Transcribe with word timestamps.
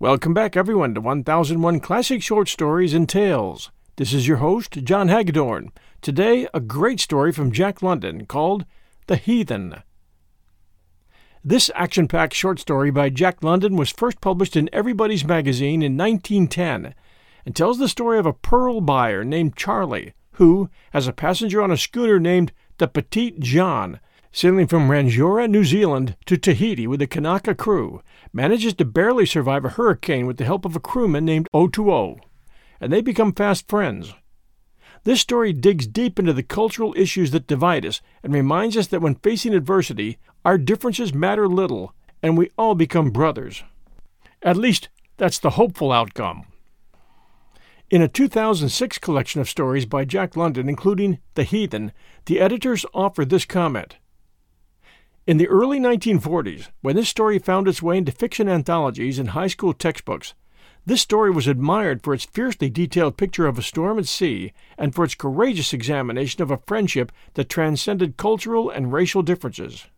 Welcome 0.00 0.32
back, 0.32 0.56
everyone, 0.56 0.94
to 0.94 1.00
1001 1.00 1.80
Classic 1.80 2.22
Short 2.22 2.48
Stories 2.48 2.94
and 2.94 3.08
Tales. 3.08 3.72
This 3.96 4.12
is 4.12 4.28
your 4.28 4.36
host, 4.36 4.84
John 4.84 5.08
Hagedorn. 5.08 5.72
Today, 6.02 6.46
a 6.54 6.60
great 6.60 7.00
story 7.00 7.32
from 7.32 7.50
Jack 7.50 7.82
London 7.82 8.24
called 8.24 8.64
The 9.08 9.16
Heathen. 9.16 9.82
This 11.42 11.68
action 11.74 12.06
packed 12.06 12.34
short 12.34 12.60
story 12.60 12.92
by 12.92 13.10
Jack 13.10 13.42
London 13.42 13.74
was 13.74 13.90
first 13.90 14.20
published 14.20 14.54
in 14.54 14.70
Everybody's 14.72 15.24
Magazine 15.24 15.82
in 15.82 15.96
1910 15.96 16.94
and 17.44 17.56
tells 17.56 17.80
the 17.80 17.88
story 17.88 18.20
of 18.20 18.26
a 18.26 18.32
pearl 18.32 18.80
buyer 18.80 19.24
named 19.24 19.56
Charlie 19.56 20.12
who, 20.34 20.70
as 20.94 21.08
a 21.08 21.12
passenger 21.12 21.60
on 21.60 21.72
a 21.72 21.76
schooner 21.76 22.20
named 22.20 22.52
the 22.76 22.86
Petite 22.86 23.40
Jeanne, 23.40 23.98
sailing 24.32 24.66
from 24.66 24.88
Rangiora, 24.88 25.48
New 25.48 25.64
Zealand 25.64 26.16
to 26.26 26.36
Tahiti 26.36 26.86
with 26.86 27.02
a 27.02 27.06
Kanaka 27.06 27.54
crew, 27.54 28.02
manages 28.32 28.74
to 28.74 28.84
barely 28.84 29.26
survive 29.26 29.64
a 29.64 29.70
hurricane 29.70 30.26
with 30.26 30.36
the 30.36 30.44
help 30.44 30.64
of 30.64 30.76
a 30.76 30.80
crewman 30.80 31.24
named 31.24 31.48
Otoo, 31.54 32.18
and 32.80 32.92
they 32.92 33.00
become 33.00 33.32
fast 33.32 33.68
friends. 33.68 34.14
This 35.04 35.20
story 35.20 35.52
digs 35.52 35.86
deep 35.86 36.18
into 36.18 36.32
the 36.32 36.42
cultural 36.42 36.94
issues 36.96 37.30
that 37.30 37.46
divide 37.46 37.86
us 37.86 38.00
and 38.22 38.32
reminds 38.32 38.76
us 38.76 38.88
that 38.88 39.00
when 39.00 39.14
facing 39.16 39.54
adversity, 39.54 40.18
our 40.44 40.58
differences 40.58 41.14
matter 41.14 41.48
little 41.48 41.94
and 42.22 42.36
we 42.36 42.50
all 42.58 42.74
become 42.74 43.10
brothers. 43.10 43.62
At 44.42 44.56
least, 44.56 44.88
that's 45.16 45.38
the 45.38 45.50
hopeful 45.50 45.92
outcome. 45.92 46.44
In 47.90 48.02
a 48.02 48.08
2006 48.08 48.98
collection 48.98 49.40
of 49.40 49.48
stories 49.48 49.86
by 49.86 50.04
Jack 50.04 50.36
London, 50.36 50.68
including 50.68 51.20
The 51.34 51.44
Heathen, 51.44 51.92
the 52.26 52.38
editors 52.40 52.84
offer 52.92 53.24
this 53.24 53.44
comment 53.44 53.96
in 55.28 55.36
the 55.36 55.48
early 55.48 55.78
1940s, 55.78 56.68
when 56.80 56.96
this 56.96 57.10
story 57.10 57.38
found 57.38 57.68
its 57.68 57.82
way 57.82 57.98
into 57.98 58.10
fiction 58.10 58.48
anthologies 58.48 59.18
and 59.18 59.28
high 59.28 59.46
school 59.46 59.74
textbooks, 59.74 60.32
this 60.86 61.02
story 61.02 61.30
was 61.30 61.46
admired 61.46 62.02
for 62.02 62.14
its 62.14 62.24
fiercely 62.24 62.70
detailed 62.70 63.18
picture 63.18 63.46
of 63.46 63.58
a 63.58 63.62
storm 63.62 63.98
at 63.98 64.06
sea 64.06 64.54
and 64.78 64.94
for 64.94 65.04
its 65.04 65.14
courageous 65.14 65.74
examination 65.74 66.40
of 66.40 66.50
a 66.50 66.62
friendship 66.66 67.12
that 67.34 67.50
transcended 67.50 68.16
cultural 68.16 68.70
and 68.70 68.90
racial 68.90 69.20
differences. 69.20 69.88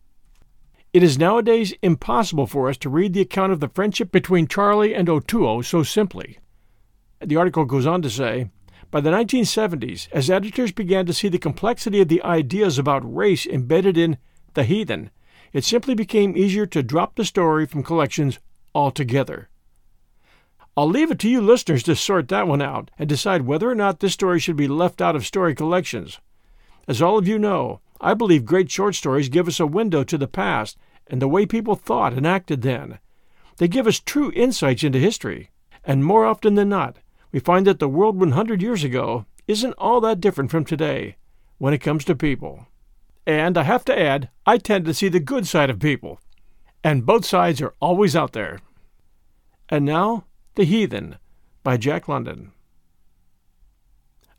It 0.91 1.01
is 1.01 1.17
nowadays 1.17 1.73
impossible 1.81 2.45
for 2.45 2.67
us 2.67 2.75
to 2.79 2.89
read 2.89 3.13
the 3.13 3.21
account 3.21 3.53
of 3.53 3.61
the 3.61 3.69
friendship 3.69 4.11
between 4.11 4.47
Charlie 4.47 4.93
and 4.93 5.07
Otoo 5.07 5.63
so 5.63 5.81
simply. 5.81 6.39
The 7.21 7.37
article 7.37 7.63
goes 7.63 7.85
on 7.85 8.01
to 8.01 8.09
say, 8.09 8.49
by 8.91 8.99
the 8.99 9.11
1970s, 9.11 10.09
as 10.11 10.29
editors 10.29 10.73
began 10.73 11.05
to 11.05 11.13
see 11.13 11.29
the 11.29 11.39
complexity 11.39 12.01
of 12.01 12.09
the 12.09 12.21
ideas 12.21 12.77
about 12.77 13.15
race 13.15 13.45
embedded 13.45 13.97
in 13.97 14.17
The 14.55 14.65
Heathen, 14.65 15.09
it 15.53 15.63
simply 15.63 15.93
became 15.93 16.37
easier 16.37 16.65
to 16.65 16.83
drop 16.83 17.15
the 17.15 17.25
story 17.25 17.65
from 17.65 17.83
collections 17.83 18.39
altogether. 18.73 19.49
I'll 20.77 20.87
leave 20.87 21.11
it 21.11 21.19
to 21.19 21.29
you 21.29 21.41
listeners 21.41 21.83
to 21.83 21.95
sort 21.95 22.29
that 22.29 22.47
one 22.47 22.61
out 22.61 22.91
and 22.97 23.09
decide 23.09 23.41
whether 23.41 23.69
or 23.69 23.75
not 23.75 23.99
this 23.99 24.13
story 24.13 24.39
should 24.39 24.55
be 24.55 24.67
left 24.67 25.01
out 25.01 25.15
of 25.15 25.25
story 25.25 25.53
collections. 25.53 26.19
As 26.87 27.01
all 27.01 27.17
of 27.17 27.27
you 27.27 27.37
know, 27.37 27.81
I 27.99 28.13
believe 28.13 28.45
great 28.45 28.71
short 28.71 28.95
stories 28.95 29.29
give 29.29 29.47
us 29.47 29.59
a 29.59 29.67
window 29.67 30.03
to 30.05 30.17
the 30.17 30.27
past 30.27 30.77
and 31.07 31.21
the 31.21 31.27
way 31.27 31.45
people 31.45 31.75
thought 31.75 32.13
and 32.13 32.25
acted 32.25 32.61
then. 32.61 32.99
They 33.57 33.67
give 33.67 33.85
us 33.85 33.99
true 33.99 34.31
insights 34.33 34.83
into 34.83 34.97
history, 34.97 35.51
and 35.83 36.05
more 36.05 36.25
often 36.25 36.55
than 36.55 36.69
not, 36.69 36.97
we 37.31 37.39
find 37.39 37.67
that 37.67 37.79
the 37.79 37.89
world 37.89 38.19
100 38.19 38.61
years 38.61 38.83
ago 38.83 39.25
isn't 39.47 39.73
all 39.73 39.99
that 40.01 40.21
different 40.21 40.51
from 40.51 40.65
today 40.65 41.17
when 41.57 41.73
it 41.73 41.79
comes 41.79 42.05
to 42.05 42.15
people. 42.15 42.65
And 43.25 43.57
I 43.57 43.63
have 43.63 43.85
to 43.85 43.99
add, 43.99 44.29
I 44.45 44.57
tend 44.57 44.85
to 44.85 44.93
see 44.93 45.09
the 45.09 45.19
good 45.19 45.47
side 45.47 45.69
of 45.69 45.79
people. 45.79 46.19
And 46.83 47.05
both 47.05 47.25
sides 47.25 47.61
are 47.61 47.75
always 47.79 48.15
out 48.15 48.33
there. 48.33 48.59
And 49.69 49.85
now, 49.85 50.25
The 50.55 50.63
Heathen 50.63 51.17
by 51.63 51.77
Jack 51.77 52.07
London. 52.07 52.51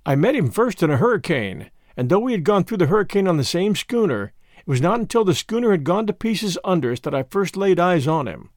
I 0.04 0.16
met 0.16 0.34
him 0.34 0.50
first 0.50 0.82
in 0.82 0.90
a 0.90 0.96
hurricane, 0.96 1.70
and 1.96 2.08
though 2.08 2.18
we 2.18 2.32
had 2.32 2.44
gone 2.44 2.64
through 2.64 2.78
the 2.78 2.86
hurricane 2.86 3.28
on 3.28 3.36
the 3.36 3.44
same 3.44 3.76
schooner, 3.76 4.32
it 4.58 4.66
was 4.66 4.80
not 4.80 4.98
until 4.98 5.24
the 5.24 5.34
schooner 5.34 5.70
had 5.70 5.84
gone 5.84 6.06
to 6.08 6.12
pieces 6.12 6.58
under 6.64 6.90
us 6.90 7.00
that 7.00 7.14
I 7.14 7.22
first 7.22 7.56
laid 7.56 7.78
eyes 7.78 8.08
on 8.08 8.26
him. 8.26 8.50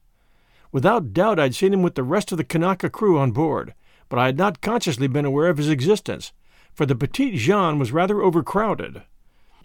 Without 0.72 1.12
doubt, 1.12 1.38
I'd 1.38 1.54
seen 1.54 1.72
him 1.72 1.82
with 1.82 1.94
the 1.94 2.02
rest 2.02 2.32
of 2.32 2.38
the 2.38 2.44
Kanaka 2.44 2.90
crew 2.90 3.18
on 3.18 3.30
board, 3.30 3.74
but 4.08 4.18
I 4.18 4.26
had 4.26 4.36
not 4.36 4.60
consciously 4.60 5.06
been 5.06 5.24
aware 5.24 5.48
of 5.48 5.58
his 5.58 5.68
existence, 5.68 6.32
for 6.74 6.84
the 6.84 6.96
Petite 6.96 7.34
Jeanne 7.34 7.78
was 7.78 7.92
rather 7.92 8.20
overcrowded. 8.20 9.02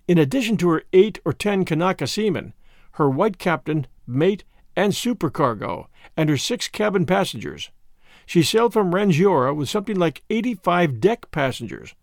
In 0.07 0.17
addition 0.17 0.57
to 0.57 0.69
her 0.69 0.84
eight 0.94 1.19
or 1.25 1.34
ten 1.34 1.66
Kanaka 1.66 2.07
seamen, 2.07 2.53
her 2.94 3.09
white 3.09 3.38
captain, 3.38 3.88
mate, 4.06 4.44
and 4.75 4.94
supercargo, 4.94 5.88
and 6.17 6.29
her 6.29 6.38
six 6.38 6.67
cabin 6.67 7.06
passengers, 7.06 7.72
she 8.25 8.44
sailed 8.44 8.73
from 8.73 8.94
Rangiora 8.94 9.56
with 9.56 9.69
something 9.69 9.97
like 9.97 10.23
85 10.29 11.00
deck 11.00 11.31
passengers, 11.31 11.95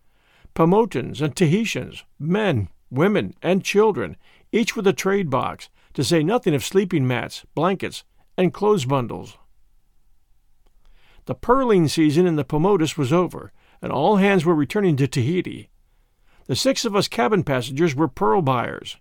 Paumotans 0.55 1.21
and 1.21 1.35
Tahitians, 1.35 2.05
men, 2.19 2.69
women, 2.91 3.35
and 3.43 3.65
children, 3.65 4.17
each 4.53 4.75
with 4.77 4.87
a 4.87 4.93
trade 4.93 5.31
box, 5.31 5.69
to 5.95 6.05
say 6.05 6.23
nothing 6.23 6.55
of 6.55 6.65
sleeping 6.65 7.07
mats, 7.07 7.45
blankets, 7.55 8.05
and 8.37 8.53
clothes 8.53 8.85
bundles. 8.85 9.37
The 11.27 11.35
pearling 11.35 11.89
season 11.89 12.27
in 12.27 12.37
the 12.37 12.45
Paumotus 12.45 12.97
was 12.97 13.13
over, 13.13 13.53
and 13.83 13.93
all 13.93 14.17
hands 14.17 14.45
were 14.45 14.55
returning 14.55 14.97
to 14.97 15.07
Tahiti. 15.07 15.69
The 16.49 16.57
six 16.57 16.87
of 16.87 16.97
us 16.97 17.09
cabin 17.09 17.45
passengers 17.45 17.95
were 17.95 18.09
pearl 18.09 18.41
buyers. 18.41 18.97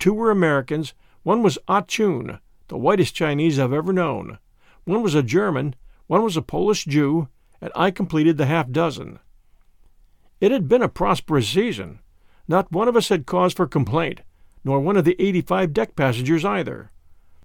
Two 0.00 0.12
were 0.12 0.32
Americans, 0.32 0.94
one 1.22 1.44
was 1.44 1.56
Ah 1.68 1.82
Choon, 1.82 2.40
the 2.66 2.76
whitest 2.76 3.14
Chinese 3.14 3.56
I've 3.56 3.72
ever 3.72 3.92
known. 3.92 4.38
One 4.84 5.02
was 5.02 5.14
a 5.14 5.22
German, 5.22 5.76
one 6.08 6.24
was 6.24 6.36
a 6.36 6.42
Polish 6.42 6.86
Jew, 6.86 7.28
and 7.60 7.70
I 7.76 7.92
completed 7.92 8.36
the 8.36 8.46
half 8.46 8.70
dozen. 8.70 9.20
It 10.40 10.50
had 10.50 10.66
been 10.66 10.82
a 10.82 10.88
prosperous 10.88 11.48
season. 11.48 12.00
Not 12.48 12.72
one 12.72 12.88
of 12.88 12.96
us 12.96 13.10
had 13.10 13.26
cause 13.26 13.52
for 13.52 13.68
complaint, 13.68 14.22
nor 14.64 14.80
one 14.80 14.96
of 14.96 15.04
the 15.04 15.16
eighty 15.22 15.40
five 15.40 15.72
deck 15.72 15.94
passengers 15.94 16.44
either. 16.44 16.90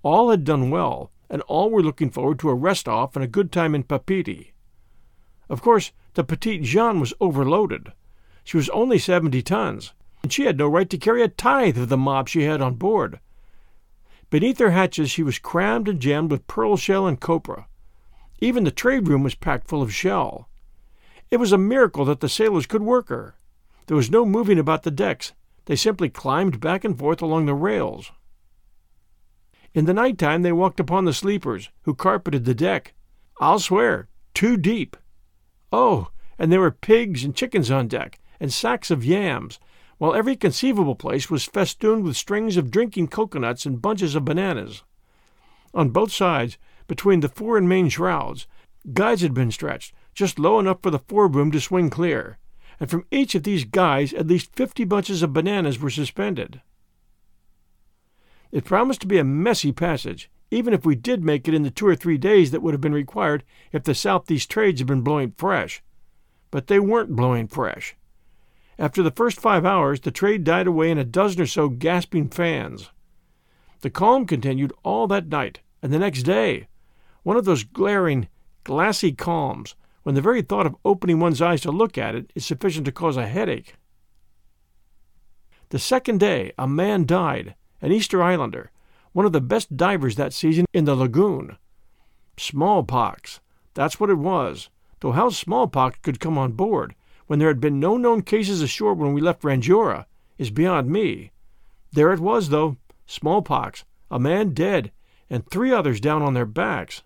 All 0.02 0.32
had 0.32 0.46
done 0.46 0.72
well, 0.72 1.12
and 1.30 1.44
all 1.44 1.70
were 1.70 1.84
looking 1.84 2.10
forward 2.10 2.40
to 2.40 2.50
a 2.50 2.56
rest 2.56 2.88
off 2.88 3.16
and 3.16 3.24
a 3.24 3.28
good 3.28 3.52
time 3.52 3.76
in 3.76 3.84
Papeete. 3.84 4.54
Of 5.48 5.62
course, 5.62 5.92
the 6.16 6.24
Petite 6.24 6.64
Jeanne 6.64 7.00
was 7.00 7.14
overloaded. 7.20 7.94
She 8.44 8.57
was 8.57 8.69
only 8.69 9.00
seventy 9.00 9.42
tons, 9.42 9.94
and 10.22 10.31
she 10.31 10.45
had 10.45 10.57
no 10.57 10.68
right 10.68 10.90
to 10.90 10.98
carry 10.98 11.24
a 11.24 11.28
tithe 11.28 11.78
of 11.78 11.90
the 11.90 11.98
mob 11.98 12.28
she 12.30 12.44
had 12.44 12.62
on 12.62 12.75
board. 12.75 13.19
Beneath 14.30 14.60
her 14.60 14.72
hatches 14.72 15.12
she 15.12 15.24
was 15.24 15.40
crammed 15.40 15.88
and 15.88 16.00
jammed 16.00 16.31
with 16.31 16.48
pearl 16.48 16.75
shell 16.75 17.07
and 17.07 17.19
copra. 17.19 17.68
Even 18.40 18.63
the 18.63 18.72
trade 18.72 19.07
room 19.07 19.24
was 19.24 19.36
packed 19.36 19.68
full 19.68 19.81
of 19.81 19.94
shell. 19.94 20.50
It 21.31 21.38
was 21.38 21.51
a 21.51 21.57
miracle 21.57 22.06
that 22.06 22.19
the 22.19 22.30
sailors 22.30 22.66
could 22.66 22.81
work 22.81 23.10
her. 23.10 23.36
There 23.88 23.98
was 23.98 24.12
no 24.12 24.25
moving 24.25 24.60
about 24.60 24.84
the 24.84 24.92
decks. 24.92 25.34
They 25.66 25.75
simply 25.75 26.10
climbed 26.10 26.60
back 26.60 26.84
and 26.84 26.98
forth 26.98 27.22
along 27.22 27.45
the 27.45 27.54
rails. 27.54 28.12
In 29.74 29.86
the 29.86 29.94
night 29.94 30.18
time 30.18 30.42
they 30.42 30.51
walked 30.51 30.80
upon 30.80 31.06
the 31.06 31.13
sleepers, 31.13 31.69
who 31.84 31.95
carpeted 31.95 32.45
the 32.45 32.54
deck. 32.54 32.94
I'll 33.40 33.60
swear, 33.60 34.07
two 34.34 34.57
deep. 34.57 34.98
Oh, 35.72 36.10
and 36.38 36.51
there 36.51 36.60
were 36.60 36.72
pigs 36.72 37.24
and 37.24 37.36
chickens 37.36 37.72
on 37.72 37.88
deck, 37.88 38.19
and 38.44 38.51
sacks 38.51 38.92
of 38.92 39.06
yams, 39.06 39.57
while 40.00 40.13
every 40.13 40.36
conceivable 40.36 40.95
place 40.95 41.30
was 41.30 41.45
festooned 41.45 42.04
with 42.04 42.18
strings 42.18 42.57
of 42.57 42.69
drinking 42.69 43.07
coconuts 43.07 43.66
and 43.66 43.81
bunches 43.81 44.16
of 44.16 44.25
bananas. 44.25 44.84
On 45.74 45.92
both 45.92 46.12
sides, 46.12 46.57
between 46.86 47.22
the 47.22 47.30
fore 47.30 47.57
and 47.57 47.69
main 47.69 47.88
shrouds, 47.88 48.45
guys 48.92 49.22
had 49.22 49.34
been 49.34 49.50
stretched, 49.50 49.94
just 50.13 50.38
low 50.38 50.60
enough 50.60 50.80
for 50.84 50.90
the 50.92 51.00
foreboom 51.00 51.54
to 51.54 51.62
swing 51.62 51.90
clear, 51.90 52.38
and 52.81 52.90
from 52.90 53.06
each 53.12 53.34
of 53.34 53.44
these 53.44 53.63
guys 53.63 54.12
at 54.13 54.28
least 54.28 54.54
fifty 54.54 54.84
bunches 54.84 55.24
of 55.24 55.31
bananas 55.31 55.80
were 55.80 55.90
suspended. 55.90 56.60
It 58.51 58.66
promised 58.66 59.00
to 59.01 59.07
be 59.07 59.19
a 59.19 59.24
messy 59.24 59.72
passage, 59.72 60.30
even 60.51 60.74
if 60.74 60.86
we 60.86 60.95
did 60.95 61.24
make 61.24 61.48
it 61.48 61.54
in 61.54 61.63
the 61.63 61.72
two 61.72 61.88
or 61.88 61.95
three 61.95 62.18
days 62.18 62.51
that 62.51 62.62
would 62.62 62.74
have 62.74 62.81
been 62.81 62.92
required 62.92 63.45
if 63.72 63.86
the 63.86 63.95
southeast 63.95 64.51
trades 64.51 64.81
had 64.81 64.88
been 64.88 65.00
blowing 65.00 65.34
fresh. 65.38 65.81
But 66.51 66.68
they 66.68 66.81
weren't 66.81 67.16
blowing 67.16 67.48
fresh. 67.48 67.95
After 68.80 69.04
the 69.04 69.12
first 69.12 69.40
five 69.40 69.66
hours, 69.66 70.02
the 70.02 70.12
trade 70.12 70.44
died 70.44 70.68
away 70.68 70.90
in 70.90 70.98
a 70.98 71.04
dozen 71.04 71.42
or 71.42 71.46
so 71.46 71.70
gasping 71.70 72.30
fans. 72.30 72.90
The 73.81 73.90
calm 73.90 74.25
continued 74.25 74.74
all 74.84 75.08
that 75.08 75.28
night 75.28 75.60
and 75.81 75.92
the 75.92 76.00
next 76.00 76.24
day, 76.24 76.68
one 77.24 77.38
of 77.38 77.46
those 77.46 77.64
glaring, 77.64 78.30
glassy 78.64 79.12
calms 79.12 79.75
when 80.04 80.16
the 80.16 80.22
very 80.22 80.42
thought 80.42 80.66
of 80.66 80.75
opening 80.86 81.20
one's 81.20 81.42
eyes 81.42 81.62
to 81.62 81.72
look 81.72 81.98
at 81.98 82.16
it 82.16 82.31
is 82.36 82.46
sufficient 82.46 82.86
to 82.86 82.92
cause 82.92 83.18
a 83.18 83.28
headache. 83.28 83.75
The 85.69 85.80
second 85.80 86.19
day, 86.19 86.52
a 86.58 86.68
man 86.68 87.06
died, 87.06 87.56
an 87.81 87.92
Easter 87.92 88.24
Islander, 88.24 88.72
one 89.12 89.26
of 89.26 89.34
the 89.34 89.42
best 89.42 89.76
divers 89.76 90.16
that 90.16 90.34
season 90.34 90.66
in 90.74 90.86
the 90.86 90.96
lagoon. 90.96 91.58
Smallpox, 92.38 93.40
that's 93.74 94.00
what 94.00 94.10
it 94.10 94.18
was, 94.18 94.69
though 95.02 95.12
how 95.12 95.30
smallpox 95.30 96.00
could 96.02 96.19
come 96.19 96.38
on 96.38 96.54
board 96.54 96.96
when 97.28 97.40
there 97.40 97.48
had 97.48 97.60
been 97.60 97.80
no 97.80 97.98
known 97.98 98.22
cases 98.22 98.62
ashore 98.62 98.94
when 98.94 99.14
we 99.14 99.22
left 99.22 99.44
Rangiora 99.44 100.06
is 100.38 100.52
beyond 100.52 100.90
me. 100.90 101.31
There 101.92 102.12
it 102.12 102.20
was, 102.20 102.50
though, 102.50 102.78
smallpox, 103.06 103.86
a 104.10 104.20
man 104.20 104.54
dead, 104.54 104.92
and 105.30 105.48
three 105.48 105.72
others 105.72 106.00
down 106.00 106.22
on 106.22 106.34
their 106.34 106.46
backs. 106.46 107.04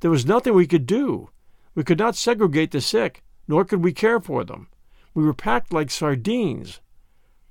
There 0.00 0.10
was 0.10 0.26
nothing 0.26 0.54
we 0.54 0.66
could 0.66 0.86
do. 0.86 1.30
We 1.74 1.84
could 1.84 1.98
not 1.98 2.16
segregate 2.16 2.70
the 2.70 2.80
sick, 2.80 3.22
nor 3.48 3.64
could 3.64 3.82
we 3.82 3.92
care 3.92 4.20
for 4.20 4.44
them. 4.44 4.68
We 5.14 5.24
were 5.24 5.34
packed 5.34 5.72
like 5.72 5.90
sardines. 5.90 6.80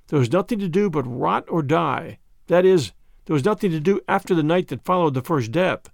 There 0.08 0.18
was 0.18 0.32
nothing 0.32 0.58
to 0.58 0.68
do 0.68 0.90
but 0.90 1.02
rot 1.02 1.44
or 1.48 1.62
die. 1.62 2.18
That 2.46 2.64
is, 2.64 2.92
there 3.24 3.34
was 3.34 3.44
nothing 3.44 3.70
to 3.70 3.80
do 3.80 4.00
after 4.06 4.34
the 4.34 4.42
night 4.42 4.68
that 4.68 4.84
followed 4.84 5.14
the 5.14 5.22
first 5.22 5.50
death. 5.50 5.90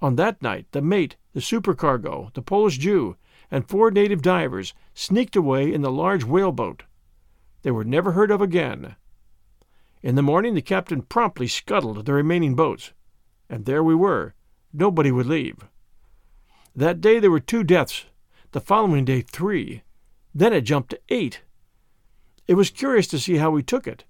On 0.00 0.16
that 0.16 0.40
night, 0.40 0.66
the 0.70 0.80
mate, 0.80 1.16
the 1.32 1.40
supercargo, 1.40 2.32
the 2.34 2.42
Polish 2.42 2.78
Jew, 2.78 3.16
and 3.50 3.68
four 3.68 3.90
native 3.90 4.22
divers 4.22 4.74
sneaked 4.94 5.36
away 5.36 5.72
in 5.72 5.82
the 5.82 5.90
large 5.90 6.24
whaleboat. 6.24 6.84
They 7.62 7.70
were 7.70 7.84
never 7.84 8.12
heard 8.12 8.30
of 8.30 8.40
again. 8.40 8.96
In 10.02 10.14
the 10.14 10.22
morning, 10.22 10.54
the 10.54 10.62
captain 10.62 11.02
promptly 11.02 11.48
scuttled 11.48 12.04
the 12.04 12.12
remaining 12.12 12.54
boats, 12.54 12.92
and 13.48 13.64
there 13.64 13.82
we 13.82 13.94
were, 13.94 14.34
Nobody 14.72 15.10
would 15.10 15.26
leave. 15.26 15.56
That 16.76 17.00
day 17.00 17.18
there 17.18 17.30
were 17.30 17.40
two 17.40 17.64
deaths, 17.64 18.04
the 18.52 18.60
following 18.60 19.04
day 19.04 19.22
three. 19.22 19.82
Then 20.34 20.52
it 20.52 20.62
jumped 20.62 20.90
to 20.90 21.00
eight. 21.08 21.42
It 22.46 22.54
was 22.54 22.70
curious 22.70 23.06
to 23.08 23.18
see 23.18 23.36
how 23.36 23.50
we 23.50 23.62
took 23.62 23.86
it. 23.86 24.04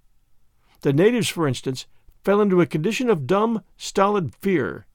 The 0.80 0.92
natives, 0.92 1.28
for 1.28 1.46
instance, 1.48 1.86
fell 2.22 2.40
into 2.40 2.60
a 2.60 2.66
condition 2.66 3.08
of 3.08 3.26
dumb, 3.26 3.62
stolid 3.76 4.34
fear. 4.34 4.86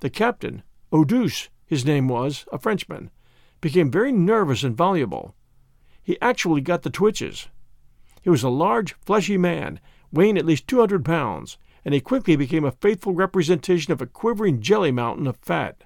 The 0.00 0.10
captain, 0.10 0.62
Oudouse, 0.92 1.48
his 1.66 1.84
name 1.84 2.08
was, 2.08 2.46
a 2.52 2.58
Frenchman, 2.58 3.10
became 3.60 3.90
very 3.90 4.12
nervous 4.12 4.62
and 4.62 4.76
voluble. 4.76 5.34
He 6.02 6.20
actually 6.20 6.60
got 6.60 6.82
the 6.82 6.90
twitches. 6.90 7.48
He 8.22 8.30
was 8.30 8.42
a 8.42 8.48
large, 8.48 8.94
fleshy 8.94 9.36
man, 9.36 9.80
weighing 10.12 10.38
at 10.38 10.46
least 10.46 10.66
two 10.66 10.80
hundred 10.80 11.04
pounds, 11.04 11.58
and 11.84 11.94
he 11.94 12.00
quickly 12.00 12.36
became 12.36 12.64
a 12.64 12.72
faithful 12.72 13.14
representation 13.14 13.92
of 13.92 14.02
a 14.02 14.06
quivering 14.06 14.60
jelly 14.60 14.90
mountain 14.90 15.26
of 15.26 15.36
fat. 15.36 15.84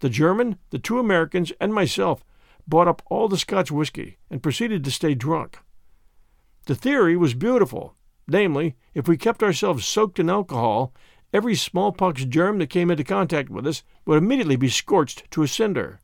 The 0.00 0.08
German, 0.08 0.56
the 0.70 0.78
two 0.78 0.98
Americans, 0.98 1.52
and 1.60 1.74
myself 1.74 2.24
bought 2.66 2.88
up 2.88 3.02
all 3.10 3.28
the 3.28 3.38
Scotch 3.38 3.70
whiskey 3.70 4.18
and 4.30 4.42
proceeded 4.42 4.84
to 4.84 4.90
stay 4.90 5.14
drunk. 5.14 5.58
The 6.66 6.74
theory 6.74 7.16
was 7.16 7.34
beautiful, 7.34 7.96
namely, 8.28 8.76
if 8.94 9.08
we 9.08 9.16
kept 9.16 9.42
ourselves 9.42 9.84
soaked 9.86 10.18
in 10.18 10.30
alcohol, 10.30 10.94
every 11.32 11.54
smallpox 11.54 12.24
germ 12.24 12.58
that 12.58 12.70
came 12.70 12.90
into 12.90 13.04
contact 13.04 13.50
with 13.50 13.66
us 13.66 13.82
would 14.04 14.18
immediately 14.18 14.56
be 14.56 14.68
scorched 14.68 15.30
to 15.30 15.42
a 15.42 15.48
cinder. 15.48 16.00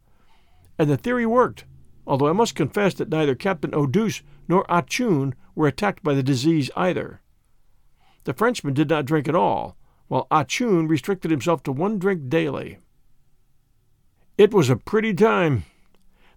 And 0.78 0.88
the 0.88 0.96
theory 0.96 1.26
worked, 1.26 1.64
although 2.06 2.28
I 2.28 2.32
must 2.32 2.54
confess 2.54 2.94
that 2.94 3.08
neither 3.08 3.34
Captain 3.34 3.72
Oudouse 3.72 4.22
nor 4.48 4.64
Choon 4.64 5.34
were 5.54 5.66
attacked 5.66 6.02
by 6.02 6.14
the 6.14 6.22
disease 6.22 6.70
either. 6.76 7.20
The 8.24 8.34
Frenchman 8.34 8.74
did 8.74 8.90
not 8.90 9.04
drink 9.04 9.28
at 9.28 9.34
all, 9.34 9.76
while 10.08 10.26
Choon 10.30 10.88
restricted 10.88 11.30
himself 11.30 11.62
to 11.64 11.72
one 11.72 11.98
drink 11.98 12.28
daily. 12.28 12.78
It 14.38 14.52
was 14.52 14.68
a 14.68 14.76
pretty 14.76 15.14
time. 15.14 15.64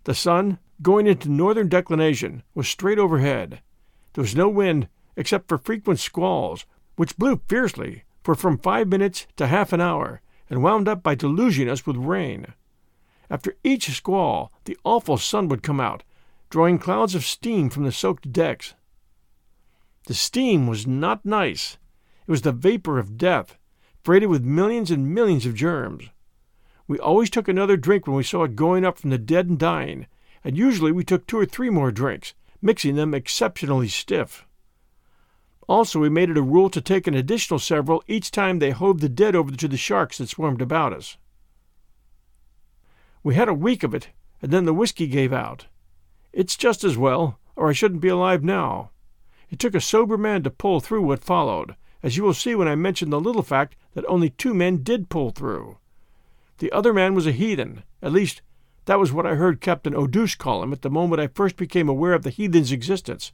The 0.05 0.15
sun, 0.15 0.59
going 0.81 1.05
into 1.05 1.29
northern 1.29 1.67
declination, 1.67 2.43
was 2.55 2.67
straight 2.67 2.97
overhead. 2.97 3.61
There 4.13 4.21
was 4.21 4.35
no 4.35 4.49
wind 4.49 4.87
except 5.15 5.49
for 5.49 5.57
frequent 5.57 5.99
squalls, 5.99 6.65
which 6.95 7.17
blew 7.17 7.41
fiercely 7.47 8.03
for 8.23 8.35
from 8.35 8.57
five 8.57 8.87
minutes 8.87 9.27
to 9.37 9.47
half 9.47 9.73
an 9.73 9.81
hour, 9.81 10.21
and 10.49 10.63
wound 10.63 10.87
up 10.87 11.03
by 11.03 11.15
deluging 11.15 11.69
us 11.69 11.85
with 11.85 11.95
rain. 11.95 12.53
After 13.29 13.55
each 13.63 13.89
squall, 13.89 14.51
the 14.65 14.77
awful 14.83 15.17
sun 15.17 15.47
would 15.49 15.63
come 15.63 15.79
out, 15.79 16.03
drawing 16.49 16.79
clouds 16.79 17.13
of 17.13 17.23
steam 17.23 17.69
from 17.69 17.83
the 17.83 17.91
soaked 17.91 18.31
decks. 18.31 18.73
The 20.07 20.13
steam 20.15 20.65
was 20.65 20.87
not 20.87 21.23
nice. 21.25 21.77
It 22.27 22.31
was 22.31 22.41
the 22.41 22.51
vapor 22.51 22.97
of 22.97 23.17
death, 23.17 23.57
freighted 24.03 24.29
with 24.29 24.43
millions 24.43 24.89
and 24.89 25.13
millions 25.13 25.45
of 25.45 25.53
germs. 25.53 26.09
We 26.87 26.97
always 26.97 27.29
took 27.29 27.47
another 27.47 27.77
drink 27.77 28.07
when 28.07 28.15
we 28.15 28.23
saw 28.23 28.43
it 28.43 28.55
going 28.55 28.83
up 28.83 28.97
from 28.97 29.11
the 29.11 29.19
dead 29.19 29.47
and 29.47 29.59
dying, 29.59 30.07
and 30.43 30.57
usually 30.57 30.91
we 30.91 31.03
took 31.03 31.27
two 31.27 31.37
or 31.37 31.45
three 31.45 31.69
more 31.69 31.91
drinks, 31.91 32.33
mixing 32.61 32.95
them 32.95 33.13
exceptionally 33.13 33.87
stiff. 33.87 34.47
Also, 35.69 35.99
we 35.99 36.09
made 36.09 36.31
it 36.31 36.37
a 36.37 36.41
rule 36.41 36.67
to 36.67 36.81
take 36.81 37.05
an 37.05 37.13
additional 37.13 37.59
several 37.59 38.03
each 38.07 38.31
time 38.31 38.57
they 38.57 38.71
hove 38.71 39.01
the 39.01 39.07
dead 39.07 39.35
over 39.35 39.51
to 39.55 39.67
the 39.67 39.77
sharks 39.77 40.17
that 40.17 40.27
swarmed 40.27 40.63
about 40.63 40.91
us. 40.91 41.15
We 43.21 43.35
had 43.35 43.47
a 43.47 43.53
week 43.53 43.83
of 43.83 43.93
it, 43.93 44.09
and 44.41 44.51
then 44.51 44.65
the 44.65 44.73
whiskey 44.73 45.05
gave 45.05 45.31
out. 45.31 45.67
It's 46.33 46.57
just 46.57 46.83
as 46.83 46.97
well, 46.97 47.37
or 47.55 47.69
I 47.69 47.73
shouldn't 47.73 48.01
be 48.01 48.07
alive 48.07 48.43
now. 48.43 48.89
It 49.51 49.59
took 49.59 49.75
a 49.75 49.79
sober 49.79 50.17
man 50.17 50.41
to 50.41 50.49
pull 50.49 50.79
through 50.79 51.03
what 51.03 51.23
followed, 51.23 51.75
as 52.01 52.17
you 52.17 52.23
will 52.23 52.33
see 52.33 52.55
when 52.55 52.67
I 52.67 52.73
mention 52.73 53.11
the 53.11 53.21
little 53.21 53.43
fact 53.43 53.75
that 53.93 54.05
only 54.07 54.31
two 54.31 54.55
men 54.55 54.81
did 54.81 55.07
pull 55.07 55.29
through. 55.29 55.77
The 56.57 56.71
other 56.71 56.93
man 56.93 57.13
was 57.13 57.27
a 57.27 57.31
heathen, 57.31 57.83
at 58.01 58.11
least 58.11 58.41
that 58.85 58.97
was 58.97 59.13
what 59.13 59.27
I 59.27 59.35
heard 59.35 59.61
Captain 59.61 59.93
Oudouse 59.93 60.35
call 60.35 60.63
him 60.63 60.73
at 60.73 60.81
the 60.81 60.89
moment 60.89 61.21
I 61.21 61.27
first 61.27 61.57
became 61.57 61.87
aware 61.87 62.13
of 62.13 62.23
the 62.23 62.31
heathen's 62.31 62.71
existence. 62.71 63.33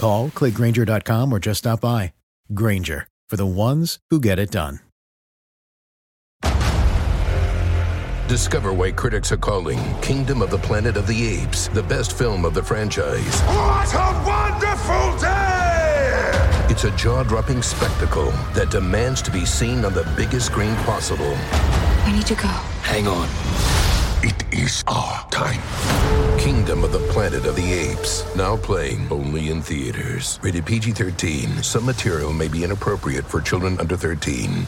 Call, 0.00 0.30
clickgrainger.com, 0.30 1.30
or 1.30 1.38
just 1.38 1.58
stop 1.58 1.82
by. 1.82 2.14
Grainger, 2.54 3.06
for 3.28 3.36
the 3.36 3.46
ones 3.46 3.98
who 4.08 4.18
get 4.18 4.38
it 4.38 4.50
done. 4.50 4.80
Discover 8.26 8.72
why 8.72 8.92
critics 8.92 9.30
are 9.32 9.36
calling 9.36 9.78
Kingdom 10.00 10.40
of 10.40 10.50
the 10.50 10.58
Planet 10.58 10.96
of 10.96 11.06
the 11.06 11.26
Apes 11.26 11.68
the 11.68 11.82
best 11.82 12.16
film 12.16 12.44
of 12.44 12.54
the 12.54 12.62
franchise. 12.62 13.40
What 13.42 13.92
a 13.92 14.22
wonderful 14.24 15.18
day! 15.18 16.66
It's 16.70 16.84
a 16.84 16.96
jaw 16.96 17.24
dropping 17.24 17.60
spectacle 17.60 18.30
that 18.54 18.70
demands 18.70 19.20
to 19.22 19.30
be 19.30 19.44
seen 19.44 19.84
on 19.84 19.92
the 19.92 20.10
biggest 20.16 20.46
screen 20.46 20.76
possible. 20.86 21.34
I 21.34 22.12
need 22.14 22.26
to 22.26 22.34
go. 22.36 22.48
Hang 22.86 23.06
on. 23.06 23.89
It 24.22 24.52
is 24.52 24.84
our 24.86 25.26
time. 25.30 25.62
Kingdom 26.38 26.84
of 26.84 26.92
the 26.92 26.98
Planet 27.10 27.46
of 27.46 27.56
the 27.56 27.72
Apes. 27.72 28.22
Now 28.36 28.54
playing 28.54 29.10
only 29.10 29.48
in 29.48 29.62
theaters. 29.62 30.38
Rated 30.42 30.66
PG 30.66 30.92
13. 30.92 31.62
Some 31.62 31.86
material 31.86 32.34
may 32.34 32.46
be 32.46 32.62
inappropriate 32.62 33.24
for 33.24 33.40
children 33.40 33.80
under 33.80 33.96
13. 33.96 34.66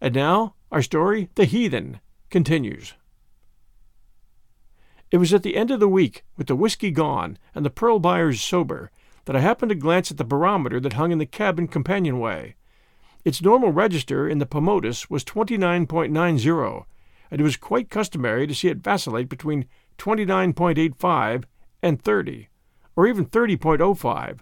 And 0.00 0.14
now, 0.14 0.54
our 0.70 0.80
story, 0.80 1.28
The 1.34 1.44
Heathen, 1.44 1.98
continues. 2.30 2.94
It 5.10 5.16
was 5.16 5.34
at 5.34 5.42
the 5.42 5.56
end 5.56 5.72
of 5.72 5.80
the 5.80 5.88
week, 5.88 6.22
with 6.36 6.46
the 6.46 6.54
whiskey 6.54 6.92
gone 6.92 7.36
and 7.52 7.66
the 7.66 7.70
pearl 7.70 7.98
buyers 7.98 8.40
sober, 8.40 8.92
that 9.24 9.34
I 9.34 9.40
happened 9.40 9.70
to 9.70 9.74
glance 9.74 10.12
at 10.12 10.18
the 10.18 10.24
barometer 10.24 10.78
that 10.78 10.92
hung 10.92 11.10
in 11.10 11.18
the 11.18 11.26
cabin 11.26 11.66
companionway. 11.66 12.54
Its 13.24 13.40
normal 13.40 13.72
register 13.72 14.28
in 14.28 14.38
the 14.38 14.46
Paumotus 14.46 15.08
was 15.08 15.24
29.90, 15.24 16.84
and 17.30 17.40
it 17.40 17.44
was 17.44 17.56
quite 17.56 17.88
customary 17.88 18.46
to 18.46 18.54
see 18.54 18.68
it 18.68 18.78
vacillate 18.78 19.30
between 19.30 19.66
29.85 19.96 21.44
and 21.82 22.02
30, 22.02 22.48
or 22.96 23.06
even 23.06 23.24
30.05. 23.24 24.40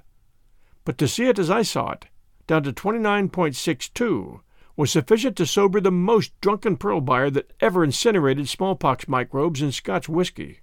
But 0.84 0.98
to 0.98 1.06
see 1.06 1.26
it 1.26 1.38
as 1.38 1.48
I 1.48 1.62
saw 1.62 1.92
it, 1.92 2.06
down 2.48 2.64
to 2.64 2.72
29.62, 2.72 4.40
was 4.76 4.90
sufficient 4.90 5.36
to 5.36 5.46
sober 5.46 5.80
the 5.80 5.92
most 5.92 6.32
drunken 6.40 6.76
pearl 6.76 7.00
buyer 7.00 7.30
that 7.30 7.52
ever 7.60 7.84
incinerated 7.84 8.48
smallpox 8.48 9.06
microbes 9.06 9.62
in 9.62 9.70
Scotch 9.70 10.08
whiskey. 10.08 10.60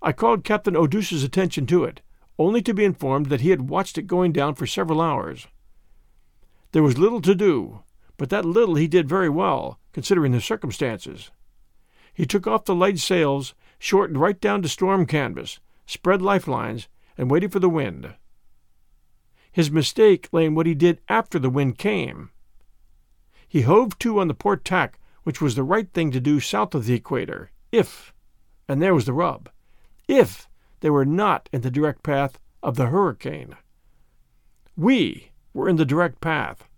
I 0.00 0.12
called 0.12 0.44
Captain 0.44 0.74
Oudouse's 0.74 1.24
attention 1.24 1.66
to 1.66 1.84
it, 1.84 2.00
only 2.38 2.62
to 2.62 2.72
be 2.72 2.84
informed 2.84 3.26
that 3.26 3.42
he 3.42 3.50
had 3.50 3.68
watched 3.68 3.98
it 3.98 4.06
going 4.06 4.32
down 4.32 4.54
for 4.54 4.66
several 4.66 5.00
hours. 5.00 5.46
There 6.74 6.82
was 6.82 6.98
little 6.98 7.20
to 7.20 7.36
do, 7.36 7.82
but 8.16 8.30
that 8.30 8.44
little 8.44 8.74
he 8.74 8.88
did 8.88 9.08
very 9.08 9.28
well, 9.28 9.78
considering 9.92 10.32
the 10.32 10.40
circumstances. 10.40 11.30
He 12.12 12.26
took 12.26 12.48
off 12.48 12.64
the 12.64 12.74
light 12.74 12.98
sails, 12.98 13.54
shortened 13.78 14.20
right 14.20 14.40
down 14.40 14.60
to 14.62 14.68
storm 14.68 15.06
canvas, 15.06 15.60
spread 15.86 16.20
lifelines, 16.20 16.88
and 17.16 17.30
waited 17.30 17.52
for 17.52 17.60
the 17.60 17.68
wind. 17.68 18.16
His 19.52 19.70
mistake 19.70 20.28
lay 20.32 20.46
in 20.46 20.56
what 20.56 20.66
he 20.66 20.74
did 20.74 20.98
after 21.08 21.38
the 21.38 21.48
wind 21.48 21.78
came. 21.78 22.30
He 23.46 23.60
hove 23.60 23.96
to 24.00 24.18
on 24.18 24.26
the 24.26 24.34
port 24.34 24.64
tack, 24.64 24.98
which 25.22 25.40
was 25.40 25.54
the 25.54 25.62
right 25.62 25.88
thing 25.92 26.10
to 26.10 26.18
do 26.18 26.40
south 26.40 26.74
of 26.74 26.86
the 26.86 26.94
equator, 26.94 27.52
if, 27.70 28.12
and 28.68 28.82
there 28.82 28.96
was 28.96 29.04
the 29.04 29.12
rub, 29.12 29.48
if 30.08 30.48
they 30.80 30.90
were 30.90 31.06
not 31.06 31.48
in 31.52 31.60
the 31.60 31.70
direct 31.70 32.02
path 32.02 32.40
of 32.64 32.74
the 32.74 32.86
hurricane. 32.86 33.54
We 34.74 35.30
were 35.54 35.68
in 35.68 35.76
the 35.76 35.86
direct 35.86 36.20
path. 36.20 36.68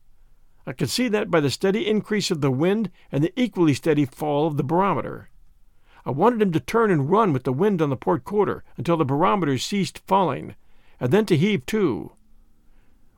I 0.67 0.73
could 0.73 0.91
see 0.91 1.09
that 1.09 1.31
by 1.31 1.41
the 1.41 1.51
steady 1.51 1.89
increase 1.89 2.31
of 2.31 2.41
the 2.41 2.51
wind 2.51 2.91
and 3.11 3.25
the 3.25 3.33
equally 3.41 3.75
steady 3.75 4.05
fall 4.05 4.47
of 4.47 4.57
the 4.57 4.63
barometer. 4.63 5.31
I 6.05 6.11
wanted 6.11 6.41
him 6.41 6.53
to 6.53 6.61
turn 6.61 6.93
and 6.93 7.11
run 7.11 7.33
with 7.33 7.43
the 7.43 7.53
wind 7.53 7.83
on 7.83 7.91
the 7.91 7.97
port 7.97 8.23
quarter 8.23 8.63
until 8.77 8.97
the 8.97 9.05
barometer 9.05 9.59
ceased 9.59 10.03
falling, 10.07 10.55
and 11.01 11.13
then 11.13 11.27
to 11.27 11.37
heave 11.37 11.67
to. 11.67 12.13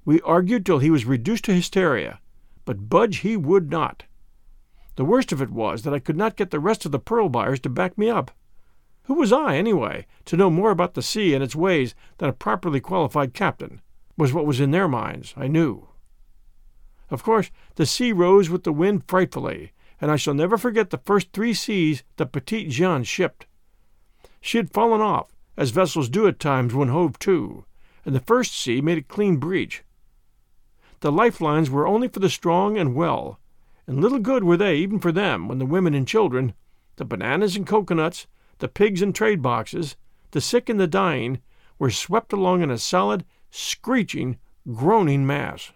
We 0.04 0.22
argued 0.22 0.64
till 0.64 0.78
he 0.78 0.90
was 0.90 1.04
reduced 1.04 1.44
to 1.44 1.54
hysteria, 1.54 2.20
but 2.64 2.88
budge 2.88 3.18
he 3.18 3.36
would 3.36 3.70
not. 3.70 4.04
The 4.96 5.04
worst 5.04 5.32
of 5.32 5.42
it 5.42 5.50
was 5.50 5.82
that 5.82 5.94
I 5.94 5.98
could 5.98 6.16
not 6.16 6.36
get 6.36 6.50
the 6.50 6.60
rest 6.60 6.86
of 6.86 6.92
the 6.92 6.98
pearl 6.98 7.28
buyers 7.28 7.60
to 7.60 7.68
back 7.68 7.98
me 7.98 8.08
up. 8.08 8.30
Who 9.04 9.14
was 9.14 9.32
I, 9.32 9.56
anyway, 9.56 10.06
to 10.26 10.36
know 10.36 10.50
more 10.50 10.70
about 10.70 10.94
the 10.94 11.02
sea 11.02 11.34
and 11.34 11.42
its 11.42 11.56
ways 11.56 11.94
than 12.18 12.28
a 12.28 12.32
properly 12.32 12.80
qualified 12.80 13.32
captain? 13.32 13.80
Was 14.18 14.34
what 14.34 14.44
was 14.44 14.60
in 14.60 14.72
their 14.72 14.88
minds, 14.88 15.32
I 15.36 15.46
knew. 15.46 15.88
Of 17.08 17.22
course, 17.22 17.50
the 17.76 17.86
sea 17.86 18.12
rose 18.12 18.50
with 18.50 18.64
the 18.64 18.72
wind 18.72 19.04
frightfully, 19.08 19.72
and 20.00 20.10
I 20.10 20.16
shall 20.16 20.34
never 20.34 20.58
forget 20.58 20.90
the 20.90 20.98
first 20.98 21.32
three 21.32 21.54
seas 21.54 22.02
that 22.16 22.32
Petite 22.32 22.68
Jeanne 22.68 23.04
shipped. 23.04 23.46
She 24.40 24.58
had 24.58 24.72
fallen 24.72 25.00
off, 25.00 25.28
as 25.56 25.70
vessels 25.70 26.08
do 26.08 26.26
at 26.26 26.38
times 26.38 26.74
when 26.74 26.88
hove 26.88 27.18
to, 27.20 27.64
and 28.04 28.14
the 28.14 28.20
first 28.20 28.54
sea 28.54 28.80
made 28.80 28.98
a 28.98 29.02
clean 29.02 29.36
breach. 29.36 29.84
The 31.00 31.12
lifelines 31.12 31.70
were 31.70 31.86
only 31.86 32.08
for 32.08 32.18
the 32.18 32.28
strong 32.28 32.76
and 32.76 32.94
well, 32.94 33.38
and 33.86 34.00
little 34.00 34.18
good 34.18 34.42
were 34.42 34.56
they 34.56 34.76
even 34.76 34.98
for 34.98 35.12
them 35.12 35.46
when 35.46 35.58
the 35.58 35.66
women 35.66 35.94
and 35.94 36.06
children, 36.06 36.54
the 36.96 37.04
bananas 37.04 37.54
and 37.54 37.66
coconuts, 37.66 38.26
the 38.58 38.68
pigs 38.68 39.00
and 39.00 39.14
trade 39.14 39.42
boxes, 39.42 39.96
the 40.32 40.40
sick 40.40 40.68
and 40.68 40.80
the 40.80 40.88
dying, 40.88 41.40
were 41.78 41.90
swept 41.90 42.32
along 42.32 42.62
in 42.62 42.70
a 42.70 42.78
solid, 42.78 43.24
screeching, 43.50 44.38
groaning 44.72 45.26
mass. 45.26 45.72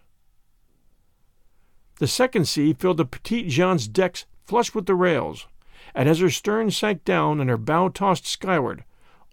The 1.99 2.07
second 2.07 2.47
sea 2.47 2.73
filled 2.73 2.97
the 2.97 3.05
Petite 3.05 3.47
Jeanne's 3.47 3.87
decks 3.87 4.25
flush 4.45 4.73
with 4.73 4.85
the 4.85 4.95
rails, 4.95 5.47
and 5.95 6.09
as 6.09 6.19
her 6.19 6.29
stern 6.29 6.71
sank 6.71 7.05
down 7.05 7.39
and 7.39 7.49
her 7.49 7.57
bow 7.57 7.89
tossed 7.89 8.27
skyward, 8.27 8.83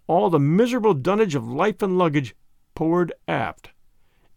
all 0.07 0.29
the 0.29 0.39
miserable 0.39 0.93
dunnage 0.93 1.35
of 1.35 1.47
life 1.47 1.81
and 1.81 1.97
luggage 1.97 2.35
poured 2.75 3.13
aft. 3.27 3.71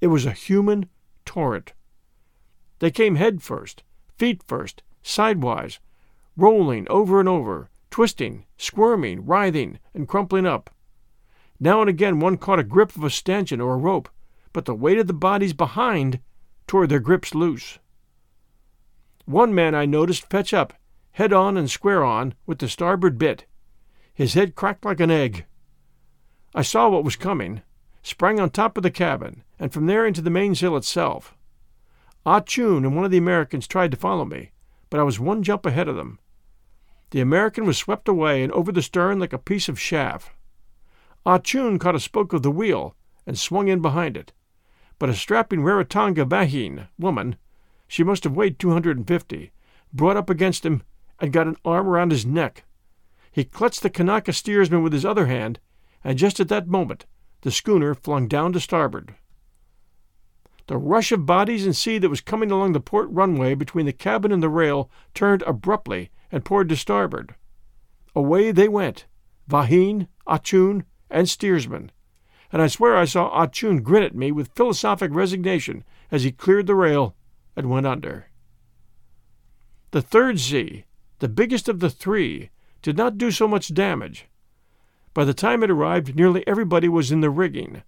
It 0.01 0.09
was 0.09 0.27
a 0.27 0.33
human 0.33 0.89
torrent. 1.25 1.73
They 2.79 2.91
came 2.91 3.15
head 3.15 3.43
first, 3.43 3.83
feet 4.19 4.43
first, 4.43 4.83
sidewise, 5.03 5.79
rolling 6.37 6.87
over 6.91 7.21
and 7.21 7.29
over, 7.29 7.71
twisting, 7.91 8.47
squirming, 8.57 9.25
writhing, 9.25 9.79
and 9.95 10.09
crumpling 10.09 10.47
up. 10.47 10.74
Now 11.61 11.81
and 11.81 11.89
again 11.89 12.21
one 12.21 12.37
caught 12.37 12.59
a 12.59 12.65
grip 12.65 12.97
of 12.97 13.05
a 13.05 13.11
stanchion 13.11 13.61
or 13.61 13.75
a 13.75 13.79
rope, 13.79 14.09
but 14.53 14.65
the 14.65 14.75
weight 14.75 14.99
of 14.99 15.07
the 15.07 15.13
bodies 15.13 15.53
behind 15.53 16.21
tore 16.67 16.87
their 16.87 17.01
grips 17.01 17.35
loose. 17.35 17.79
One 19.25 19.55
man 19.55 19.75
I 19.75 19.87
noticed 19.87 20.29
fetch 20.29 20.53
up, 20.53 20.75
head 21.13 21.33
on 21.33 21.57
and 21.57 21.71
square 21.71 22.05
on, 22.05 22.35
with 22.47 22.59
the 22.59 22.69
starboard 22.69 23.19
bit. 23.19 23.47
His 24.13 24.35
head 24.35 24.55
cracked 24.55 24.85
like 24.85 25.01
an 25.01 25.11
egg. 25.11 25.47
I 26.55 26.63
saw 26.63 26.89
what 26.89 27.05
was 27.05 27.17
coming, 27.17 27.63
sprang 28.03 28.39
on 28.39 28.51
top 28.51 28.77
of 28.77 28.83
the 28.83 28.91
cabin, 28.91 29.43
and 29.59 29.73
from 29.73 29.87
there 29.87 30.07
into 30.07 30.21
the 30.21 30.31
mainsail 30.31 30.77
itself. 30.77 31.35
Ah 32.27 32.41
Choon 32.41 32.79
and 32.79 32.97
one 32.97 33.05
of 33.05 33.11
the 33.11 33.19
Americans 33.19 33.67
tried 33.67 33.91
to 33.93 33.97
follow 33.97 34.25
me, 34.25 34.53
but 34.91 35.01
I 35.01 35.05
was 35.05 35.21
one 35.21 35.43
jump 35.43 35.67
ahead 35.67 35.89
of 35.89 35.97
them. 35.97 36.19
The 37.11 37.21
American 37.21 37.65
was 37.65 37.79
swept 37.79 38.09
away 38.09 38.43
and 38.43 38.53
over 38.53 38.73
the 38.73 38.83
stern 38.83 39.19
like 39.19 39.33
a 39.33 39.39
piece 39.39 39.69
of 39.69 39.79
chaff. 39.79 40.34
Ah 41.26 41.38
Choon 41.38 41.81
caught 41.81 41.95
a 41.95 42.00
spoke 42.00 42.33
of 42.33 42.43
the 42.43 42.50
wheel 42.50 42.95
and 43.26 43.38
swung 43.38 43.69
in 43.69 43.81
behind 43.81 44.16
it. 44.16 44.33
But 44.99 45.09
a 45.09 45.14
strapping 45.14 45.61
Raratonga 45.61 46.26
Vahine 46.26 46.88
woman, 46.99 47.37
she 47.88 48.04
must 48.04 48.25
have 48.25 48.37
weighed 48.37 48.59
two 48.59 48.73
hundred 48.73 48.99
and 48.99 49.09
fifty, 49.09 49.50
brought 49.93 50.16
up 50.16 50.28
against 50.28 50.66
him 50.66 50.83
and 51.19 51.33
got 51.33 51.47
an 51.47 51.57
arm 51.64 51.88
around 51.88 52.11
his 52.11 52.26
neck. 52.26 52.64
He 53.33 53.45
clutched 53.45 53.83
the 53.83 53.90
Kanaka 53.90 54.33
steersman 54.33 54.83
with 54.83 54.93
his 54.93 55.04
other 55.04 55.26
hand, 55.26 55.61
and 56.02 56.19
just 56.19 56.40
at 56.40 56.49
that 56.49 56.69
moment 56.69 57.07
the 57.40 57.50
schooner 57.50 57.95
flung 57.95 58.28
down 58.28 58.52
to 58.52 58.61
starboard. 58.61 59.14
The 60.66 60.76
rush 60.76 61.12
of 61.12 61.26
bodies 61.26 61.66
and 61.66 61.76
sea 61.76 61.99
that 61.99 62.09
was 62.09 62.21
coming 62.21 62.50
along 62.50 62.73
the 62.73 62.81
port 62.81 63.09
runway 63.11 63.54
between 63.54 63.87
the 63.87 63.93
cabin 63.93 64.33
and 64.33 64.43
the 64.43 64.49
rail 64.49 64.90
turned 65.14 65.43
abruptly 65.43 66.11
and 66.33 66.45
poured 66.45 66.69
to 66.71 66.76
starboard. 66.76 67.35
Away 68.14 68.50
they 68.50 68.69
went, 68.69 69.07
Vahine, 69.49 70.09
Ah 70.26 70.38
Choon, 70.38 70.85
and 71.14 71.28
steersman, 71.28 71.92
and 72.52 72.61
I 72.61 72.66
swear 72.66 72.97
I 72.97 73.04
saw 73.04 73.28
Ah 73.28 73.47
Choon 73.47 73.83
grin 73.83 74.02
at 74.02 74.16
me 74.16 74.33
with 74.33 74.52
philosophic 74.54 75.14
resignation 75.14 75.85
as 76.11 76.25
he 76.25 76.33
cleared 76.33 76.66
the 76.66 76.75
rail 76.75 77.14
and 77.56 77.71
went 77.71 77.87
under. 77.87 78.26
The 79.92 80.02
third 80.02 80.40
sea, 80.40 80.85
the 81.21 81.28
biggest 81.28 81.68
of 81.68 81.78
the 81.78 81.88
three, 81.88 82.50
did 82.83 82.97
not 82.97 83.16
do 83.16 83.30
so 83.30 83.47
much 83.47 83.73
damage. 83.73 84.26
By 85.14 85.25
the 85.25 85.33
time 85.33 85.62
it 85.62 85.71
arrived, 85.71 86.16
nearly 86.16 86.44
everybody 86.49 86.88
was 86.88 87.12
in 87.12 87.21
the 87.21 87.30
rigging. 87.30 87.85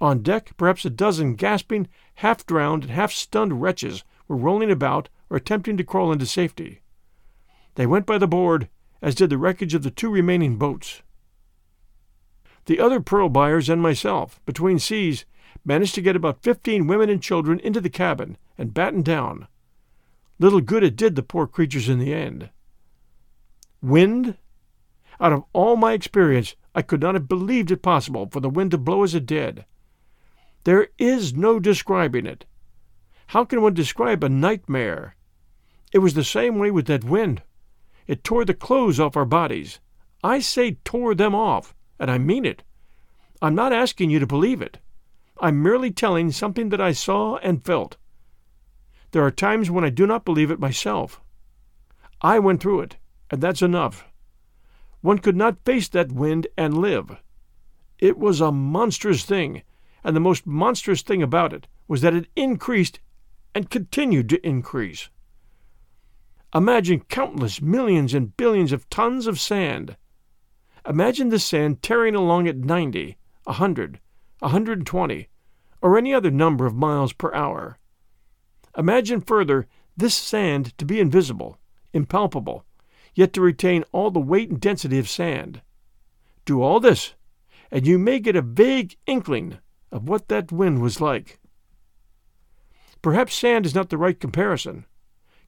On 0.00 0.22
deck, 0.22 0.56
perhaps 0.56 0.84
a 0.84 0.90
dozen 0.90 1.36
gasping, 1.36 1.86
half 2.16 2.44
drowned, 2.44 2.82
and 2.82 2.92
half 2.92 3.12
stunned 3.12 3.62
wretches 3.62 4.02
were 4.26 4.36
rolling 4.36 4.72
about 4.72 5.08
or 5.30 5.36
attempting 5.36 5.76
to 5.76 5.84
crawl 5.84 6.10
into 6.10 6.26
safety. 6.26 6.82
They 7.76 7.86
went 7.86 8.06
by 8.06 8.18
the 8.18 8.26
board, 8.26 8.68
as 9.00 9.14
did 9.14 9.30
the 9.30 9.38
wreckage 9.38 9.74
of 9.74 9.84
the 9.84 9.90
two 9.90 10.10
remaining 10.10 10.56
boats. 10.56 11.02
The 12.66 12.80
other 12.80 13.00
pearl 13.00 13.28
buyers 13.28 13.68
and 13.68 13.82
myself, 13.82 14.40
between 14.46 14.78
seas, 14.78 15.24
managed 15.64 15.94
to 15.96 16.02
get 16.02 16.16
about 16.16 16.42
fifteen 16.42 16.86
women 16.86 17.10
and 17.10 17.22
children 17.22 17.58
into 17.60 17.80
the 17.80 17.90
cabin 17.90 18.36
and 18.56 18.74
batten 18.74 19.02
down. 19.02 19.48
Little 20.38 20.60
good 20.60 20.82
it 20.82 20.96
did 20.96 21.16
the 21.16 21.22
poor 21.22 21.46
creatures 21.46 21.88
in 21.88 21.98
the 21.98 22.14
end. 22.14 22.50
Wind? 23.82 24.36
Out 25.20 25.32
of 25.32 25.44
all 25.52 25.76
my 25.76 25.92
experience, 25.92 26.54
I 26.74 26.82
could 26.82 27.00
not 27.00 27.14
have 27.14 27.28
believed 27.28 27.70
it 27.70 27.82
possible 27.82 28.28
for 28.30 28.40
the 28.40 28.48
wind 28.48 28.70
to 28.70 28.78
blow 28.78 29.02
as 29.02 29.14
it 29.14 29.26
did. 29.26 29.64
There 30.64 30.88
is 30.98 31.34
no 31.34 31.58
describing 31.58 32.26
it. 32.26 32.46
How 33.28 33.44
can 33.44 33.62
one 33.62 33.74
describe 33.74 34.22
a 34.22 34.28
nightmare? 34.28 35.16
It 35.92 35.98
was 35.98 36.14
the 36.14 36.24
same 36.24 36.58
way 36.58 36.70
with 36.70 36.86
that 36.86 37.04
wind. 37.04 37.42
It 38.06 38.24
tore 38.24 38.44
the 38.44 38.54
clothes 38.54 39.00
off 39.00 39.16
our 39.16 39.24
bodies. 39.24 39.80
I 40.22 40.40
say 40.40 40.78
tore 40.84 41.14
them 41.14 41.34
off, 41.34 41.74
and 42.00 42.10
I 42.10 42.18
mean 42.18 42.44
it. 42.44 42.64
I'm 43.40 43.54
not 43.54 43.72
asking 43.72 44.10
you 44.10 44.18
to 44.18 44.26
believe 44.26 44.60
it. 44.60 44.78
I'm 45.40 45.62
merely 45.62 45.92
telling 45.92 46.32
something 46.32 46.70
that 46.70 46.80
I 46.80 46.92
saw 46.92 47.36
and 47.36 47.64
felt. 47.64 47.96
There 49.12 49.24
are 49.24 49.30
times 49.30 49.70
when 49.70 49.84
I 49.84 49.90
do 49.90 50.06
not 50.06 50.24
believe 50.24 50.50
it 50.50 50.58
myself. 50.58 51.20
I 52.20 52.38
went 52.38 52.60
through 52.60 52.80
it, 52.80 52.96
and 53.30 53.40
that's 53.40 53.62
enough. 53.62 54.04
One 55.02 55.18
could 55.18 55.36
not 55.36 55.64
face 55.64 55.88
that 55.88 56.12
wind 56.12 56.46
and 56.56 56.78
live. 56.78 57.16
It 57.98 58.18
was 58.18 58.40
a 58.40 58.50
monstrous 58.50 59.24
thing, 59.24 59.62
and 60.02 60.16
the 60.16 60.20
most 60.20 60.46
monstrous 60.46 61.02
thing 61.02 61.22
about 61.22 61.52
it 61.52 61.66
was 61.86 62.00
that 62.00 62.14
it 62.14 62.28
increased 62.34 63.00
and 63.54 63.70
continued 63.70 64.28
to 64.30 64.46
increase. 64.46 65.08
Imagine 66.54 67.00
countless 67.00 67.60
millions 67.60 68.14
and 68.14 68.36
billions 68.36 68.72
of 68.72 68.88
tons 68.90 69.26
of 69.26 69.38
sand. 69.38 69.96
Imagine 70.88 71.28
the 71.28 71.38
sand 71.38 71.82
tearing 71.82 72.14
along 72.14 72.48
at 72.48 72.56
90, 72.56 73.16
100, 73.44 74.00
120, 74.38 75.28
or 75.82 75.98
any 75.98 76.14
other 76.14 76.30
number 76.30 76.66
of 76.66 76.74
miles 76.74 77.12
per 77.12 77.32
hour. 77.34 77.78
Imagine 78.76 79.20
further 79.20 79.66
this 79.96 80.14
sand 80.14 80.76
to 80.78 80.84
be 80.84 81.00
invisible, 81.00 81.58
impalpable, 81.92 82.64
yet 83.14 83.32
to 83.34 83.40
retain 83.40 83.84
all 83.92 84.10
the 84.10 84.20
weight 84.20 84.50
and 84.50 84.60
density 84.60 84.98
of 84.98 85.08
sand. 85.08 85.60
Do 86.44 86.62
all 86.62 86.80
this, 86.80 87.14
and 87.70 87.86
you 87.86 87.98
may 87.98 88.18
get 88.18 88.36
a 88.36 88.42
vague 88.42 88.96
inkling 89.06 89.58
of 89.92 90.08
what 90.08 90.28
that 90.28 90.52
wind 90.52 90.80
was 90.80 91.00
like. 91.00 91.38
Perhaps 93.02 93.34
sand 93.34 93.66
is 93.66 93.74
not 93.74 93.90
the 93.90 93.98
right 93.98 94.18
comparison. 94.18 94.84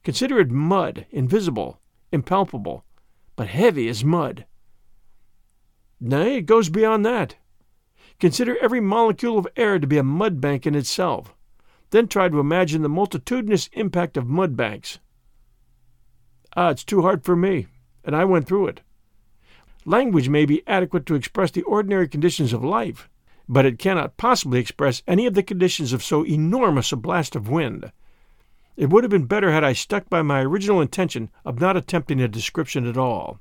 Consider 0.05 0.41
it 0.41 0.51
mud, 0.51 1.07
invisible, 1.11 1.81
impalpable, 2.11 2.85
but 3.37 3.49
heavy 3.49 3.89
as 3.89 4.05
mud. 4.05 4.47
Nay, 6.05 6.39
it 6.39 6.47
goes 6.47 6.69
beyond 6.69 7.07
that. 7.07 7.37
Consider 8.19 8.59
every 8.59 8.81
molecule 8.81 9.39
of 9.39 9.47
air 9.55 9.79
to 9.79 9.87
be 9.87 9.99
a 9.99 10.03
mud 10.03 10.41
bank 10.41 10.67
in 10.67 10.75
itself. 10.75 11.33
Then 11.91 12.09
try 12.09 12.29
to 12.29 12.41
imagine 12.41 12.83
the 12.83 12.89
multitudinous 12.89 13.69
impact 13.75 14.17
of 14.17 14.27
mud 14.27 14.57
banks. 14.57 14.99
Ah, 16.57 16.71
it's 16.71 16.83
too 16.83 17.03
hard 17.03 17.25
for 17.25 17.37
me, 17.37 17.69
and 18.05 18.17
I 18.17 18.25
went 18.25 18.49
through 18.49 18.67
it. 18.67 18.81
Language 19.85 20.29
may 20.29 20.45
be 20.45 20.67
adequate 20.67 21.07
to 21.07 21.15
express 21.15 21.53
the 21.53 21.63
ordinary 21.63 22.09
conditions 22.09 22.53
of 22.53 22.65
life, 22.65 23.09
but 23.49 23.65
it 23.65 23.79
cannot 23.79 24.17
possibly 24.17 24.59
express 24.59 25.05
any 25.07 25.27
of 25.27 25.35
the 25.35 25.43
conditions 25.45 25.93
of 25.93 26.03
so 26.03 26.27
enormous 26.27 26.91
a 26.91 26.97
blast 26.97 27.37
of 27.37 27.49
wind. 27.49 27.93
It 28.77 28.91
would 28.91 29.05
have 29.05 29.11
been 29.13 29.27
better 29.27 29.53
had 29.53 29.63
I 29.63 29.73
stuck 29.73 30.11
by 30.11 30.23
my 30.23 30.41
original 30.41 30.81
intention 30.81 31.31
of 31.45 31.61
not 31.61 31.77
attempting 31.77 32.21
a 32.21 32.27
description 32.27 32.89
at 32.89 32.97
all. 32.97 33.39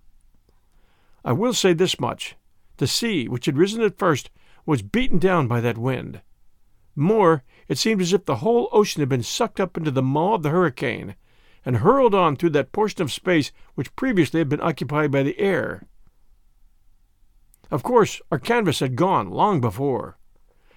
I 1.25 1.31
will 1.33 1.53
say 1.53 1.73
this 1.73 1.99
much 1.99 2.35
the 2.81 2.87
sea, 2.87 3.29
which 3.29 3.45
had 3.45 3.59
risen 3.59 3.81
at 3.83 3.97
first, 3.97 4.31
was 4.65 4.81
beaten 4.81 5.19
down 5.19 5.47
by 5.47 5.61
that 5.61 5.77
wind. 5.77 6.21
More, 6.95 7.43
it 7.67 7.77
seemed 7.77 8.01
as 8.01 8.11
if 8.11 8.25
the 8.25 8.37
whole 8.37 8.67
ocean 8.71 9.01
had 9.01 9.07
been 9.07 9.23
sucked 9.23 9.59
up 9.59 9.77
into 9.77 9.91
the 9.91 10.01
maw 10.01 10.33
of 10.33 10.43
the 10.43 10.49
hurricane, 10.49 11.15
and 11.63 11.77
hurled 11.77 12.15
on 12.15 12.35
through 12.35 12.49
that 12.49 12.71
portion 12.71 13.03
of 13.03 13.11
space 13.11 13.51
which 13.75 13.95
previously 13.95 14.39
had 14.39 14.49
been 14.49 14.59
occupied 14.59 15.11
by 15.11 15.21
the 15.21 15.39
air. 15.39 15.87
Of 17.69 17.83
course, 17.83 18.19
our 18.31 18.39
canvas 18.39 18.79
had 18.79 18.95
gone 18.95 19.29
long 19.29 19.61
before, 19.61 20.17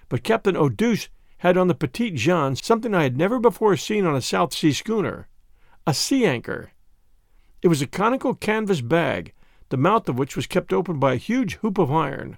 but 0.07 0.23
Captain 0.23 0.55
Oudouse 0.55 1.09
had 1.39 1.57
on 1.57 1.67
the 1.67 1.73
Petite 1.73 2.13
Jeanne 2.13 2.55
something 2.55 2.93
I 2.93 3.03
had 3.03 3.17
never 3.17 3.39
before 3.39 3.75
seen 3.77 4.05
on 4.05 4.15
a 4.15 4.21
South 4.21 4.53
Sea 4.53 4.71
schooner 4.71 5.27
a 5.87 5.93
sea 5.93 6.25
anchor. 6.25 6.71
It 7.61 7.67
was 7.67 7.81
a 7.81 7.87
conical 7.87 8.33
canvas 8.35 8.81
bag, 8.81 9.33
the 9.69 9.77
mouth 9.77 10.07
of 10.07 10.17
which 10.17 10.35
was 10.35 10.47
kept 10.47 10.71
open 10.71 10.99
by 10.99 11.13
a 11.13 11.17
huge 11.17 11.55
hoop 11.55 11.77
of 11.77 11.91
iron. 11.91 12.37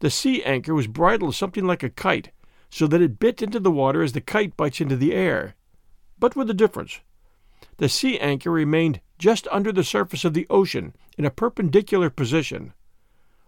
The 0.00 0.10
sea 0.10 0.42
anchor 0.44 0.74
was 0.74 0.86
bridled 0.86 1.34
something 1.34 1.66
like 1.66 1.82
a 1.82 1.90
kite, 1.90 2.30
so 2.70 2.86
that 2.86 3.02
it 3.02 3.18
bit 3.18 3.42
into 3.42 3.60
the 3.60 3.70
water 3.70 4.02
as 4.02 4.12
the 4.12 4.20
kite 4.20 4.56
bites 4.56 4.80
into 4.80 4.96
the 4.96 5.12
air, 5.12 5.54
but 6.18 6.36
with 6.36 6.48
a 6.48 6.54
difference. 6.54 7.00
The 7.76 7.88
sea 7.88 8.18
anchor 8.18 8.50
remained 8.50 9.00
just 9.18 9.46
under 9.50 9.72
the 9.72 9.84
surface 9.84 10.24
of 10.24 10.34
the 10.34 10.46
ocean 10.48 10.94
in 11.18 11.24
a 11.24 11.30
perpendicular 11.30 12.08
position. 12.08 12.72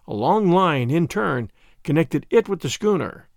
A 0.07 0.15
long 0.15 0.51
line, 0.51 0.91
in 0.91 1.09
turn, 1.09 1.51
connected 1.85 2.27
it 2.31 2.49
with 2.49 2.61
the 2.61 2.69
schooner. 2.69 3.29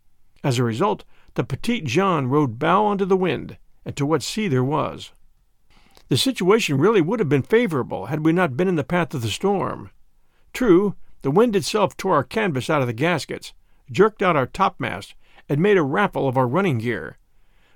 As 0.43 0.60
a 0.60 0.63
result, 0.63 1.06
the 1.36 1.43
Petite 1.43 1.86
Jeanne 1.86 2.27
rode 2.27 2.60
bow 2.60 2.86
onto 2.86 3.06
the 3.06 3.17
wind 3.17 3.58
and 3.86 3.95
to 3.95 4.06
what 4.06 4.23
sea 4.23 4.47
there 4.47 4.63
was. 4.63 5.12
The 6.07 6.17
situation 6.17 6.77
really 6.77 7.01
would 7.01 7.19
have 7.19 7.29
been 7.29 7.41
favorable 7.41 8.07
had 8.07 8.23
we 8.23 8.31
not 8.31 8.55
been 8.55 8.67
in 8.67 8.75
the 8.75 8.83
path 8.83 9.13
of 9.13 9.23
the 9.23 9.29
storm. 9.29 9.89
True, 10.53 10.95
the 11.23 11.31
wind 11.31 11.55
itself 11.55 11.97
tore 11.97 12.13
our 12.13 12.23
canvas 12.23 12.69
out 12.69 12.81
of 12.81 12.87
the 12.87 12.93
gaskets, 12.93 13.53
jerked 13.89 14.21
out 14.21 14.35
our 14.35 14.45
topmast, 14.45 15.15
and 15.49 15.59
made 15.59 15.77
a 15.77 15.83
raffle 15.83 16.27
of 16.27 16.37
our 16.37 16.47
running 16.47 16.77
gear. 16.77 17.17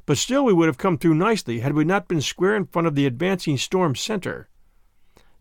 But 0.06 0.18
still 0.18 0.46
we 0.46 0.54
would 0.54 0.68
have 0.68 0.78
come 0.78 0.98
through 0.98 1.16
nicely 1.16 1.60
had 1.60 1.74
we 1.74 1.84
not 1.84 2.08
been 2.08 2.22
square 2.22 2.56
in 2.56 2.66
front 2.66 2.88
of 2.88 2.96
the 2.96 3.08
advancing 3.08 3.58
storm 3.58 3.96
center. 3.96 4.48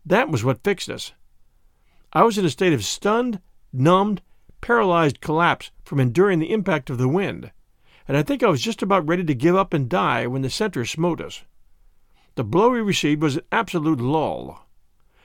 That 0.05 0.29
was 0.29 0.43
what 0.43 0.63
fixed 0.63 0.89
us. 0.89 1.13
I 2.11 2.23
was 2.23 2.39
in 2.39 2.45
a 2.45 2.49
state 2.49 2.73
of 2.73 2.83
stunned, 2.83 3.39
numbed, 3.71 4.23
paralyzed 4.61 5.21
collapse 5.21 5.69
from 5.83 5.99
enduring 5.99 6.39
the 6.39 6.51
impact 6.51 6.89
of 6.89 6.97
the 6.97 7.07
wind, 7.07 7.51
and 8.07 8.17
I 8.17 8.23
think 8.23 8.41
I 8.41 8.49
was 8.49 8.61
just 8.61 8.81
about 8.81 9.07
ready 9.07 9.23
to 9.23 9.35
give 9.35 9.55
up 9.55 9.73
and 9.73 9.87
die 9.87 10.25
when 10.25 10.41
the 10.41 10.49
center 10.49 10.85
smote 10.85 11.21
us. 11.21 11.43
The 12.39 12.45
blow 12.45 12.69
we 12.69 12.79
received 12.79 13.21
was 13.21 13.35
an 13.35 13.43
absolute 13.51 13.99
lull. 13.99 14.65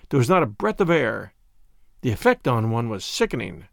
There 0.08 0.18
was 0.18 0.28
not 0.28 0.42
a 0.42 0.46
breath 0.46 0.80
of 0.80 0.90
air. 0.90 1.32
The 2.00 2.10
effect 2.10 2.48
on 2.48 2.72
one 2.72 2.88
was 2.88 3.04
sickening. 3.04 3.68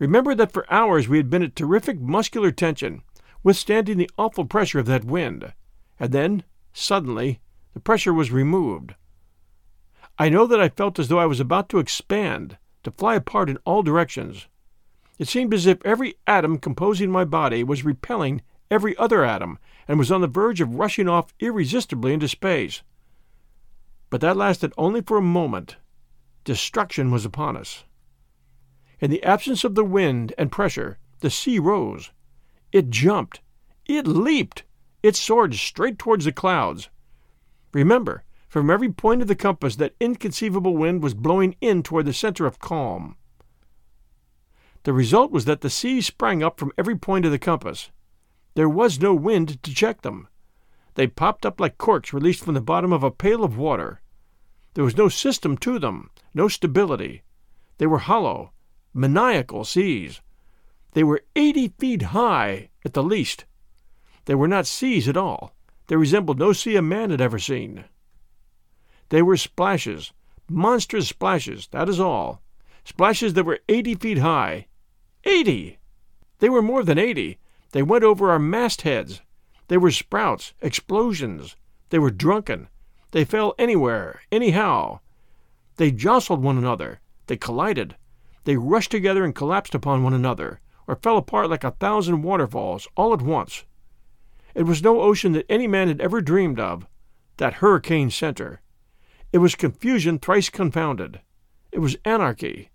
Remember 0.00 0.34
that 0.34 0.50
for 0.50 0.66
hours 0.68 1.06
we 1.06 1.16
had 1.16 1.30
been 1.30 1.44
at 1.44 1.54
terrific 1.54 2.00
muscular 2.00 2.50
tension, 2.50 3.02
withstanding 3.44 3.98
the 3.98 4.10
awful 4.18 4.46
pressure 4.46 4.80
of 4.80 4.86
that 4.86 5.04
wind, 5.04 5.52
and 6.00 6.10
then, 6.10 6.42
suddenly, 6.72 7.38
the 7.72 7.78
pressure 7.78 8.12
was 8.12 8.32
removed. 8.32 8.96
I 10.18 10.28
know 10.28 10.48
that 10.48 10.60
I 10.60 10.70
felt 10.70 10.98
as 10.98 11.06
though 11.06 11.20
I 11.20 11.26
was 11.26 11.38
about 11.38 11.68
to 11.68 11.78
expand, 11.78 12.58
to 12.82 12.90
fly 12.90 13.14
apart 13.14 13.48
in 13.48 13.58
all 13.58 13.84
directions. 13.84 14.48
It 15.20 15.28
seemed 15.28 15.54
as 15.54 15.66
if 15.66 15.78
every 15.86 16.16
atom 16.26 16.58
composing 16.58 17.12
my 17.12 17.24
body 17.24 17.62
was 17.62 17.84
repelling 17.84 18.42
every 18.70 18.96
other 18.96 19.24
atom 19.24 19.58
and 19.88 19.98
was 19.98 20.12
on 20.12 20.20
the 20.20 20.26
verge 20.26 20.60
of 20.60 20.76
rushing 20.76 21.08
off 21.08 21.34
irresistibly 21.40 22.12
into 22.12 22.28
space. 22.28 22.82
But 24.08 24.20
that 24.20 24.36
lasted 24.36 24.72
only 24.76 25.02
for 25.02 25.18
a 25.18 25.22
moment. 25.22 25.76
Destruction 26.44 27.10
was 27.10 27.24
upon 27.24 27.56
us. 27.56 27.84
In 29.00 29.10
the 29.10 29.22
absence 29.22 29.64
of 29.64 29.74
the 29.74 29.84
wind 29.84 30.32
and 30.36 30.52
pressure, 30.52 30.98
the 31.20 31.30
sea 31.30 31.58
rose. 31.58 32.10
It 32.72 32.90
jumped. 32.90 33.40
It 33.86 34.06
leaped. 34.06 34.64
It 35.02 35.16
soared 35.16 35.54
straight 35.54 35.98
towards 35.98 36.24
the 36.24 36.32
clouds. 36.32 36.88
Remember, 37.72 38.24
from 38.48 38.68
every 38.68 38.92
point 38.92 39.22
of 39.22 39.28
the 39.28 39.36
compass, 39.36 39.76
that 39.76 39.94
inconceivable 40.00 40.76
wind 40.76 41.02
was 41.02 41.14
blowing 41.14 41.56
in 41.60 41.82
toward 41.82 42.06
the 42.06 42.12
center 42.12 42.46
of 42.46 42.58
calm. 42.58 43.16
The 44.82 44.92
result 44.92 45.30
was 45.30 45.44
that 45.44 45.60
the 45.60 45.70
sea 45.70 46.00
sprang 46.00 46.42
up 46.42 46.58
from 46.58 46.72
every 46.76 46.96
point 46.96 47.24
of 47.24 47.30
the 47.30 47.38
compass. 47.38 47.90
There 48.54 48.68
was 48.68 49.00
no 49.00 49.14
wind 49.14 49.62
to 49.62 49.74
check 49.74 50.02
them. 50.02 50.28
They 50.94 51.06
popped 51.06 51.46
up 51.46 51.60
like 51.60 51.78
corks 51.78 52.12
released 52.12 52.44
from 52.44 52.54
the 52.54 52.60
bottom 52.60 52.92
of 52.92 53.02
a 53.02 53.10
pail 53.10 53.44
of 53.44 53.56
water. 53.56 54.00
There 54.74 54.84
was 54.84 54.96
no 54.96 55.08
system 55.08 55.56
to 55.58 55.78
them, 55.78 56.10
no 56.34 56.48
stability. 56.48 57.22
They 57.78 57.86
were 57.86 57.98
hollow, 57.98 58.52
maniacal 58.92 59.64
seas. 59.64 60.20
They 60.92 61.04
were 61.04 61.22
eighty 61.36 61.68
feet 61.78 62.02
high, 62.02 62.70
at 62.84 62.94
the 62.94 63.02
least. 63.02 63.44
They 64.24 64.34
were 64.34 64.48
not 64.48 64.66
seas 64.66 65.08
at 65.08 65.16
all. 65.16 65.54
They 65.86 65.96
resembled 65.96 66.38
no 66.38 66.52
sea 66.52 66.76
a 66.76 66.82
man 66.82 67.10
had 67.10 67.20
ever 67.20 67.38
seen. 67.38 67.84
They 69.08 69.22
were 69.22 69.36
splashes, 69.36 70.12
monstrous 70.48 71.08
splashes, 71.08 71.68
that 71.68 71.88
is 71.88 72.00
all. 72.00 72.42
Splashes 72.84 73.34
that 73.34 73.44
were 73.44 73.60
eighty 73.68 73.94
feet 73.94 74.18
high. 74.18 74.66
Eighty! 75.24 75.78
They 76.38 76.48
were 76.48 76.62
more 76.62 76.82
than 76.82 76.98
eighty. 76.98 77.38
They 77.72 77.82
went 77.82 78.04
over 78.04 78.30
our 78.30 78.38
mastheads. 78.38 79.22
They 79.68 79.78
were 79.78 79.90
sprouts, 79.90 80.54
explosions. 80.60 81.56
They 81.90 81.98
were 81.98 82.10
drunken. 82.10 82.68
They 83.12 83.24
fell 83.24 83.54
anywhere, 83.58 84.22
anyhow. 84.32 85.00
They 85.76 85.90
jostled 85.90 86.42
one 86.42 86.58
another. 86.58 87.00
They 87.26 87.36
collided. 87.36 87.96
They 88.44 88.56
rushed 88.56 88.90
together 88.90 89.24
and 89.24 89.34
collapsed 89.34 89.74
upon 89.74 90.02
one 90.02 90.14
another, 90.14 90.60
or 90.86 90.96
fell 90.96 91.16
apart 91.16 91.50
like 91.50 91.64
a 91.64 91.70
thousand 91.72 92.22
waterfalls, 92.22 92.88
all 92.96 93.12
at 93.12 93.22
once. 93.22 93.64
It 94.54 94.64
was 94.64 94.82
no 94.82 95.00
ocean 95.00 95.32
that 95.32 95.46
any 95.48 95.68
man 95.68 95.88
had 95.88 96.00
ever 96.00 96.20
dreamed 96.20 96.58
of, 96.58 96.86
that 97.36 97.54
hurricane 97.54 98.10
center. 98.10 98.60
It 99.32 99.38
was 99.38 99.54
confusion 99.54 100.18
thrice 100.18 100.50
confounded. 100.50 101.20
It 101.70 101.78
was 101.78 101.96
anarchy. 102.04 102.70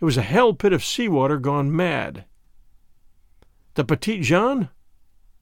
It 0.00 0.04
was 0.04 0.18
a 0.18 0.22
hell 0.22 0.52
pit 0.52 0.74
of 0.74 0.84
sea 0.84 1.08
water 1.08 1.38
gone 1.38 1.74
mad. 1.74 2.26
The 3.78 3.84
Petite 3.84 4.22
Jeanne? 4.22 4.70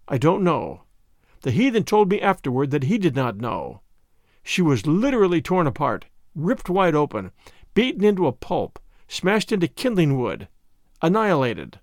I 0.09 0.19
don't 0.19 0.45
know. 0.45 0.83
The 1.41 1.51
heathen 1.51 1.85
told 1.85 2.11
me 2.11 2.21
afterward 2.21 2.71
that 2.71 2.83
he 2.83 2.99
did 2.99 3.17
not 3.17 3.39
know. 3.39 3.81
She 4.43 4.61
was 4.61 4.87
literally 4.87 5.41
torn 5.41 5.67
apart, 5.67 6.05
ripped 6.35 6.69
wide 6.69 6.95
open, 6.95 7.31
beaten 7.73 8.05
into 8.05 8.27
a 8.27 8.33
pulp, 8.33 8.79
smashed 9.09 9.53
into 9.53 9.69
kindling 9.69 10.21
wood, 10.21 10.49
annihilated. 11.01 11.81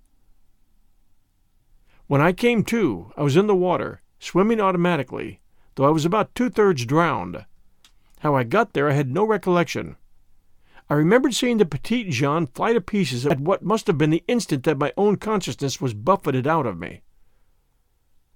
When 2.06 2.22
I 2.22 2.34
came 2.34 2.64
to, 2.66 3.12
I 3.18 3.24
was 3.24 3.36
in 3.36 3.48
the 3.48 3.56
water, 3.56 4.04
swimming 4.20 4.62
automatically, 4.62 5.42
though 5.74 5.86
I 5.86 5.90
was 5.90 6.06
about 6.06 6.36
two 6.36 6.52
thirds 6.52 6.86
drowned. 6.86 7.48
How 8.20 8.36
I 8.36 8.44
got 8.44 8.74
there 8.74 8.92
I 8.92 8.94
had 8.94 9.10
no 9.10 9.24
recollection. 9.24 9.96
I 10.90 10.96
remembered 10.96 11.34
seeing 11.34 11.58
the 11.58 11.66
Petite 11.66 12.10
Jeanne 12.10 12.48
fly 12.48 12.74
to 12.74 12.82
pieces 12.82 13.26
at 13.26 13.40
what 13.40 13.64
must 13.64 13.88
have 13.88 13.98
been 13.98 14.10
the 14.10 14.24
instant 14.28 14.64
that 14.64 14.78
my 14.78 14.92
own 14.98 15.16
consciousness 15.18 15.80
was 15.80 15.94
buffeted 15.94 16.46
out 16.46 16.66
of 16.66 16.78
me. 16.78 17.02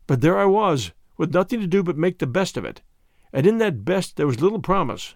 But 0.08 0.22
there 0.22 0.38
I 0.40 0.46
was, 0.46 0.92
with 1.18 1.34
nothing 1.34 1.60
to 1.60 1.68
do 1.68 1.84
but 1.84 1.98
make 1.98 2.20
the 2.20 2.28
best 2.28 2.56
of 2.56 2.66
it, 2.66 2.82
and 3.34 3.46
in 3.46 3.58
that 3.58 3.84
best 3.84 4.16
there 4.16 4.28
was 4.28 4.42
little 4.42 4.62
promise. 4.62 5.16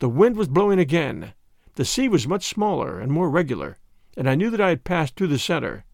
The 0.00 0.08
wind 0.08 0.36
was 0.36 0.48
blowing 0.48 0.78
again, 0.78 1.32
the 1.76 1.84
sea 1.84 2.08
was 2.08 2.28
much 2.28 2.46
smaller 2.46 3.00
and 3.00 3.10
more 3.10 3.28
regular, 3.28 3.78
and 4.16 4.30
I 4.30 4.36
knew 4.36 4.50
that 4.50 4.60
I 4.60 4.68
had 4.68 4.84
passed 4.84 5.16
through 5.16 5.28
the 5.28 5.38
center. 5.38 5.84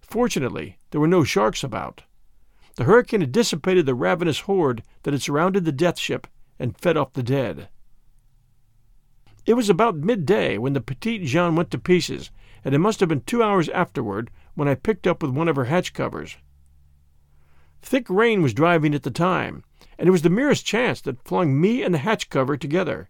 Fortunately, 0.00 0.78
there 0.90 1.00
were 1.00 1.08
no 1.08 1.24
sharks 1.24 1.64
about. 1.64 2.04
The 2.76 2.84
hurricane 2.84 3.20
had 3.20 3.32
dissipated 3.32 3.84
the 3.84 3.94
ravenous 3.94 4.40
horde 4.40 4.82
that 5.02 5.12
had 5.12 5.22
surrounded 5.22 5.64
the 5.64 5.72
death 5.72 5.98
ship 5.98 6.26
and 6.58 6.78
fed 6.78 6.96
off 6.96 7.14
the 7.14 7.22
dead. 7.22 7.68
It 9.44 9.54
was 9.54 9.68
about 9.68 9.96
midday 9.96 10.56
when 10.56 10.72
the 10.72 10.80
Petite 10.80 11.24
Jeanne 11.24 11.56
went 11.56 11.70
to 11.72 11.78
pieces, 11.78 12.30
and 12.64 12.74
it 12.74 12.78
must 12.78 13.00
have 13.00 13.08
been 13.08 13.22
two 13.22 13.42
hours 13.42 13.68
afterward 13.70 14.30
when 14.54 14.68
I 14.68 14.76
picked 14.76 15.06
up 15.06 15.22
with 15.22 15.32
one 15.32 15.48
of 15.48 15.56
her 15.56 15.64
hatch 15.64 15.92
covers. 15.92 16.36
Thick 17.80 18.08
rain 18.08 18.40
was 18.40 18.54
driving 18.54 18.94
at 18.94 19.02
the 19.02 19.10
time, 19.10 19.64
and 19.98 20.08
it 20.08 20.12
was 20.12 20.22
the 20.22 20.30
merest 20.30 20.64
chance 20.64 21.00
that 21.00 21.26
flung 21.26 21.60
me 21.60 21.82
and 21.82 21.92
the 21.92 21.98
hatch 21.98 22.30
cover 22.30 22.56
together. 22.56 23.08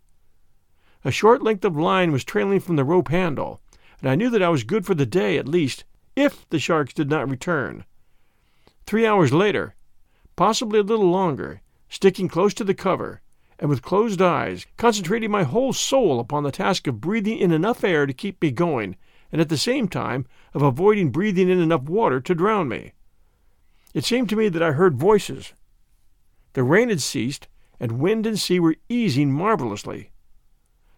A 1.05 1.11
short 1.11 1.43
length 1.43 1.65
of 1.65 1.77
line 1.77 2.13
was 2.13 2.25
trailing 2.25 2.61
from 2.61 2.77
the 2.77 2.85
rope 2.85 3.09
handle, 3.09 3.61
and 4.01 4.09
I 4.09 4.15
knew 4.15 4.31
that 4.31 4.43
I 4.43 4.49
was 4.49 4.65
good 4.65 4.87
for 4.87 4.95
the 4.95 5.05
day 5.05 5.37
at 5.37 5.47
least, 5.47 5.85
if 6.17 6.49
the 6.49 6.59
sharks 6.59 6.95
did 6.95 7.11
not 7.11 7.29
return. 7.29 7.85
Three 8.87 9.07
hours 9.07 9.33
later, 9.35 9.75
possibly 10.35 10.79
a 10.79 10.83
little 10.83 11.11
longer, 11.11 11.61
sticking 11.91 12.29
close 12.29 12.55
to 12.55 12.65
the 12.65 12.75
cover, 12.75 13.21
and 13.63 13.69
with 13.69 13.81
closed 13.81 14.21
eyes, 14.21 14.67
concentrating 14.77 15.31
my 15.31 15.45
whole 15.45 15.73
soul 15.73 16.19
upon 16.19 16.43
the 16.43 16.51
task 16.51 16.89
of 16.89 17.01
breathing 17.01 17.39
in 17.39 17.53
enough 17.53 17.85
air 17.85 18.07
to 18.07 18.13
keep 18.13 18.43
me 18.43 18.51
going, 18.51 18.97
and 19.31 19.41
at 19.41 19.49
the 19.49 19.57
same 19.57 19.87
time 19.87 20.27
of 20.53 20.63
avoiding 20.63 21.11
breathing 21.11 21.49
in 21.49 21.61
enough 21.61 21.83
water 21.83 22.21
to 22.21 22.35
drown 22.35 22.69
me. 22.69 22.93
It 23.95 24.05
seemed 24.05 24.29
to 24.31 24.37
me 24.37 24.49
that 24.49 24.65
I 24.65 24.73
heard 24.73 24.97
voices. 24.99 25.53
The 26.55 26.65
rain 26.65 26.89
had 26.89 27.01
ceased, 27.01 27.47
and 27.79 28.01
wind 28.01 28.27
and 28.27 28.37
sea 28.37 28.59
were 28.59 28.75
easing 28.89 29.33
marvelously. 29.33 30.11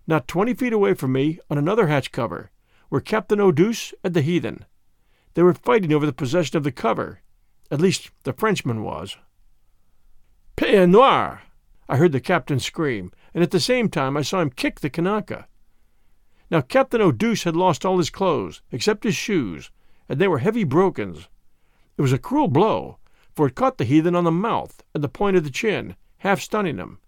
Not 0.07 0.27
twenty 0.27 0.55
feet 0.55 0.73
away 0.73 0.95
from 0.95 1.13
me, 1.13 1.41
on 1.51 1.59
another 1.59 1.89
hatch 1.89 2.13
cover, 2.13 2.51
were 2.89 3.03
Captain 3.03 3.41
Oudouse 3.41 3.93
and 4.03 4.15
the 4.15 4.23
heathen. 4.23 4.65
They 5.35 5.43
were 5.43 5.53
fighting 5.53 5.93
over 5.93 6.07
the 6.07 6.15
possession 6.15 6.57
of 6.57 6.65
the 6.65 6.73
cover. 6.73 7.21
At 7.71 7.83
least 7.83 8.11
the 8.23 8.33
Frenchman 8.33 8.83
was. 8.83 9.19
Pied 10.57 10.89
noir! 10.89 11.43
I 11.89 11.97
heard 11.97 12.13
the 12.13 12.21
captain 12.21 12.61
scream, 12.61 13.13
and 13.35 13.43
at 13.43 13.51
the 13.51 13.61
same 13.61 13.89
time 13.89 14.17
I 14.17 14.23
saw 14.23 14.41
him 14.41 14.51
kick 14.51 14.81
the 14.81 14.91
Kanaka. 14.91 15.47
Now 16.51 16.61
Captain 16.61 17.01
Oudouse 17.01 17.45
had 17.45 17.57
lost 17.57 17.85
all 17.85 17.99
his 17.99 18.11
clothes, 18.11 18.63
except 18.71 19.05
his 19.05 19.17
shoes, 19.17 19.71
and 20.09 20.19
they 20.19 20.29
were 20.29 20.39
heavy 20.39 20.65
brogans. 20.65 21.29
It 21.97 22.03
was 22.03 22.13
a 22.13 22.19
cruel 22.19 22.49
blow, 22.49 22.99
for 23.35 23.47
it 23.47 23.55
caught 23.55 23.79
the 23.79 23.85
heathen 23.85 24.15
on 24.15 24.25
the 24.25 24.31
mouth 24.31 24.83
and 24.95 25.03
the 25.03 25.09
point 25.09 25.37
of 25.37 25.45
the 25.45 25.51
chin, 25.51 25.97
half 26.19 26.41
stunning 26.41 26.79
him. 26.79 26.99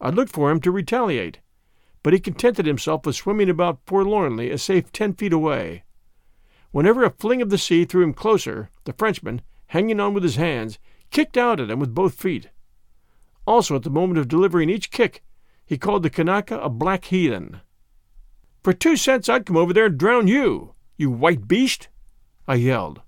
I 0.00 0.10
looked 0.10 0.32
for 0.32 0.50
him 0.50 0.60
to 0.60 0.70
retaliate, 0.70 1.40
but 2.02 2.12
he 2.12 2.20
contented 2.20 2.66
himself 2.66 3.04
with 3.04 3.16
swimming 3.16 3.50
about 3.50 3.80
forlornly 3.86 4.50
a 4.50 4.58
safe 4.58 4.92
ten 4.92 5.14
feet 5.14 5.32
away. 5.32 5.84
Whenever 6.70 7.02
a 7.02 7.10
fling 7.10 7.42
of 7.42 7.50
the 7.50 7.58
sea 7.58 7.84
threw 7.84 8.04
him 8.04 8.14
closer, 8.14 8.70
the 8.84 8.92
Frenchman, 8.92 9.42
hanging 9.68 9.98
on 9.98 10.14
with 10.14 10.22
his 10.22 10.36
hands, 10.36 10.78
kicked 11.10 11.36
out 11.36 11.58
at 11.58 11.70
him 11.70 11.80
with 11.80 11.94
both 11.94 12.14
feet. 12.14 12.50
Also, 13.48 13.74
at 13.74 13.82
the 13.82 13.88
moment 13.88 14.18
of 14.18 14.28
delivering 14.28 14.68
each 14.68 14.90
kick, 14.90 15.22
he 15.64 15.78
called 15.78 16.02
the 16.02 16.10
Kanaka 16.10 16.58
a 16.58 16.68
black 16.68 17.06
heathen. 17.06 17.62
For 18.62 18.74
two 18.74 18.94
cents 18.94 19.26
I'd 19.26 19.46
come 19.46 19.56
over 19.56 19.72
there 19.72 19.86
and 19.86 19.96
drown 19.96 20.28
you, 20.28 20.74
you 20.98 21.10
white 21.10 21.48
beast! 21.48 21.88
I 22.46 22.56
yelled. 22.56 23.00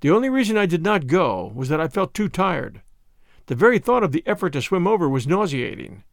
The 0.00 0.10
only 0.10 0.28
reason 0.28 0.58
I 0.58 0.66
did 0.66 0.82
not 0.82 1.06
go 1.06 1.50
was 1.54 1.70
that 1.70 1.80
I 1.80 1.88
felt 1.88 2.12
too 2.12 2.28
tired. 2.28 2.82
The 3.46 3.54
very 3.54 3.78
thought 3.78 4.02
of 4.02 4.12
the 4.12 4.22
effort 4.26 4.50
to 4.50 4.60
swim 4.60 4.86
over 4.86 5.08
was 5.08 5.26
nauseating. 5.26 6.04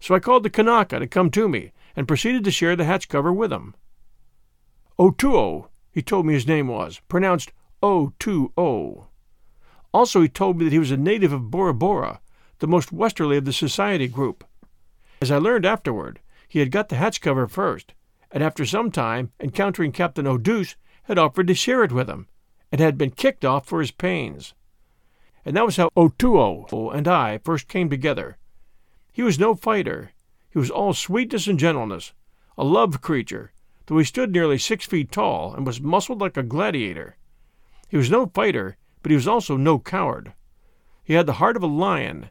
So 0.00 0.16
I 0.16 0.18
called 0.18 0.42
the 0.42 0.50
Kanaka 0.50 0.98
to 0.98 1.06
come 1.06 1.30
to 1.30 1.48
me 1.48 1.70
and 1.94 2.08
proceeded 2.08 2.42
to 2.42 2.50
share 2.50 2.74
the 2.74 2.86
hatch 2.86 3.08
cover 3.08 3.32
with 3.32 3.52
him. 3.52 3.76
Otoo, 4.98 5.68
he 5.92 6.02
told 6.02 6.26
me 6.26 6.34
his 6.34 6.48
name 6.48 6.66
was, 6.66 7.00
pronounced 7.06 7.52
Otoo. 7.84 9.06
Also, 9.92 10.20
he 10.22 10.28
told 10.28 10.58
me 10.58 10.64
that 10.64 10.72
he 10.72 10.80
was 10.80 10.90
a 10.90 10.96
native 10.96 11.32
of 11.32 11.52
Bora 11.52 11.72
Bora 11.72 12.20
the 12.58 12.66
most 12.66 12.92
westerly 12.92 13.36
of 13.36 13.44
the 13.44 13.52
society 13.52 14.08
group. 14.08 14.44
As 15.20 15.30
I 15.30 15.38
learned 15.38 15.66
afterward, 15.66 16.20
he 16.48 16.58
had 16.58 16.70
got 16.70 16.88
the 16.88 16.96
hatch 16.96 17.20
cover 17.20 17.48
first, 17.48 17.94
and 18.30 18.42
after 18.42 18.64
some 18.64 18.90
time, 18.90 19.32
encountering 19.40 19.92
Captain 19.92 20.26
Oudouse, 20.26 20.76
had 21.04 21.18
offered 21.18 21.46
to 21.46 21.54
share 21.54 21.84
it 21.84 21.92
with 21.92 22.08
him, 22.08 22.28
and 22.70 22.80
had 22.80 22.98
been 22.98 23.10
kicked 23.10 23.44
off 23.44 23.66
for 23.66 23.80
his 23.80 23.90
pains. 23.90 24.54
And 25.44 25.56
that 25.56 25.66
was 25.66 25.76
how 25.76 25.90
Otoo 25.96 26.90
and 26.94 27.06
I 27.06 27.38
first 27.38 27.68
came 27.68 27.90
together. 27.90 28.38
He 29.12 29.22
was 29.22 29.38
no 29.38 29.54
fighter. 29.54 30.12
He 30.50 30.58
was 30.58 30.70
all 30.70 30.94
sweetness 30.94 31.46
and 31.46 31.58
gentleness, 31.58 32.12
a 32.56 32.64
love 32.64 33.00
creature, 33.00 33.52
though 33.86 33.98
he 33.98 34.04
stood 34.04 34.32
nearly 34.32 34.58
six 34.58 34.86
feet 34.86 35.12
tall 35.12 35.54
and 35.54 35.66
was 35.66 35.80
muscled 35.80 36.20
like 36.20 36.36
a 36.36 36.42
gladiator. 36.42 37.16
He 37.88 37.96
was 37.96 38.10
no 38.10 38.26
fighter, 38.26 38.76
but 39.02 39.10
he 39.10 39.16
was 39.16 39.28
also 39.28 39.56
no 39.56 39.78
coward. 39.78 40.32
He 41.04 41.14
had 41.14 41.26
the 41.26 41.34
heart 41.34 41.56
of 41.56 41.62
a 41.62 41.66
lion, 41.66 42.30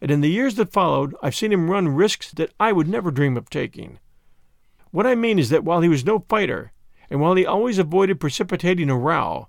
and 0.00 0.10
in 0.10 0.20
the 0.20 0.30
years 0.30 0.56
that 0.56 0.72
followed, 0.72 1.14
I've 1.22 1.34
seen 1.34 1.52
him 1.52 1.70
run 1.70 1.88
risks 1.88 2.30
that 2.32 2.52
I 2.58 2.72
would 2.72 2.88
never 2.88 3.10
dream 3.10 3.36
of 3.36 3.48
taking. 3.48 3.98
What 4.90 5.06
I 5.06 5.14
mean 5.14 5.38
is 5.38 5.50
that 5.50 5.64
while 5.64 5.80
he 5.80 5.88
was 5.88 6.04
no 6.04 6.24
fighter, 6.28 6.72
and 7.10 7.20
while 7.20 7.34
he 7.34 7.46
always 7.46 7.78
avoided 7.78 8.20
precipitating 8.20 8.90
a 8.90 8.96
row, 8.96 9.48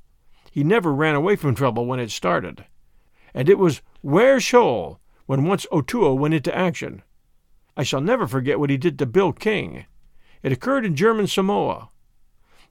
he 0.51 0.63
never 0.63 0.93
ran 0.93 1.15
away 1.15 1.35
from 1.35 1.55
trouble 1.55 1.85
when 1.85 1.99
it 1.99 2.11
started. 2.11 2.65
And 3.33 3.49
it 3.49 3.57
was 3.57 3.81
where 4.01 4.39
shoal 4.39 4.99
when 5.25 5.45
once 5.45 5.65
Otoo 5.71 6.13
went 6.13 6.33
into 6.33 6.55
action. 6.55 7.01
I 7.75 7.83
shall 7.83 8.01
never 8.01 8.27
forget 8.27 8.59
what 8.59 8.69
he 8.69 8.77
did 8.77 8.97
to 8.99 9.05
Bill 9.05 9.33
King. 9.33 9.85
It 10.43 10.51
occurred 10.51 10.85
in 10.85 10.95
German 10.95 11.27
Samoa. 11.27 11.89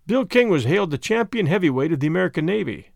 Bill 0.06 0.24
King 0.24 0.48
was 0.48 0.64
hailed 0.64 0.90
the 0.90 0.98
champion 0.98 1.46
heavyweight 1.46 1.92
of 1.92 2.00
the 2.00 2.06
American 2.06 2.46
Navy. 2.46 2.90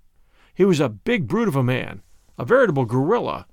He 0.55 0.65
was 0.65 0.81
a 0.81 0.89
big 0.89 1.27
brute 1.27 1.49
of 1.49 1.57
a 1.57 1.63
man, 1.63 2.03
a 2.39 2.45
veritable 2.45 2.85
gorilla, 2.85 3.47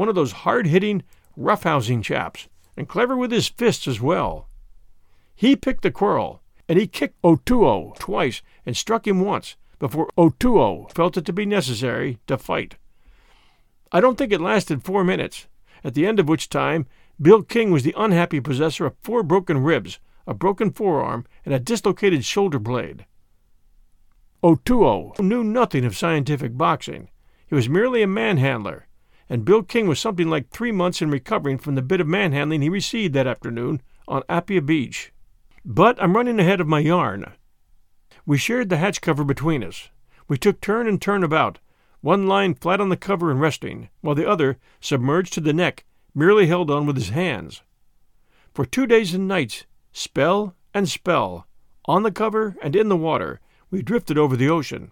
one 0.00 0.08
of 0.08 0.14
those 0.14 0.32
hard 0.32 0.66
hitting, 0.66 1.02
rough-housing 1.36 2.00
chaps, 2.00 2.48
and 2.74 2.88
clever 2.88 3.14
with 3.14 3.30
his 3.30 3.48
fists 3.48 3.86
as 3.86 4.00
well. 4.00 4.48
He 5.34 5.54
picked 5.54 5.82
the 5.82 5.90
quarrel, 5.90 6.40
and 6.66 6.78
he 6.78 6.86
kicked 6.86 7.20
Otoo 7.22 7.94
twice 7.98 8.40
and 8.64 8.74
struck 8.74 9.06
him 9.06 9.20
once 9.20 9.56
before 9.78 10.08
Otoo 10.16 10.90
felt 10.94 11.18
it 11.18 11.26
to 11.26 11.34
be 11.34 11.44
necessary 11.44 12.18
to 12.28 12.38
fight. 12.38 12.76
I 13.92 14.00
don't 14.00 14.16
think 14.16 14.32
it 14.32 14.40
lasted 14.40 14.82
four 14.82 15.04
minutes, 15.04 15.48
at 15.84 15.92
the 15.92 16.06
end 16.06 16.18
of 16.18 16.30
which 16.30 16.48
time 16.48 16.86
Bill 17.20 17.42
King 17.42 17.70
was 17.70 17.82
the 17.82 17.94
unhappy 17.94 18.40
possessor 18.40 18.86
of 18.86 18.96
four 19.02 19.22
broken 19.22 19.58
ribs, 19.58 19.98
a 20.26 20.32
broken 20.32 20.70
forearm, 20.70 21.26
and 21.44 21.52
a 21.52 21.60
dislocated 21.60 22.24
shoulder 22.24 22.58
blade. 22.58 23.04
Otuo 24.42 25.18
knew 25.20 25.44
nothing 25.44 25.84
of 25.84 25.94
scientific 25.94 26.56
boxing. 26.56 27.10
He 27.46 27.54
was 27.54 27.68
merely 27.68 28.02
a 28.02 28.06
manhandler, 28.06 28.86
and 29.30 29.44
Bill 29.44 29.62
King 29.62 29.86
was 29.86 30.00
something 30.00 30.28
like 30.28 30.50
three 30.50 30.72
months 30.72 31.00
in 31.00 31.08
recovering 31.08 31.56
from 31.56 31.76
the 31.76 31.82
bit 31.82 32.00
of 32.00 32.08
manhandling 32.08 32.62
he 32.62 32.68
received 32.68 33.14
that 33.14 33.28
afternoon 33.28 33.80
on 34.08 34.24
Apia 34.28 34.60
Beach. 34.60 35.12
But 35.64 36.02
I'm 36.02 36.16
running 36.16 36.40
ahead 36.40 36.60
of 36.60 36.66
my 36.66 36.80
yarn. 36.80 37.24
We 38.26 38.38
shared 38.38 38.70
the 38.70 38.78
hatch 38.78 39.00
cover 39.00 39.22
between 39.22 39.62
us. 39.62 39.88
We 40.26 40.36
took 40.36 40.60
turn 40.60 40.88
and 40.88 41.00
turn 41.00 41.22
about, 41.22 41.60
one 42.00 42.26
lying 42.26 42.56
flat 42.56 42.80
on 42.80 42.88
the 42.88 42.96
cover 42.96 43.30
and 43.30 43.40
resting, 43.40 43.88
while 44.00 44.16
the 44.16 44.28
other, 44.28 44.58
submerged 44.80 45.32
to 45.34 45.40
the 45.40 45.52
neck, 45.52 45.84
merely 46.12 46.48
held 46.48 46.68
on 46.68 46.84
with 46.84 46.96
his 46.96 47.10
hands. 47.10 47.62
For 48.52 48.64
two 48.64 48.86
days 48.86 49.14
and 49.14 49.28
nights, 49.28 49.64
spell 49.92 50.56
and 50.74 50.88
spell, 50.88 51.46
on 51.84 52.02
the 52.02 52.10
cover 52.10 52.56
and 52.60 52.74
in 52.74 52.88
the 52.88 52.96
water, 52.96 53.38
we 53.70 53.80
drifted 53.80 54.18
over 54.18 54.36
the 54.36 54.48
ocean. 54.48 54.90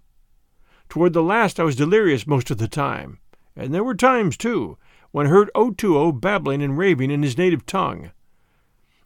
Toward 0.89 1.13
the 1.13 1.25
last 1.25 1.59
I 1.59 1.65
was 1.65 1.75
delirious 1.75 2.25
most 2.25 2.53
of 2.53 2.59
the 2.59 2.69
time, 2.69 3.19
and 3.59 3.75
there 3.75 3.85
were 3.85 3.95
times, 3.95 4.37
too, 4.37 4.79
when 5.11 5.27
heard 5.27 5.51
Otoo 5.55 6.13
babbling 6.13 6.63
and 6.63 6.79
raving 6.79 7.11
in 7.11 7.23
his 7.23 7.37
native 7.37 7.67
tongue. 7.67 8.13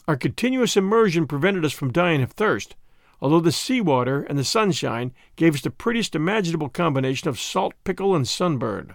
Our 0.07 0.17
continuous 0.17 0.77
immersion 0.77 1.27
prevented 1.27 1.65
us 1.65 1.73
from 1.73 1.93
dying 1.93 2.23
of 2.23 2.33
thirst, 2.33 2.77
although 3.21 3.41
the 3.41 3.53
sea 3.53 3.81
water 3.81 4.23
and 4.25 4.38
the 4.38 4.45
sunshine 4.45 5.12
gave 5.37 5.55
us 5.55 5.62
the 5.62 5.71
prettiest 5.71 6.15
imaginable 6.15 6.69
combination 6.69 7.29
of 7.29 7.41
salt 7.41 7.73
pickle 7.85 8.15
and 8.15 8.29
sunburn. 8.29 8.95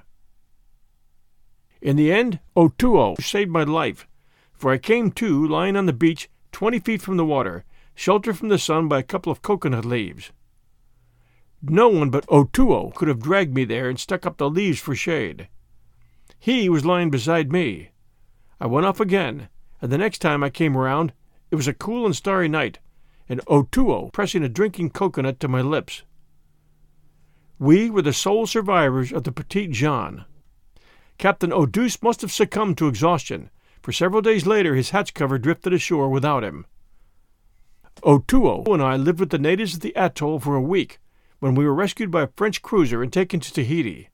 In 1.81 1.95
the 1.95 2.11
end, 2.11 2.39
Otoo 2.55 3.15
saved 3.21 3.51
my 3.51 3.63
life, 3.63 4.07
for 4.51 4.71
I 4.71 4.77
came 4.77 5.11
to 5.11 5.47
lying 5.47 5.75
on 5.75 5.85
the 5.85 5.93
beach 5.93 6.29
twenty 6.51 6.79
feet 6.79 7.01
from 7.01 7.17
the 7.17 7.25
water, 7.25 7.63
sheltered 7.95 8.37
from 8.37 8.49
the 8.49 8.59
sun 8.59 8.87
by 8.87 8.99
a 8.99 9.03
couple 9.03 9.31
of 9.31 9.41
coconut 9.41 9.85
leaves. 9.85 10.31
No 11.61 11.89
one 11.89 12.11
but 12.11 12.27
Otoo 12.27 12.93
could 12.93 13.07
have 13.07 13.19
dragged 13.19 13.55
me 13.55 13.65
there 13.65 13.89
and 13.89 13.99
stuck 13.99 14.27
up 14.27 14.37
the 14.37 14.49
leaves 14.49 14.79
for 14.79 14.93
shade. 14.93 15.47
He 16.37 16.69
was 16.69 16.85
lying 16.85 17.09
beside 17.09 17.51
me. 17.51 17.89
I 18.59 18.67
went 18.67 18.85
off 18.85 18.99
again, 18.99 19.49
and 19.81 19.91
the 19.91 19.97
next 19.97 20.19
time 20.19 20.43
I 20.43 20.51
came 20.51 20.77
around, 20.77 21.13
it 21.49 21.55
was 21.55 21.67
a 21.67 21.73
cool 21.73 22.05
and 22.05 22.15
starry 22.15 22.47
night, 22.47 22.77
and 23.27 23.41
Otoo 23.47 24.11
pressing 24.11 24.43
a 24.43 24.49
drinking 24.49 24.91
coconut 24.91 25.39
to 25.39 25.47
my 25.47 25.61
lips. 25.61 26.03
We 27.57 27.89
were 27.89 28.03
the 28.03 28.13
sole 28.13 28.45
survivors 28.45 29.11
of 29.11 29.23
the 29.23 29.31
Petite 29.31 29.71
Jeanne. 29.71 30.25
Captain 31.17 31.51
Oudouse 31.51 32.03
must 32.03 32.21
have 32.21 32.31
succumbed 32.31 32.77
to 32.77 32.87
exhaustion, 32.87 33.49
for 33.81 33.91
several 33.91 34.21
days 34.21 34.45
later 34.45 34.75
his 34.75 34.91
hatch 34.91 35.15
cover 35.15 35.39
drifted 35.39 35.73
ashore 35.73 36.09
without 36.09 36.43
him. 36.43 36.67
Otoo 38.03 38.63
and 38.71 38.83
I 38.83 38.95
lived 38.95 39.19
with 39.19 39.31
the 39.31 39.39
natives 39.39 39.73
of 39.73 39.79
the 39.79 39.95
atoll 39.95 40.39
for 40.39 40.55
a 40.55 40.61
week 40.61 40.99
when 41.39 41.55
we 41.55 41.65
were 41.65 41.73
rescued 41.73 42.11
by 42.11 42.23
a 42.23 42.29
French 42.35 42.61
cruiser 42.61 43.03
and 43.03 43.13
taken 43.13 43.39
to 43.39 43.53
Tahiti. 43.53 44.09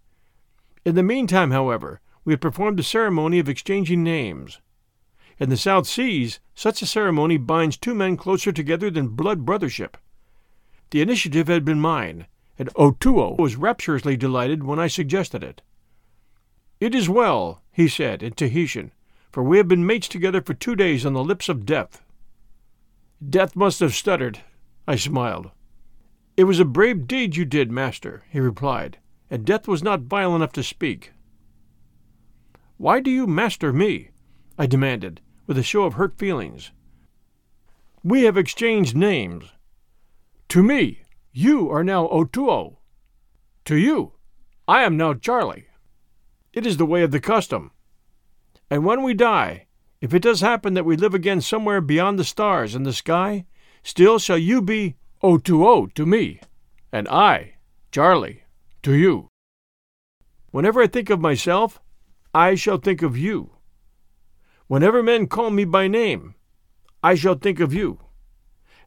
In 0.85 0.95
the 0.95 1.03
meantime, 1.03 1.51
however, 1.51 2.01
we 2.25 2.33
had 2.33 2.41
performed 2.41 2.77
the 2.77 2.83
ceremony 2.83 3.39
of 3.39 3.49
exchanging 3.49 4.03
names. 4.03 4.59
In 5.39 5.49
the 5.49 5.57
South 5.57 5.87
Seas, 5.87 6.39
such 6.53 6.81
a 6.81 6.85
ceremony 6.85 7.37
binds 7.37 7.77
two 7.77 7.95
men 7.95 8.17
closer 8.17 8.51
together 8.51 8.91
than 8.91 9.09
blood 9.09 9.45
brothership. 9.45 9.95
The 10.91 11.01
initiative 11.01 11.47
had 11.47 11.65
been 11.65 11.79
mine, 11.79 12.27
and 12.59 12.69
Otoo 12.75 13.35
was 13.37 13.55
rapturously 13.55 14.15
delighted 14.15 14.63
when 14.63 14.79
I 14.79 14.87
suggested 14.87 15.43
it. 15.43 15.61
It 16.79 16.93
is 16.93 17.09
well, 17.09 17.61
he 17.71 17.87
said 17.87 18.21
in 18.21 18.33
Tahitian, 18.33 18.91
for 19.31 19.41
we 19.41 19.57
have 19.57 19.67
been 19.67 19.85
mates 19.85 20.07
together 20.07 20.41
for 20.41 20.53
two 20.53 20.75
days 20.75 21.05
on 21.05 21.13
the 21.13 21.23
lips 21.23 21.49
of 21.49 21.65
death. 21.65 22.03
Death 23.27 23.55
must 23.55 23.79
have 23.79 23.95
stuttered. 23.95 24.41
I 24.87 24.97
smiled. 24.97 25.51
It 26.35 26.45
was 26.45 26.59
a 26.59 26.65
brave 26.65 27.07
deed 27.07 27.35
you 27.35 27.45
did, 27.45 27.71
master, 27.71 28.23
he 28.29 28.39
replied, 28.39 28.97
and 29.29 29.45
death 29.45 29.67
was 29.67 29.83
not 29.83 30.01
vile 30.01 30.35
enough 30.35 30.51
to 30.53 30.63
speak. 30.63 31.13
Why 32.77 32.99
do 32.99 33.11
you 33.11 33.27
master 33.27 33.71
me? 33.71 34.09
I 34.57 34.65
demanded, 34.65 35.21
with 35.45 35.57
a 35.57 35.63
show 35.63 35.83
of 35.83 35.93
hurt 35.93 36.17
feelings. 36.17 36.71
We 38.03 38.23
have 38.23 38.35
exchanged 38.35 38.95
names. 38.97 39.53
To 40.49 40.63
me, 40.63 41.03
you 41.31 41.69
are 41.69 41.83
now 41.83 42.07
Otoo. 42.07 42.77
To 43.65 43.75
you, 43.75 44.13
I 44.67 44.83
am 44.83 44.97
now 44.97 45.13
Charlie. 45.13 45.67
It 46.51 46.65
is 46.65 46.77
the 46.77 46.85
way 46.85 47.03
of 47.03 47.11
the 47.11 47.19
custom. 47.19 47.71
And 48.69 48.83
when 48.83 49.03
we 49.03 49.13
die, 49.13 49.67
if 50.01 50.13
it 50.13 50.23
does 50.23 50.41
happen 50.41 50.73
that 50.73 50.85
we 50.85 50.97
live 50.97 51.13
again 51.13 51.41
somewhere 51.41 51.79
beyond 51.79 52.17
the 52.17 52.23
stars 52.23 52.73
and 52.75 52.85
the 52.85 52.93
sky, 52.93 53.45
still 53.83 54.19
shall 54.19 54.37
you 54.37 54.61
be 54.61 54.95
Otoo 55.23 55.93
to 55.93 56.05
me, 56.05 56.41
and 56.91 57.07
I, 57.07 57.53
Charlie, 57.91 58.43
to 58.81 58.93
you. 58.93 59.29
Whenever 60.51 60.81
I 60.81 60.87
think 60.87 61.09
of 61.09 61.21
myself, 61.21 61.79
I 62.33 62.55
shall 62.55 62.77
think 62.77 63.01
of 63.01 63.17
you. 63.17 63.51
Whenever 64.67 65.01
men 65.01 65.27
call 65.27 65.49
me 65.49 65.63
by 65.63 65.87
name, 65.87 66.35
I 67.01 67.15
shall 67.15 67.35
think 67.35 67.61
of 67.61 67.73
you. 67.73 67.99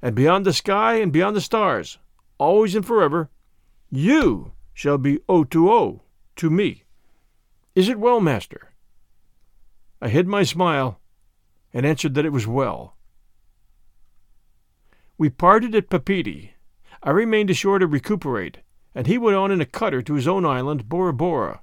And 0.02 0.14
beyond 0.14 0.44
the 0.44 0.52
sky 0.52 0.96
and 0.96 1.12
beyond 1.12 1.36
the 1.36 1.40
stars, 1.40 1.98
always 2.38 2.74
and 2.74 2.84
forever, 2.84 3.30
you 3.90 4.52
shall 4.74 4.98
be 4.98 5.20
Otoo 5.28 6.00
to 6.36 6.50
me. 6.50 6.84
Is 7.74 7.88
it 7.88 7.98
well, 7.98 8.20
master? 8.20 8.72
I 10.02 10.08
hid 10.08 10.26
my 10.28 10.42
smile 10.42 11.00
and 11.72 11.86
answered 11.86 12.14
that 12.14 12.26
it 12.26 12.32
was 12.32 12.46
well. 12.46 12.95
We 15.18 15.30
parted 15.30 15.74
at 15.74 15.88
Papeete. 15.88 16.50
I 17.02 17.10
remained 17.10 17.48
ashore 17.48 17.78
to 17.78 17.86
recuperate, 17.86 18.58
and 18.94 19.06
he 19.06 19.16
went 19.16 19.36
on 19.36 19.50
in 19.50 19.62
a 19.62 19.66
cutter 19.66 20.02
to 20.02 20.14
his 20.14 20.28
own 20.28 20.44
island, 20.44 20.88
Bora 20.88 21.14
Bora. 21.14 21.62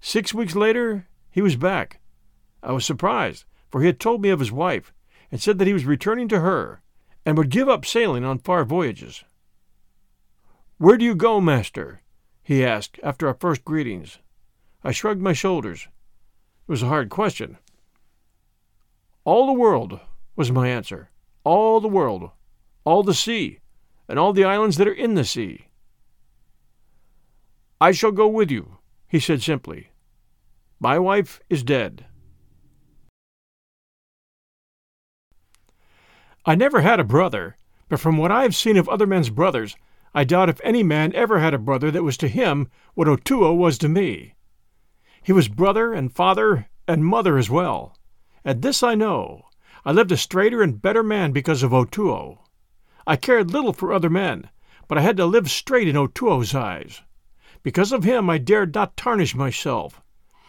Six 0.00 0.34
weeks 0.34 0.54
later, 0.54 1.08
he 1.30 1.40
was 1.40 1.56
back. 1.56 2.00
I 2.62 2.72
was 2.72 2.84
surprised, 2.84 3.44
for 3.70 3.80
he 3.80 3.86
had 3.86 3.98
told 3.98 4.20
me 4.20 4.28
of 4.28 4.40
his 4.40 4.52
wife, 4.52 4.92
and 5.30 5.40
said 5.40 5.58
that 5.58 5.66
he 5.66 5.72
was 5.72 5.84
returning 5.84 6.28
to 6.28 6.40
her, 6.40 6.82
and 7.24 7.38
would 7.38 7.50
give 7.50 7.68
up 7.68 7.86
sailing 7.86 8.24
on 8.24 8.38
far 8.38 8.64
voyages. 8.64 9.24
Where 10.76 10.96
do 10.96 11.04
you 11.04 11.14
go, 11.14 11.40
master? 11.40 12.02
he 12.42 12.64
asked 12.64 12.98
after 13.02 13.28
our 13.28 13.34
first 13.34 13.64
greetings. 13.64 14.18
I 14.84 14.92
shrugged 14.92 15.20
my 15.20 15.32
shoulders. 15.32 15.88
It 16.66 16.70
was 16.70 16.82
a 16.82 16.88
hard 16.88 17.08
question. 17.08 17.58
All 19.24 19.46
the 19.46 19.52
world, 19.52 20.00
was 20.36 20.52
my 20.52 20.68
answer. 20.68 21.10
All 21.44 21.80
the 21.80 21.88
world. 21.88 22.30
All 22.88 23.02
the 23.02 23.12
sea, 23.12 23.58
and 24.08 24.18
all 24.18 24.32
the 24.32 24.44
islands 24.44 24.78
that 24.78 24.88
are 24.88 24.94
in 24.94 25.12
the 25.12 25.22
sea. 25.22 25.66
I 27.82 27.92
shall 27.92 28.12
go 28.12 28.26
with 28.26 28.50
you, 28.50 28.78
he 29.06 29.20
said 29.20 29.42
simply. 29.42 29.90
My 30.80 30.98
wife 30.98 31.38
is 31.50 31.62
dead. 31.62 32.06
I 36.46 36.54
never 36.54 36.80
had 36.80 36.98
a 36.98 37.04
brother, 37.04 37.58
but 37.90 38.00
from 38.00 38.16
what 38.16 38.32
I 38.32 38.40
have 38.40 38.56
seen 38.56 38.78
of 38.78 38.88
other 38.88 39.06
men's 39.06 39.28
brothers, 39.28 39.76
I 40.14 40.24
doubt 40.24 40.48
if 40.48 40.58
any 40.64 40.82
man 40.82 41.14
ever 41.14 41.40
had 41.40 41.52
a 41.52 41.58
brother 41.58 41.90
that 41.90 42.04
was 42.04 42.16
to 42.16 42.26
him 42.26 42.70
what 42.94 43.06
Otoo 43.06 43.54
was 43.54 43.76
to 43.80 43.90
me. 43.90 44.32
He 45.22 45.34
was 45.34 45.48
brother 45.48 45.92
and 45.92 46.10
father 46.10 46.70
and 46.86 47.04
mother 47.04 47.36
as 47.36 47.50
well. 47.50 47.98
And 48.46 48.62
this 48.62 48.82
I 48.82 48.94
know 48.94 49.44
I 49.84 49.92
lived 49.92 50.10
a 50.10 50.16
straighter 50.16 50.62
and 50.62 50.80
better 50.80 51.02
man 51.02 51.32
because 51.32 51.62
of 51.62 51.74
Otoo. 51.74 52.38
I 53.10 53.16
cared 53.16 53.50
little 53.50 53.72
for 53.72 53.90
other 53.90 54.10
men, 54.10 54.50
but 54.86 54.98
I 54.98 55.00
had 55.00 55.16
to 55.16 55.24
live 55.24 55.50
straight 55.50 55.88
in 55.88 55.96
Otoo's 55.96 56.54
eyes. 56.54 57.00
Because 57.62 57.90
of 57.90 58.04
him 58.04 58.28
I 58.28 58.36
dared 58.36 58.74
not 58.74 58.98
tarnish 58.98 59.34
myself. 59.34 60.02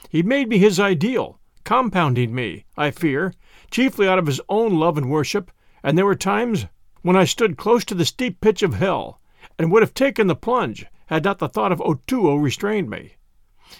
He 0.09 0.21
made 0.23 0.49
me 0.49 0.57
his 0.57 0.77
ideal, 0.77 1.39
compounding 1.63 2.35
me, 2.35 2.65
I 2.75 2.91
fear, 2.91 3.33
chiefly 3.71 4.09
out 4.09 4.19
of 4.19 4.27
his 4.27 4.41
own 4.49 4.77
love 4.77 4.97
and 4.97 5.09
worship, 5.09 5.51
and 5.81 5.97
there 5.97 6.05
were 6.05 6.15
times 6.15 6.65
when 7.01 7.15
I 7.15 7.23
stood 7.23 7.55
close 7.55 7.85
to 7.85 7.95
the 7.95 8.03
steep 8.03 8.41
pitch 8.41 8.61
of 8.61 8.73
hell, 8.73 9.21
and 9.57 9.71
would 9.71 9.81
have 9.81 9.93
taken 9.93 10.27
the 10.27 10.35
plunge 10.35 10.85
had 11.05 11.23
not 11.23 11.39
the 11.39 11.47
thought 11.47 11.71
of 11.71 11.79
Otoo 11.79 12.35
restrained 12.35 12.89
me. 12.89 13.13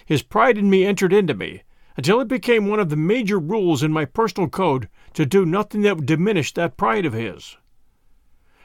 His 0.06 0.22
pride 0.22 0.56
in 0.56 0.70
me 0.70 0.86
entered 0.86 1.12
into 1.12 1.34
me, 1.34 1.64
until 1.98 2.18
it 2.18 2.28
became 2.28 2.66
one 2.66 2.80
of 2.80 2.88
the 2.88 2.96
major 2.96 3.38
rules 3.38 3.82
in 3.82 3.92
my 3.92 4.06
personal 4.06 4.48
code 4.48 4.88
to 5.12 5.26
do 5.26 5.44
nothing 5.44 5.82
that 5.82 5.96
would 5.96 6.06
diminish 6.06 6.54
that 6.54 6.78
pride 6.78 7.04
of 7.04 7.12
his. 7.12 7.58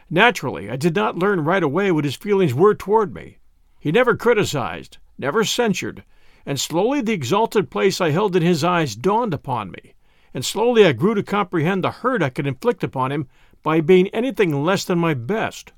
Naturally, 0.10 0.70
I 0.70 0.76
did 0.76 0.96
not 0.96 1.18
learn 1.18 1.44
right 1.44 1.64
away 1.64 1.92
what 1.92 2.06
his 2.06 2.16
feelings 2.16 2.54
were 2.54 2.76
toward 2.76 3.14
me. 3.14 3.40
He 3.80 3.92
never 3.92 4.16
criticized, 4.16 4.98
never 5.18 5.44
censured, 5.44 6.04
and 6.46 6.60
slowly 6.60 7.02
the 7.02 7.14
exalted 7.14 7.72
place 7.72 8.00
I 8.00 8.12
held 8.12 8.36
in 8.36 8.44
his 8.44 8.64
eyes 8.64 8.96
dawned 8.96 9.34
upon 9.34 9.72
me, 9.72 9.96
and 10.34 10.46
slowly 10.46 10.86
I 10.86 10.94
grew 10.94 11.16
to 11.16 11.24
comprehend 11.24 11.84
the 11.84 11.92
hurt 11.92 12.22
I 12.22 12.30
could 12.30 12.46
inflict 12.46 12.84
upon 12.84 13.12
him 13.12 13.28
by 13.64 13.82
being 13.82 14.08
anything 14.10 14.64
less 14.64 14.86
than 14.86 15.00
my 15.00 15.16
best. 15.16 15.74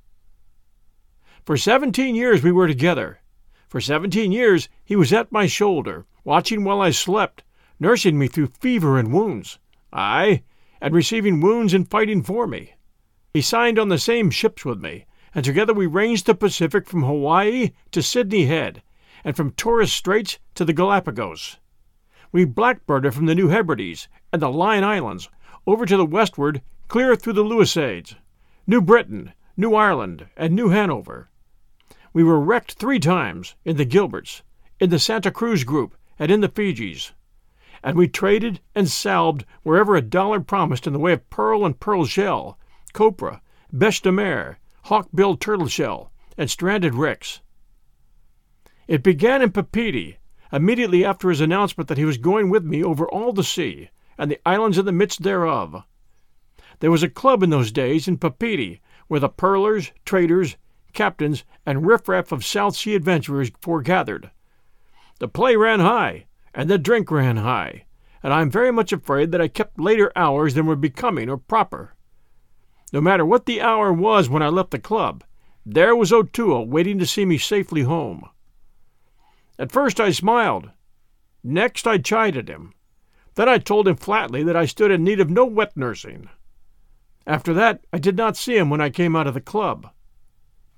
For 1.46 1.56
seventeen 1.56 2.16
years 2.16 2.44
we 2.44 2.52
were 2.52 2.68
together. 2.68 3.22
For 3.70 3.80
seventeen 3.80 4.34
years 4.34 4.68
he 4.84 4.98
was 4.98 5.14
at 5.14 5.32
my 5.32 5.48
shoulder, 5.48 6.06
watching 6.26 6.66
while 6.66 6.82
I 6.82 6.90
slept, 6.90 7.44
nursing 7.80 8.20
me 8.20 8.28
through 8.28 8.48
fever 8.48 9.00
and 9.00 9.14
wounds. 9.14 9.58
Ay, 9.94 10.44
and 10.82 10.94
receiving 10.94 11.40
wounds 11.40 11.74
and 11.74 11.90
fighting 11.90 12.24
for 12.24 12.46
me. 12.46 12.74
He 13.34 13.42
signed 13.42 13.78
on 13.78 13.90
the 13.90 14.00
same 14.00 14.32
ships 14.32 14.64
with 14.64 14.82
me, 14.82 15.06
and 15.36 15.44
together 15.44 15.74
we 15.74 15.86
ranged 15.86 16.26
the 16.26 16.34
Pacific 16.34 16.88
from 16.88 17.04
Hawaii 17.04 17.72
to 17.92 18.02
Sydney 18.02 18.46
Head, 18.46 18.82
and 19.24 19.36
from 19.36 19.52
Torres 19.52 19.92
Straits 19.92 20.40
to 20.56 20.64
the 20.64 20.74
Galapagos. 20.74 21.58
We 22.32 22.46
blackbirded 22.46 23.14
from 23.14 23.26
the 23.26 23.36
New 23.36 23.50
Hebrides 23.50 24.08
and 24.32 24.42
the 24.42 24.50
Line 24.50 24.84
Islands 24.84 25.30
over 25.66 25.86
to 25.86 25.98
the 25.98 26.06
westward, 26.06 26.62
clear 26.88 27.16
through 27.16 27.34
the 27.34 27.44
Louisiades, 27.44 28.16
New 28.66 28.82
Britain, 28.82 29.34
New 29.58 29.76
Ireland, 29.76 30.28
and 30.38 30.56
New 30.56 30.70
Hanover. 30.70 31.30
We 32.14 32.24
were 32.24 32.40
wrecked 32.40 32.74
three 32.74 33.00
times 33.00 33.56
in 33.66 33.76
the 33.76 33.86
Gilberts, 33.86 34.42
in 34.80 34.90
the 34.90 35.00
Santa 35.00 35.32
Cruz 35.32 35.64
group, 35.66 35.96
and 36.18 36.32
in 36.32 36.42
the 36.42 36.50
Fijis. 36.50 37.12
And 37.84 37.98
we 37.98 38.08
traded 38.08 38.62
and 38.74 38.90
salved 38.90 39.46
wherever 39.64 39.96
a 39.96 40.02
dollar 40.02 40.40
promised 40.40 40.88
in 40.88 40.94
the 40.94 41.00
way 41.00 41.14
of 41.14 41.30
pearl 41.30 41.66
and 41.66 41.80
pearl 41.80 42.06
shell, 42.06 42.58
copra, 42.94 43.42
bêche 43.74 44.02
de 44.02 44.12
mer, 44.12 44.60
hawk-billed 44.84 45.40
turtleshell, 45.40 46.10
and 46.38 46.50
stranded 46.50 46.96
wrecks. 46.96 47.42
It 48.88 49.04
began 49.04 49.42
in 49.42 49.52
Papeete, 49.52 50.18
immediately 50.52 51.04
after 51.04 51.30
his 51.30 51.42
announcement 51.42 51.90
that 51.90 51.98
he 51.98 52.06
was 52.06 52.18
going 52.18 52.50
with 52.50 52.64
me 52.64 52.84
over 52.84 53.08
all 53.10 53.34
the 53.34 53.44
sea, 53.44 53.90
and 54.18 54.32
the 54.32 54.40
islands 54.46 54.78
in 54.78 54.86
the 54.86 54.92
midst 54.92 55.24
thereof. 55.24 55.84
There 56.80 56.92
was 56.92 57.04
a 57.04 57.10
club 57.10 57.44
in 57.44 57.50
those 57.50 57.72
days 57.72 58.08
in 58.08 58.18
Papeete 58.18 58.80
where 59.08 59.20
the 59.20 59.30
pearlers, 59.30 59.92
traders, 60.06 60.56
captains, 60.94 61.44
and 61.66 61.86
riffraff 61.86 62.32
of 62.32 62.46
South 62.46 62.76
Sea 62.76 62.96
adventurers 62.96 63.52
foregathered. 63.62 64.32
The 65.20 65.28
play 65.28 65.56
ran 65.56 65.80
high, 65.80 66.28
and 66.54 66.70
the 66.70 66.78
drink 66.78 67.12
ran 67.12 67.38
high, 67.38 67.86
and 68.24 68.34
I 68.34 68.42
am 68.42 68.50
very 68.50 68.72
much 68.72 68.94
afraid 68.94 69.32
that 69.32 69.42
I 69.42 69.48
kept 69.48 69.80
later 69.80 70.12
hours 70.16 70.54
than 70.54 70.66
were 70.66 70.76
becoming 70.76 71.30
or 71.30 71.38
proper. 71.38 71.96
No 72.94 73.02
matter 73.02 73.26
what 73.26 73.46
the 73.46 73.62
hour 73.62 73.92
was 73.92 74.30
when 74.30 74.42
I 74.42 74.48
left 74.48 74.72
the 74.72 74.80
club, 74.80 75.24
There 75.66 75.96
was 75.96 76.14
Otoo 76.14 76.66
waiting 76.66 76.98
to 77.00 77.06
see 77.06 77.26
me 77.26 77.38
safely 77.38 77.82
home. 77.82 78.30
At 79.60 79.72
first 79.72 80.00
I 80.00 80.12
smiled. 80.12 80.72
Next 81.44 81.86
I 81.86 81.98
chided 81.98 82.48
him. 82.48 82.74
Then 83.36 83.50
I 83.50 83.58
told 83.58 83.88
him 83.88 83.98
flatly 83.98 84.44
that 84.44 84.56
I 84.56 84.66
stood 84.66 84.92
in 84.92 85.04
need 85.04 85.20
of 85.20 85.30
no 85.30 85.46
wet 85.46 85.76
nursing. 85.76 86.30
After 87.28 87.54
that, 87.54 87.84
I 87.92 87.98
did 87.98 88.16
not 88.16 88.38
see 88.38 88.56
him 88.56 88.70
when 88.70 88.80
I 88.80 88.90
came 88.90 89.16
out 89.16 89.28
of 89.28 89.34
the 89.34 89.42
club. 89.42 89.90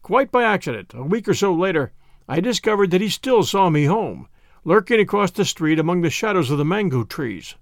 Quite 0.02 0.32
by 0.32 0.44
accident, 0.44 0.94
a 0.96 1.04
week 1.04 1.28
or 1.28 1.36
so 1.36 1.54
later, 1.54 1.94
I 2.28 2.40
discovered 2.40 2.90
that 2.90 3.02
he 3.02 3.10
still 3.10 3.44
saw 3.44 3.70
me 3.70 3.86
home, 3.86 4.28
lurking 4.64 5.00
across 5.00 5.30
the 5.30 5.46
street 5.46 5.78
among 5.78 6.02
the 6.02 6.10
shadows 6.10 6.50
of 6.50 6.58
the 6.58 6.66
mango 6.66 7.04
trees. 7.04 7.54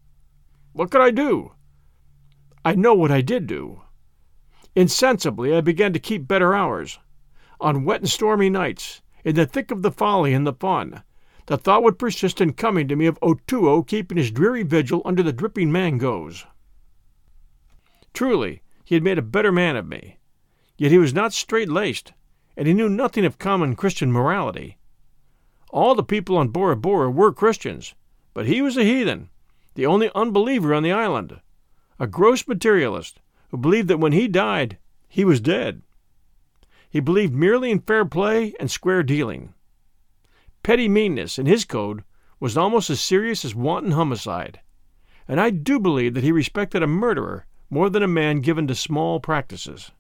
What 0.72 0.92
could 0.92 1.02
I 1.02 1.12
do? 1.12 1.52
I 2.64 2.76
know 2.76 2.94
what 2.94 3.12
I 3.12 3.20
did 3.20 3.48
do. 3.48 3.82
Insensibly, 4.78 5.56
I 5.56 5.62
began 5.62 5.92
to 5.94 6.00
keep 6.00 6.28
better 6.28 6.54
hours. 6.54 7.00
On 7.60 7.84
wet 7.84 8.02
and 8.02 8.10
stormy 8.10 8.48
nights, 8.48 9.02
in 9.24 9.34
the 9.34 9.48
thick 9.48 9.72
of 9.72 9.82
the 9.82 9.90
folly 9.90 10.36
and 10.36 10.46
the 10.46 10.54
fun, 10.54 11.02
the 11.48 11.58
thought 11.58 11.82
would 11.82 11.98
persist 11.98 12.40
in 12.42 12.54
coming 12.54 12.88
to 12.88 12.96
me 12.96 13.08
of 13.08 13.18
Otoo 13.24 13.88
keeping 13.88 14.20
his 14.20 14.30
dreary 14.30 14.62
vigil 14.62 15.02
under 15.04 15.24
the 15.24 15.34
dripping 15.34 15.72
mangoes. 15.72 16.46
Truly, 18.14 18.62
he 18.86 18.94
had 18.94 19.04
made 19.04 19.18
a 19.18 19.24
better 19.24 19.52
man 19.52 19.76
of 19.76 19.88
me. 19.88 20.20
Yet 20.78 20.92
he 20.92 21.00
was 21.00 21.12
not 21.12 21.34
straight 21.34 21.70
laced, 21.70 22.14
and 22.56 22.68
he 22.68 22.74
knew 22.76 22.88
nothing 22.88 23.26
of 23.26 23.40
common 23.40 23.76
Christian 23.76 24.12
morality. 24.12 24.78
All 25.72 25.96
the 25.96 26.04
people 26.04 26.38
on 26.38 26.50
Bora 26.50 26.78
Bora 26.78 27.10
were 27.10 27.34
Christians, 27.34 27.96
but 28.36 28.46
he 28.46 28.62
was 28.62 28.78
a 28.78 28.84
heathen, 28.84 29.30
the 29.74 29.88
only 29.88 30.12
unbeliever 30.14 30.72
on 30.72 30.84
the 30.84 30.92
island, 30.92 31.42
a 31.98 32.06
gross 32.06 32.48
materialist 32.48 33.20
who 33.50 33.58
believed 33.58 33.88
that 33.88 34.00
when 34.00 34.12
he 34.12 34.28
died, 34.28 34.78
he 35.08 35.24
was 35.26 35.40
dead. 35.40 35.82
He 36.90 37.00
believed 37.00 37.34
merely 37.34 37.72
in 37.72 37.80
fair 37.80 38.06
play 38.06 38.54
and 38.60 38.72
square 38.72 39.04
dealing. 39.04 39.54
Petty 40.64 40.88
meanness, 40.88 41.40
in 41.40 41.46
his 41.46 41.66
code, 41.66 42.04
was 42.40 42.58
almost 42.58 42.90
as 42.90 43.02
serious 43.02 43.44
as 43.46 43.56
wanton 43.56 43.92
homicide, 43.92 44.60
and 45.28 45.40
I 45.40 45.50
do 45.50 45.80
believe 45.80 46.14
that 46.14 46.24
he 46.24 46.32
respected 46.32 46.84
a 46.84 46.88
murderer 46.88 47.46
more 47.70 47.90
than 47.90 48.04
a 48.04 48.08
man 48.08 48.42
given 48.42 48.68
to 48.68 48.76
small 48.76 49.20
practices. 49.20 49.92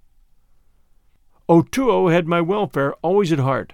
Otoo 1.50 2.12
had 2.12 2.28
my 2.28 2.42
welfare 2.42 2.94
always 3.02 3.32
at 3.32 3.40
heart. 3.40 3.74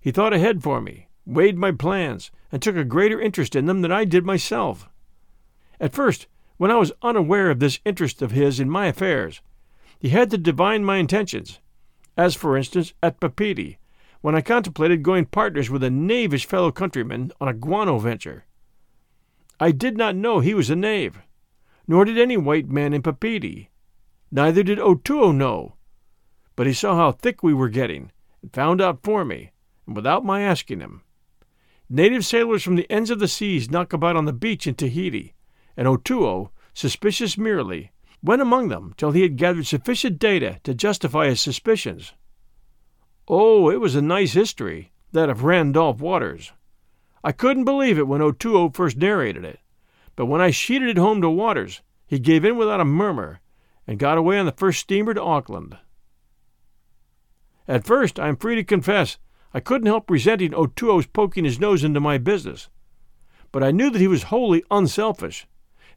He 0.00 0.10
thought 0.10 0.32
ahead 0.32 0.62
for 0.62 0.80
me, 0.80 1.08
weighed 1.26 1.56
my 1.56 1.72
plans, 1.72 2.30
and 2.50 2.60
took 2.60 2.76
a 2.76 2.84
greater 2.84 3.20
interest 3.20 3.54
in 3.54 3.66
them 3.66 3.82
than 3.82 3.92
I 3.92 4.04
did 4.04 4.24
myself. 4.24 4.88
At 5.80 5.92
first, 5.92 6.26
when 6.56 6.70
I 6.70 6.76
was 6.76 6.92
unaware 7.02 7.50
of 7.50 7.58
this 7.58 7.80
interest 7.84 8.22
of 8.22 8.30
his 8.30 8.60
in 8.60 8.70
my 8.70 8.86
affairs, 8.86 9.40
he 9.98 10.10
had 10.10 10.30
to 10.30 10.38
divine 10.38 10.84
my 10.84 10.96
intentions, 10.96 11.60
as 12.16 12.34
for 12.34 12.56
instance 12.56 12.92
at 13.02 13.20
Papeete, 13.20 13.78
when 14.20 14.34
I 14.34 14.40
contemplated 14.40 15.02
going 15.02 15.26
partners 15.26 15.68
with 15.68 15.82
a 15.82 15.90
knavish 15.90 16.46
fellow 16.46 16.70
countryman 16.70 17.32
on 17.40 17.48
a 17.48 17.54
guano 17.54 17.98
venture. 17.98 18.44
I 19.60 19.70
did 19.70 19.96
not 19.96 20.16
know 20.16 20.40
he 20.40 20.54
was 20.54 20.70
a 20.70 20.76
knave, 20.76 21.20
nor 21.86 22.04
did 22.04 22.18
any 22.18 22.36
white 22.36 22.68
man 22.68 22.92
in 22.92 23.02
Papeete. 23.02 23.68
Neither 24.30 24.62
did 24.62 24.78
Otoo 24.78 25.32
know. 25.32 25.74
But 26.56 26.66
he 26.66 26.72
saw 26.72 26.96
how 26.96 27.12
thick 27.12 27.42
we 27.42 27.54
were 27.54 27.68
getting, 27.68 28.12
and 28.42 28.52
found 28.52 28.80
out 28.80 29.02
for 29.02 29.24
me, 29.24 29.52
and 29.86 29.94
without 29.94 30.24
my 30.24 30.42
asking 30.42 30.80
him. 30.80 31.02
Native 31.90 32.24
sailors 32.24 32.62
from 32.62 32.76
the 32.76 32.90
ends 32.90 33.10
of 33.10 33.18
the 33.18 33.28
seas 33.28 33.70
knock 33.70 33.92
about 33.92 34.16
on 34.16 34.24
the 34.24 34.32
beach 34.32 34.66
in 34.66 34.74
Tahiti, 34.74 35.34
and 35.76 35.88
Otoo, 35.88 36.50
suspicious 36.72 37.36
merely, 37.36 37.92
went 38.22 38.42
among 38.42 38.68
them 38.68 38.94
till 38.96 39.10
he 39.10 39.22
had 39.22 39.36
gathered 39.36 39.66
sufficient 39.66 40.18
data 40.18 40.58
to 40.64 40.74
justify 40.74 41.28
his 41.28 41.40
suspicions. 41.40 42.14
Oh, 43.28 43.70
it 43.70 43.80
was 43.80 43.94
a 43.94 44.02
nice 44.02 44.32
history, 44.32 44.92
that 45.12 45.30
of 45.30 45.44
Randolph 45.44 46.00
Waters. 46.00 46.52
I 47.22 47.32
couldn't 47.32 47.64
believe 47.64 47.98
it 47.98 48.08
when 48.08 48.20
Otoo 48.20 48.74
first 48.74 48.96
narrated 48.96 49.44
it, 49.44 49.60
but 50.16 50.26
when 50.26 50.40
I 50.40 50.50
sheeted 50.50 50.88
it 50.88 50.98
home 50.98 51.20
to 51.22 51.30
Waters, 51.30 51.82
he 52.06 52.18
gave 52.18 52.44
in 52.44 52.56
without 52.56 52.80
a 52.80 52.84
murmur, 52.84 53.40
and 53.86 53.98
got 53.98 54.18
away 54.18 54.38
on 54.38 54.46
the 54.46 54.52
first 54.52 54.80
steamer 54.80 55.14
to 55.14 55.22
Auckland. 55.22 55.76
At 57.66 57.86
first, 57.86 58.20
I 58.20 58.28
am 58.28 58.36
free 58.36 58.56
to 58.56 58.64
confess, 58.64 59.18
I 59.54 59.60
couldn't 59.60 59.86
help 59.86 60.10
resenting 60.10 60.50
Otoo's 60.50 61.06
poking 61.06 61.44
his 61.44 61.60
nose 61.60 61.84
into 61.84 62.00
my 62.00 62.18
business, 62.18 62.68
but 63.52 63.62
I 63.62 63.70
knew 63.70 63.88
that 63.90 64.00
he 64.00 64.08
was 64.08 64.24
wholly 64.24 64.64
unselfish, 64.70 65.46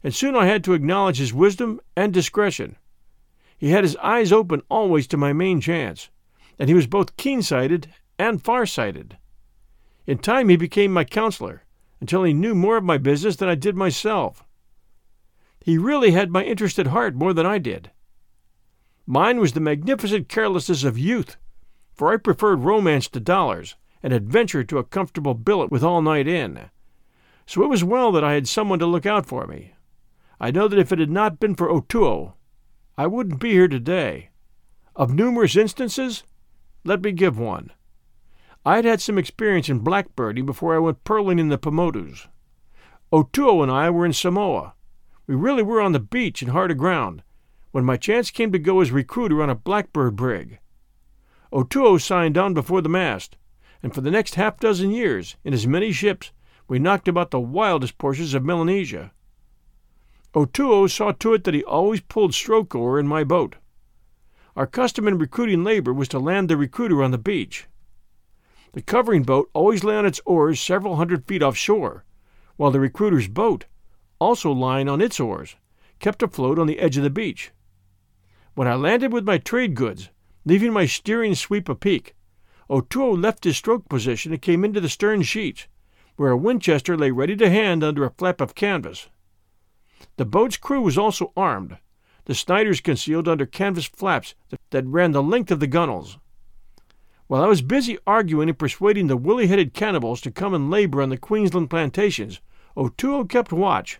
and 0.02 0.14
soon 0.14 0.36
I 0.36 0.46
had 0.46 0.64
to 0.64 0.74
acknowledge 0.74 1.18
his 1.18 1.34
wisdom 1.34 1.80
and 1.96 2.12
discretion. 2.12 2.76
He 3.56 3.70
had 3.70 3.84
his 3.84 3.96
eyes 3.96 4.32
open 4.32 4.62
always 4.68 5.06
to 5.08 5.16
my 5.16 5.32
main 5.32 5.60
chance, 5.60 6.10
and 6.58 6.68
he 6.68 6.74
was 6.74 6.86
both 6.86 7.16
keen 7.16 7.42
sighted 7.42 7.92
and 8.18 8.42
far 8.42 8.66
sighted. 8.66 9.18
In 10.06 10.18
time, 10.18 10.48
he 10.48 10.56
became 10.56 10.92
my 10.92 11.04
counselor 11.04 11.64
until 12.00 12.22
he 12.22 12.32
knew 12.32 12.54
more 12.54 12.76
of 12.76 12.84
my 12.84 12.98
business 12.98 13.36
than 13.36 13.48
I 13.48 13.54
did 13.54 13.76
myself. 13.76 14.44
He 15.60 15.76
really 15.76 16.12
had 16.12 16.30
my 16.30 16.44
interest 16.44 16.78
at 16.78 16.86
heart 16.86 17.14
more 17.14 17.32
than 17.32 17.44
I 17.44 17.58
did. 17.58 17.90
Mine 19.06 19.40
was 19.40 19.52
the 19.52 19.60
magnificent 19.60 20.28
carelessness 20.28 20.84
of 20.84 20.98
youth, 20.98 21.36
for 21.92 22.12
I 22.12 22.16
preferred 22.16 22.60
romance 22.60 23.08
to 23.08 23.20
dollars 23.20 23.74
and 24.02 24.12
adventure 24.12 24.62
to 24.64 24.78
a 24.78 24.84
comfortable 24.84 25.34
billet 25.34 25.70
with 25.70 25.82
all 25.82 26.00
night 26.00 26.28
in. 26.28 26.70
So 27.46 27.64
it 27.64 27.68
was 27.68 27.82
well 27.82 28.12
that 28.12 28.22
I 28.22 28.34
had 28.34 28.46
someone 28.46 28.78
to 28.78 28.86
look 28.86 29.06
out 29.06 29.26
for 29.26 29.46
me. 29.46 29.72
I 30.40 30.50
know 30.50 30.68
that 30.68 30.78
if 30.78 30.92
it 30.92 30.98
had 30.98 31.10
not 31.10 31.40
been 31.40 31.54
for 31.54 31.68
Otoo, 31.68 32.32
I 32.96 33.06
wouldn't 33.06 33.40
be 33.40 33.50
here 33.50 33.68
today. 33.68 34.30
Of 34.94 35.12
numerous 35.12 35.56
instances, 35.56 36.24
let 36.84 37.02
me 37.02 37.12
give 37.12 37.38
one. 37.38 37.72
I 38.64 38.76
had 38.76 38.84
had 38.84 39.00
some 39.00 39.18
experience 39.18 39.68
in 39.68 39.84
blackbirding 39.84 40.46
before 40.46 40.74
I 40.74 40.78
went 40.78 41.04
pearling 41.04 41.38
in 41.38 41.48
the 41.48 41.58
Paumotus. 41.58 42.28
Otoo 43.12 43.62
and 43.62 43.72
I 43.72 43.90
were 43.90 44.06
in 44.06 44.12
Samoa. 44.12 44.74
We 45.26 45.34
really 45.34 45.62
were 45.62 45.80
on 45.80 45.92
the 45.92 46.00
beach 46.00 46.42
and 46.42 46.52
hard 46.52 46.70
aground 46.70 47.22
when 47.70 47.84
my 47.84 47.96
chance 47.96 48.30
came 48.30 48.52
to 48.52 48.58
go 48.58 48.80
as 48.80 48.90
recruiter 48.90 49.42
on 49.42 49.50
a 49.50 49.54
blackbird 49.54 50.16
brig. 50.16 50.58
Otoo 51.52 51.98
signed 51.98 52.38
on 52.38 52.54
before 52.54 52.80
the 52.80 52.88
mast, 52.88 53.36
and 53.82 53.94
for 53.94 54.00
the 54.00 54.10
next 54.10 54.34
half 54.36 54.58
dozen 54.58 54.90
years, 54.90 55.36
in 55.44 55.54
as 55.54 55.66
many 55.66 55.92
ships, 55.92 56.32
we 56.66 56.78
knocked 56.78 57.08
about 57.08 57.30
the 57.30 57.40
wildest 57.40 57.98
portions 57.98 58.34
of 58.34 58.44
Melanesia. 58.44 59.12
Otoo 60.34 60.88
saw 60.88 61.12
to 61.12 61.34
it 61.34 61.44
that 61.44 61.54
he 61.54 61.64
always 61.64 62.00
pulled 62.02 62.34
stroke 62.34 62.74
oar 62.74 62.98
in 62.98 63.06
my 63.06 63.24
boat. 63.24 63.56
Our 64.54 64.66
custom 64.66 65.08
in 65.08 65.18
recruiting 65.18 65.64
labor 65.64 65.92
was 65.92 66.08
to 66.08 66.18
land 66.18 66.48
the 66.48 66.56
recruiter 66.56 67.02
on 67.02 67.12
the 67.12 67.18
beach. 67.18 67.66
The 68.72 68.82
covering 68.82 69.22
boat 69.22 69.48
always 69.54 69.84
lay 69.84 69.96
on 69.96 70.04
its 70.04 70.20
oars 70.26 70.60
several 70.60 70.96
hundred 70.96 71.26
feet 71.26 71.42
offshore, 71.42 72.04
while 72.56 72.70
the 72.70 72.80
recruiter's 72.80 73.28
boat, 73.28 73.64
also 74.18 74.52
lying 74.52 74.88
on 74.88 75.00
its 75.00 75.18
oars, 75.18 75.56
kept 75.98 76.22
afloat 76.22 76.58
on 76.58 76.66
the 76.66 76.78
edge 76.78 76.96
of 76.96 77.04
the 77.04 77.10
beach. 77.10 77.52
When 78.54 78.68
I 78.68 78.74
landed 78.74 79.12
with 79.12 79.26
my 79.26 79.38
trade 79.38 79.74
goods, 79.74 80.10
leaving 80.44 80.72
my 80.72 80.84
steering 80.84 81.34
sweep 81.34 81.68
apeak, 81.68 82.14
Otoo 82.68 83.16
left 83.16 83.44
his 83.44 83.56
stroke 83.56 83.88
position 83.88 84.32
and 84.32 84.42
came 84.42 84.64
into 84.64 84.80
the 84.80 84.88
stern 84.88 85.22
sheets, 85.22 85.66
where 86.16 86.32
a 86.32 86.36
Winchester 86.36 86.96
lay 86.98 87.10
ready 87.10 87.36
to 87.36 87.48
hand 87.48 87.82
under 87.82 88.04
a 88.04 88.10
flap 88.10 88.40
of 88.40 88.54
canvas. 88.54 89.08
The 90.16 90.24
boat's 90.24 90.56
crew 90.56 90.80
was 90.80 90.98
also 90.98 91.32
armed, 91.36 91.78
the 92.28 92.34
Sniders 92.34 92.82
concealed 92.82 93.26
under 93.26 93.46
canvas 93.46 93.86
flaps 93.86 94.34
that 94.68 94.86
ran 94.86 95.12
the 95.12 95.22
length 95.22 95.50
of 95.50 95.60
the 95.60 95.66
gunwales. 95.66 96.18
While 97.26 97.42
I 97.42 97.46
was 97.46 97.62
busy 97.62 97.98
arguing 98.06 98.50
and 98.50 98.58
persuading 98.58 99.06
the 99.06 99.16
woolly 99.16 99.46
headed 99.46 99.72
cannibals 99.72 100.20
to 100.20 100.30
come 100.30 100.52
and 100.52 100.70
labor 100.70 101.00
on 101.00 101.08
the 101.08 101.16
Queensland 101.16 101.70
plantations, 101.70 102.42
Otoo 102.76 103.26
kept 103.26 103.50
watch. 103.50 103.98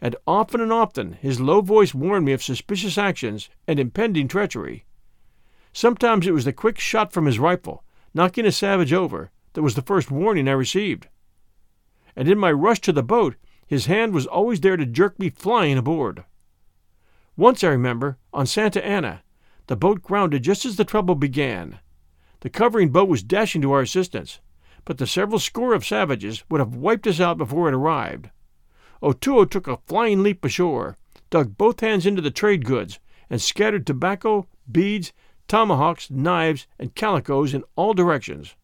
And 0.00 0.16
often 0.26 0.60
and 0.60 0.72
often 0.72 1.12
his 1.12 1.40
low 1.40 1.60
voice 1.60 1.94
warned 1.94 2.24
me 2.24 2.32
of 2.32 2.42
suspicious 2.42 2.98
actions 2.98 3.48
and 3.68 3.78
impending 3.78 4.26
treachery. 4.26 4.84
Sometimes 5.72 6.26
it 6.26 6.34
was 6.34 6.44
the 6.44 6.52
quick 6.52 6.80
shot 6.80 7.12
from 7.12 7.26
his 7.26 7.38
rifle, 7.38 7.84
knocking 8.12 8.44
a 8.44 8.50
savage 8.50 8.92
over, 8.92 9.30
that 9.52 9.62
was 9.62 9.76
the 9.76 9.82
first 9.82 10.10
warning 10.10 10.48
I 10.48 10.52
received. 10.52 11.06
And 12.16 12.26
in 12.28 12.38
my 12.38 12.50
rush 12.50 12.80
to 12.80 12.92
the 12.92 13.04
boat, 13.04 13.36
his 13.70 13.86
hand 13.86 14.12
was 14.12 14.26
always 14.26 14.58
there 14.58 14.76
to 14.76 14.84
jerk 14.84 15.16
me 15.16 15.30
flying 15.30 15.78
aboard. 15.78 16.24
Once, 17.36 17.62
I 17.62 17.68
remember, 17.68 18.18
on 18.32 18.44
Santa 18.44 18.84
Ana, 18.84 19.22
the 19.68 19.76
boat 19.76 20.02
grounded 20.02 20.42
just 20.42 20.64
as 20.64 20.74
the 20.74 20.84
trouble 20.84 21.14
began. 21.14 21.78
The 22.40 22.50
covering 22.50 22.88
boat 22.88 23.08
was 23.08 23.22
dashing 23.22 23.62
to 23.62 23.70
our 23.70 23.82
assistance, 23.82 24.40
but 24.84 24.98
the 24.98 25.06
several 25.06 25.38
score 25.38 25.72
of 25.72 25.86
savages 25.86 26.42
would 26.50 26.58
have 26.58 26.74
wiped 26.74 27.06
us 27.06 27.20
out 27.20 27.38
before 27.38 27.68
it 27.68 27.74
arrived. 27.74 28.30
Otoo 29.00 29.48
took 29.48 29.68
a 29.68 29.76
flying 29.86 30.24
leap 30.24 30.44
ashore, 30.44 30.96
dug 31.30 31.56
both 31.56 31.78
hands 31.78 32.06
into 32.06 32.20
the 32.20 32.32
trade 32.32 32.64
goods, 32.64 32.98
and 33.30 33.40
scattered 33.40 33.86
tobacco, 33.86 34.48
beads, 34.68 35.12
tomahawks, 35.46 36.10
knives, 36.10 36.66
and 36.76 36.96
calicoes 36.96 37.54
in 37.54 37.62
all 37.76 37.94
directions. 37.94 38.56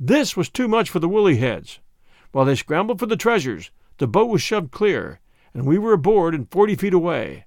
This 0.00 0.36
was 0.36 0.48
too 0.48 0.66
much 0.66 0.90
for 0.90 0.98
the 0.98 1.08
woolly 1.08 1.36
heads. 1.36 1.78
While 2.32 2.46
they 2.46 2.56
scrambled 2.56 2.98
for 2.98 3.06
the 3.06 3.16
treasures, 3.16 3.70
the 4.02 4.06
boat 4.06 4.28
was 4.28 4.42
shoved 4.42 4.70
clear, 4.70 5.20
and 5.54 5.64
we 5.64 5.78
were 5.78 5.94
aboard 5.94 6.34
and 6.34 6.50
forty 6.50 6.74
feet 6.74 6.92
away 6.92 7.46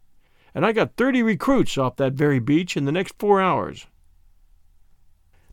and 0.56 0.66
I 0.66 0.72
got 0.72 0.96
30 0.96 1.22
recruits 1.22 1.78
off 1.78 1.98
that 1.98 2.14
very 2.14 2.40
beach 2.40 2.78
in 2.78 2.86
the 2.86 2.92
next 2.94 3.16
four 3.20 3.42
hours. 3.42 3.88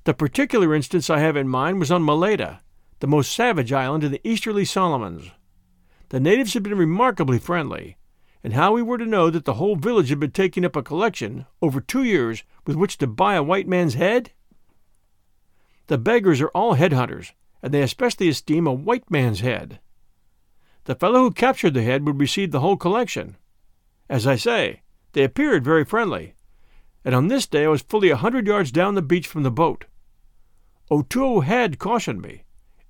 The 0.05 0.14
particular 0.14 0.74
instance 0.74 1.11
I 1.11 1.18
have 1.18 1.36
in 1.36 1.48
mind 1.48 1.80
was 1.80 1.90
on 1.90 2.05
Malaita, 2.05 2.61
the 3.00 3.09
most 3.09 3.32
savage 3.32 3.72
island 3.72 4.05
in 4.05 4.12
the 4.12 4.20
easterly 4.22 4.64
Solomons. 4.64 5.32
The 6.11 6.20
natives 6.20 6.55
had 6.55 6.62
been 6.62 6.78
remarkably 6.78 7.40
friendly, 7.40 7.96
and 8.44 8.53
how 8.53 8.72
we 8.72 8.82
were 8.82 8.98
to 8.98 9.05
know 9.05 9.28
that 9.28 9.44
the 9.44 9.55
whole 9.55 9.74
village 9.74 10.09
had 10.09 10.20
been 10.20 10.30
taking 10.30 10.64
up 10.64 10.76
a 10.76 10.82
collection 10.82 11.46
over 11.61 11.80
two 11.80 12.05
years 12.05 12.44
with 12.64 12.76
which 12.76 12.96
to 12.98 13.09
buy 13.09 13.34
a 13.34 13.42
white 13.42 13.66
man's 13.66 13.94
head? 13.94 14.30
The 15.88 15.98
beggars 15.98 16.40
are 16.40 16.48
all 16.48 16.74
head 16.74 16.92
hunters, 16.92 17.32
and 17.61 17.74
they 17.74 17.82
especially 17.82 18.28
esteem 18.28 18.68
a 18.68 18.72
white 18.72 19.11
man's 19.11 19.40
head. 19.40 19.80
The 20.85 20.95
fellow 20.97 21.20
who 21.20 21.30
captured 21.30 21.74
the 21.74 21.83
head 21.83 22.05
would 22.07 22.18
receive 22.18 22.51
the 22.51 22.61
whole 22.61 22.76
collection. 22.76 23.37
As 24.09 24.26
I 24.26 24.37
say, 24.37 24.83
they 25.12 25.22
appeared 25.22 25.64
very 25.64 25.85
friendly, 25.85 26.35
and 27.05 27.14
on 27.14 27.28
this 27.28 27.47
day 27.47 27.64
I 27.64 27.68
was 27.68 27.83
fully 27.83 28.11
a 28.11 28.16
hundred 28.16 28.47
yards 28.47 28.72
down 28.72 28.95
the 28.95 29.03
beach 29.03 29.26
from 29.26 29.43
the 29.43 29.51
boat. 29.51 29.85
Otoo 30.91 31.41
had 31.41 31.78
cautioned 31.78 32.20
me, 32.20 32.45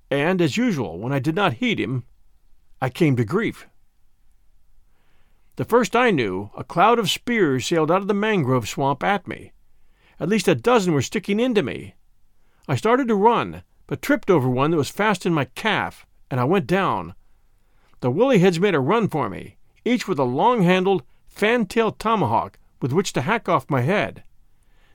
and, 0.09 0.41
as 0.41 0.57
usual, 0.57 0.99
when 0.99 1.13
I 1.13 1.19
did 1.19 1.35
not 1.35 1.53
heed 1.53 1.79
him, 1.79 2.03
I 2.81 2.89
came 2.89 3.15
to 3.15 3.23
grief. 3.23 3.67
The 5.55 5.65
first 5.65 5.95
I 5.95 6.09
knew, 6.09 6.49
a 6.57 6.63
cloud 6.63 6.97
of 6.97 7.11
spears 7.11 7.67
sailed 7.67 7.91
out 7.91 8.01
of 8.01 8.07
the 8.07 8.13
mangrove 8.15 8.67
swamp 8.67 9.03
at 9.03 9.27
me. 9.27 9.53
At 10.19 10.29
least 10.29 10.47
a 10.47 10.55
dozen 10.55 10.93
were 10.93 11.01
sticking 11.03 11.39
into 11.39 11.61
me. 11.61 11.93
I 12.67 12.75
started 12.75 13.07
to 13.09 13.15
run, 13.15 13.61
but 13.85 14.01
tripped 14.01 14.31
over 14.31 14.49
one 14.49 14.71
that 14.71 14.77
was 14.77 14.89
fast 14.89 15.27
in 15.27 15.33
my 15.33 15.45
calf, 15.45 16.07
and 16.31 16.39
I 16.39 16.43
went 16.43 16.65
down. 16.65 17.13
The 18.03 18.11
woolly 18.11 18.39
heads 18.39 18.59
made 18.59 18.75
a 18.75 18.81
run 18.81 19.07
for 19.07 19.29
me, 19.29 19.55
each 19.85 20.09
with 20.09 20.19
a 20.19 20.25
long 20.25 20.63
handled, 20.63 21.03
fan 21.29 21.65
tailed 21.65 21.99
tomahawk 21.99 22.59
with 22.81 22.91
which 22.91 23.13
to 23.13 23.21
hack 23.21 23.47
off 23.47 23.69
my 23.69 23.79
head. 23.79 24.23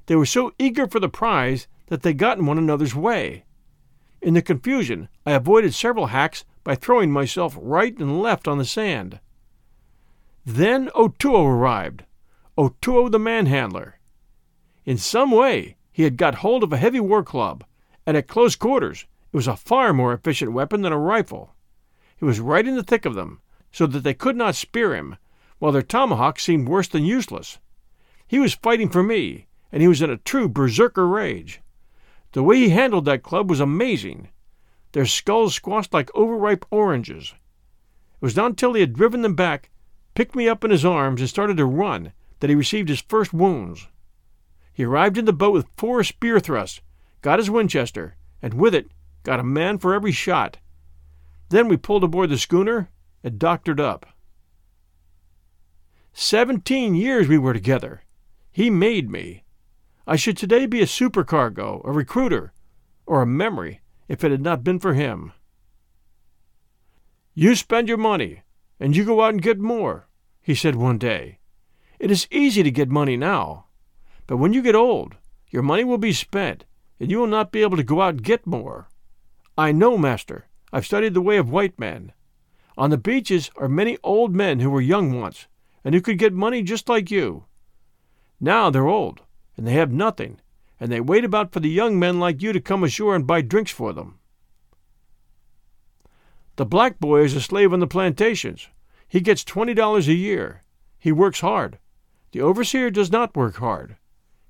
They 0.05 0.15
were 0.15 0.27
so 0.27 0.53
eager 0.59 0.87
for 0.87 1.01
the 1.01 1.09
prize 1.09 1.69
that 1.87 2.03
they 2.03 2.13
got 2.13 2.37
in 2.37 2.45
one 2.45 2.59
another's 2.59 2.95
way. 2.95 3.45
In 4.21 4.35
the 4.35 4.43
confusion, 4.43 5.09
I 5.25 5.33
avoided 5.33 5.73
several 5.73 6.09
hacks 6.09 6.45
by 6.65 6.75
throwing 6.75 7.11
myself 7.11 7.57
right 7.59 7.99
and 7.99 8.21
left 8.21 8.47
on 8.47 8.59
the 8.59 8.67
sand. 8.67 9.21
Then 10.45 10.91
Otoo 10.95 11.35
arrived, 11.35 12.05
Otoo 12.59 13.09
the 13.09 13.19
manhandler. 13.19 13.95
In 14.85 14.99
some 14.99 15.31
way, 15.31 15.77
he 15.91 16.03
had 16.03 16.19
got 16.19 16.45
hold 16.45 16.63
of 16.63 16.75
a 16.75 16.77
heavy 16.77 17.01
war 17.01 17.23
club, 17.23 17.65
and 18.05 18.19
at 18.19 18.29
close 18.29 18.55
quarters 18.55 19.07
it 19.33 19.37
was 19.39 19.49
a 19.49 19.57
far 19.57 19.95
more 19.95 20.13
efficient 20.13 20.53
weapon 20.53 20.83
than 20.83 20.93
a 20.93 20.99
rifle. 20.99 21.55
He 22.19 22.25
was 22.25 22.41
right 22.41 22.67
in 22.67 22.75
the 22.77 22.83
thick 22.83 23.05
of 23.05 23.15
them, 23.15 23.41
so 23.73 23.87
that 23.87 24.01
they 24.01 24.15
could 24.15 24.37
not 24.37 24.55
spear 24.55 24.95
him, 24.95 25.17
while 25.59 25.73
their 25.73 25.83
tomahawks 25.83 26.45
seemed 26.45 26.69
worse 26.69 26.89
than 26.89 27.05
useless. 27.05 27.59
He 28.27 28.39
was 28.39 28.55
fighting 28.55 28.89
for 28.89 29.03
me, 29.03 29.47
and 29.73 29.81
he 29.83 29.89
was 29.89 30.03
in 30.03 30.11
a 30.11 30.17
true 30.17 30.49
berserker 30.49 31.07
rage. 31.07 31.61
The 32.33 32.43
way 32.43 32.57
he 32.57 32.71
handled 32.71 33.05
that 33.07 33.23
club 33.23 33.49
was 33.49 33.61
amazing. 33.61 34.29
Their 34.93 35.07
skulls 35.07 35.55
squashed 35.55 35.95
like 35.95 36.15
overripe 36.15 36.65
oranges. 36.71 37.35
It 38.15 38.25
was 38.25 38.37
not 38.37 38.51
until 38.51 38.75
he 38.75 38.81
had 38.81 38.95
driven 38.95 39.23
them 39.23 39.35
back 39.35 39.71
picked 40.19 40.35
me 40.35 40.49
up 40.49 40.65
in 40.65 40.73
his 40.73 40.85
arms, 40.85 41.21
and 41.21 41.31
started 41.31 41.57
to 41.57 41.65
run, 41.65 42.13
that 42.41 42.51
he 42.51 42.57
received 42.57 42.89
his 42.89 43.01
first 43.01 43.33
wounds. 43.33 43.87
He 44.73 44.83
arrived 44.83 45.17
in 45.17 45.27
the 45.27 45.33
boat 45.33 45.53
with 45.53 45.69
four 45.77 46.03
spear 46.03 46.41
thrusts, 46.41 46.81
got 47.23 47.39
his 47.39 47.49
Winchester, 47.49 48.17
and 48.43 48.55
with 48.55 48.75
it 48.75 48.91
got 49.23 49.39
a 49.39 49.45
man 49.45 49.79
for 49.79 49.95
every 49.95 50.11
shot. 50.11 50.57
Then 51.49 51.69
we 51.69 51.77
pulled 51.77 52.05
aboard 52.05 52.31
the 52.31 52.39
schooner 52.39 52.91
and 53.23 53.39
doctored 53.39 53.81
up. 53.81 54.07
Seventeen 56.13 56.95
years 56.95 57.29
we 57.29 57.39
were 57.39 57.53
together. 57.53 58.03
He 58.51 58.71
made 58.71 59.11
me. 59.11 59.45
I 60.07 60.17
should 60.17 60.37
today 60.37 60.67
be 60.67 60.81
a 60.81 60.87
supercargo, 60.87 61.83
a 61.85 61.93
recruiter, 61.93 62.53
or 63.07 63.23
a 63.23 63.27
memory 63.27 63.81
if 64.09 64.25
it 64.25 64.31
had 64.31 64.43
not 64.43 64.65
been 64.65 64.79
for 64.79 64.95
him. 64.95 65.33
You 67.35 67.55
spend 67.55 67.89
your 67.89 67.99
money, 67.99 68.43
and 68.81 68.97
you 68.97 69.05
go 69.05 69.23
out 69.23 69.35
and 69.35 69.43
get 69.43 69.59
more 69.59 70.09
he 70.49 70.55
said 70.55 70.75
one 70.75 70.97
day. 70.97 71.41
It 71.99 72.11
is 72.11 72.27
easy 72.31 72.63
to 72.63 72.71
get 72.71 72.89
money 72.89 73.19
now, 73.19 73.67
but 74.27 74.39
when 74.39 74.55
you 74.55 74.63
get 74.63 74.75
old, 74.75 75.17
your 75.51 75.63
money 75.63 75.85
will 75.85 75.99
be 75.99 76.15
spent, 76.15 76.65
and 76.99 77.11
you 77.11 77.19
will 77.19 77.27
not 77.27 77.53
be 77.53 77.61
able 77.61 77.77
to 77.77 77.83
go 77.83 78.01
out 78.01 78.15
and 78.15 78.23
get 78.23 78.47
more. 78.47 78.89
I 79.59 79.73
know, 79.73 79.99
master. 79.99 80.48
I've 80.73 80.87
studied 80.87 81.15
the 81.15 81.21
way 81.21 81.37
of 81.37 81.51
white 81.51 81.79
men. 81.79 82.13
On 82.77 82.91
the 82.91 82.99
beaches 82.99 83.51
are 83.57 83.69
many 83.69 83.99
old 84.03 84.35
men 84.35 84.61
who 84.61 84.71
were 84.71 84.81
young 84.81 85.21
once, 85.21 85.47
and 85.85 85.95
who 85.95 86.01
could 86.01 86.19
get 86.19 86.33
money 86.33 86.63
just 86.63 86.89
like 86.89 87.11
you. 87.11 87.45
Now 88.41 88.71
they're 88.71 88.87
old, 88.87 89.23
and 89.57 89.67
they 89.67 89.73
have 89.73 89.93
nothing, 89.93 90.41
and 90.79 90.93
they 90.93 91.01
wait 91.01 91.25
about 91.25 91.53
for 91.53 91.61
the 91.61 91.71
young 91.71 91.99
men 91.99 92.21
like 92.21 92.43
you 92.43 92.53
to 92.53 92.61
come 92.61 92.85
ashore 92.85 93.17
and 93.17 93.27
buy 93.27 93.41
drinks 93.41 93.73
for 93.73 93.93
them. 93.93 94.19
The 96.57 96.67
black 96.67 96.99
boy 96.99 97.23
is 97.23 97.35
a 97.35 97.41
slave 97.41 97.73
on 97.73 97.81
the 97.81 97.87
plantations, 97.87 98.69
he 99.09 99.21
gets 99.21 99.43
$20 99.43 100.07
a 100.07 100.13
year. 100.13 100.65
He 100.99 101.13
works 101.13 101.41
hard. 101.41 101.79
The 102.33 102.43
overseer 102.43 102.91
does 102.91 103.11
not 103.11 103.35
work 103.35 103.57
hard. 103.57 103.97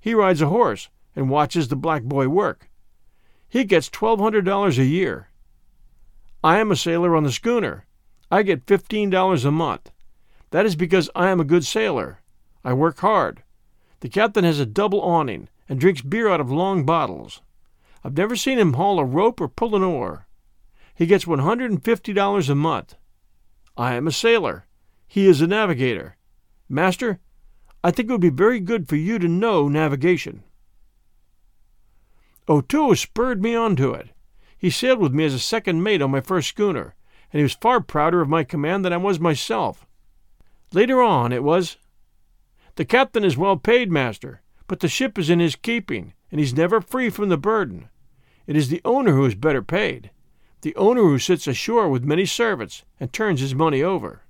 He 0.00 0.14
rides 0.14 0.42
a 0.42 0.48
horse 0.48 0.88
and 1.14 1.30
watches 1.30 1.68
the 1.68 1.76
black 1.76 2.02
boy 2.02 2.28
work. 2.28 2.68
He 3.48 3.62
gets 3.62 3.88
$1,200 3.88 4.78
a 4.78 4.84
year. 4.84 5.28
I 6.42 6.58
am 6.58 6.70
a 6.70 6.76
sailor 6.76 7.16
on 7.16 7.24
the 7.24 7.32
schooner. 7.32 7.86
I 8.30 8.42
get 8.42 8.66
$15 8.66 9.44
a 9.44 9.50
month. 9.50 9.90
That 10.50 10.66
is 10.66 10.76
because 10.76 11.10
I 11.14 11.30
am 11.30 11.40
a 11.40 11.44
good 11.44 11.64
sailor. 11.64 12.20
I 12.64 12.72
work 12.74 13.00
hard. 13.00 13.42
The 14.00 14.08
captain 14.08 14.44
has 14.44 14.60
a 14.60 14.66
double 14.66 15.00
awning 15.00 15.48
and 15.68 15.80
drinks 15.80 16.00
beer 16.00 16.28
out 16.28 16.40
of 16.40 16.50
long 16.50 16.84
bottles. 16.84 17.42
I've 18.04 18.16
never 18.16 18.36
seen 18.36 18.58
him 18.58 18.74
haul 18.74 19.00
a 19.00 19.04
rope 19.04 19.40
or 19.40 19.48
pull 19.48 19.74
an 19.74 19.82
oar. 19.82 20.26
He 20.94 21.06
gets 21.06 21.24
$150 21.24 22.48
a 22.48 22.54
month. 22.54 22.94
I 23.76 23.94
am 23.94 24.06
a 24.06 24.12
sailor. 24.12 24.66
He 25.06 25.26
is 25.26 25.40
a 25.40 25.46
navigator. 25.46 26.16
Master, 26.68 27.18
I 27.82 27.90
think 27.90 28.08
it 28.08 28.12
would 28.12 28.20
be 28.20 28.30
very 28.30 28.60
good 28.60 28.88
for 28.88 28.96
you 28.96 29.18
to 29.18 29.28
know 29.28 29.68
navigation. 29.68 30.44
Otoo 32.48 32.96
spurred 32.96 33.42
me 33.42 33.54
on 33.54 33.76
to 33.76 33.92
it. 33.92 34.10
He 34.58 34.70
sailed 34.70 34.98
with 34.98 35.12
me 35.12 35.24
as 35.24 35.34
a 35.34 35.38
second 35.38 35.82
mate 35.82 36.02
on 36.02 36.10
my 36.10 36.20
first 36.20 36.48
schooner, 36.48 36.94
and 37.32 37.38
he 37.38 37.42
was 37.42 37.54
far 37.54 37.80
prouder 37.80 38.20
of 38.20 38.28
my 38.28 38.44
command 38.44 38.84
than 38.84 38.92
I 38.92 38.96
was 38.96 39.20
myself. 39.20 39.86
Later 40.72 41.00
on, 41.00 41.32
it 41.32 41.42
was, 41.42 41.76
The 42.74 42.84
captain 42.84 43.24
is 43.24 43.36
well 43.36 43.56
paid, 43.56 43.90
master, 43.90 44.42
but 44.66 44.80
the 44.80 44.88
ship 44.88 45.18
is 45.18 45.30
in 45.30 45.38
his 45.38 45.56
keeping, 45.56 46.12
and 46.30 46.40
he's 46.40 46.54
never 46.54 46.80
free 46.80 47.08
from 47.08 47.28
the 47.28 47.38
burden. 47.38 47.88
It 48.46 48.56
is 48.56 48.68
the 48.68 48.82
owner 48.84 49.12
who 49.12 49.24
is 49.24 49.34
better 49.34 49.62
paid 49.62 50.10
the 50.62 50.74
owner 50.76 51.02
who 51.02 51.18
sits 51.18 51.46
ashore 51.46 51.88
with 51.88 52.04
many 52.04 52.26
servants 52.26 52.84
and 52.98 53.12
turns 53.12 53.40
his 53.40 53.54
money 53.54 53.82
over. 53.82 54.22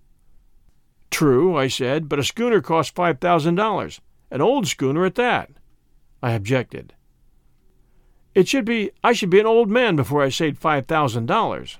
True, 1.10 1.56
I 1.56 1.68
said, 1.68 2.08
but 2.08 2.18
a 2.18 2.24
schooner 2.24 2.60
costs 2.60 2.92
five 2.92 3.18
thousand 3.18 3.54
dollars, 3.54 4.00
an 4.30 4.42
old 4.42 4.66
schooner 4.66 5.04
at 5.06 5.14
that. 5.14 5.50
I 6.22 6.32
objected. 6.32 6.94
It 8.34 8.48
should 8.48 8.64
be 8.64 8.90
I 9.02 9.12
should 9.12 9.30
be 9.30 9.40
an 9.40 9.46
old 9.46 9.68
man 9.68 9.96
before 9.96 10.22
I 10.22 10.28
saved 10.28 10.58
five 10.58 10.86
thousand 10.86 11.26
dollars. 11.26 11.78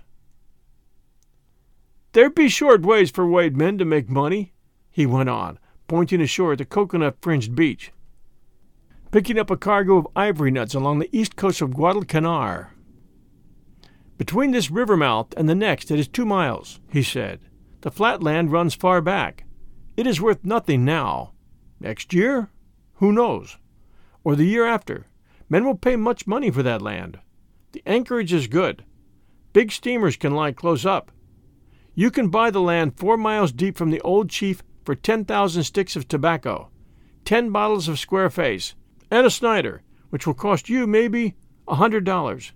There 2.13 2.31
be 2.31 2.49
short 2.49 2.83
ways 2.83 3.11
for 3.11 3.27
white 3.27 3.55
men 3.55 3.79
to 3.79 3.85
make 3.85 4.09
money, 4.09 4.53
he 4.91 5.07
went 5.07 5.29
on, 5.29 5.59
pointing 5.87 6.21
ashore 6.21 6.53
at 6.53 6.59
the 6.59 6.65
coconut 6.65 7.17
fringed 7.21 7.55
beach. 7.55 7.93
Picking 9.11 9.39
up 9.39 9.51
a 9.51 9.57
cargo 9.57 9.99
of 9.99 10.09
ivory 10.17 10.51
nuts 10.51 10.75
along 10.75 10.99
the 10.99 11.17
east 11.17 11.37
coast 11.37 11.61
of 11.61 11.71
Guadalcanar. 11.71 12.69
Between 14.17 14.51
this 14.51 14.71
river 14.71 14.97
mouth 14.97 15.33
and 15.37 15.49
the 15.49 15.55
next 15.55 15.91
it 15.91 15.99
is 15.99 16.09
two 16.09 16.27
miles, 16.27 16.81
he 16.91 17.03
said. 17.03 17.41
The 17.83 17.91
flat 17.91 18.23
land 18.23 18.51
runs 18.51 18.75
far 18.75 19.01
back. 19.01 19.45
It 19.97 20.07
is 20.07 20.21
worth 20.21 20.45
nothing 20.45 20.85
now. 20.85 21.33
Next 21.79 22.13
year? 22.13 22.51
Who 22.95 23.13
knows? 23.13 23.59
Or 24.25 24.35
the 24.35 24.45
year 24.45 24.67
after. 24.67 25.07
Men 25.49 25.65
will 25.65 25.77
pay 25.77 25.97
much 25.97 26.27
money 26.27 26.51
for 26.51 26.63
that 26.63 26.83
land. 26.83 27.19
The 27.73 27.83
anchorage 27.87 28.33
is 28.33 28.47
good. 28.47 28.85
Big 29.53 29.73
steamers 29.73 30.17
can 30.17 30.35
lie 30.35 30.53
close 30.53 30.85
up. 30.85 31.11
You 31.95 32.11
can 32.11 32.29
buy 32.29 32.51
the 32.51 32.61
land 32.61 32.97
four 32.97 33.17
miles 33.17 33.53
deep 33.53 33.77
from 33.77 33.91
the 33.91 34.01
old 34.03 34.31
chief 34.31 34.63
for 34.85 34.95
10,000 34.95 35.65
sticks 35.65 35.97
of 35.97 36.09
tobacco, 36.09 36.71
10 37.25 37.51
bottles 37.51 37.89
of 37.89 37.99
square 37.99 38.31
face, 38.31 38.75
and 39.11 39.27
a 39.27 39.31
Snider, 39.31 39.83
which 40.09 40.27
will 40.27 40.35
cost 40.35 40.71
you 40.71 40.87
maybe 40.87 41.35
a 41.67 41.77
$100. 41.77 42.53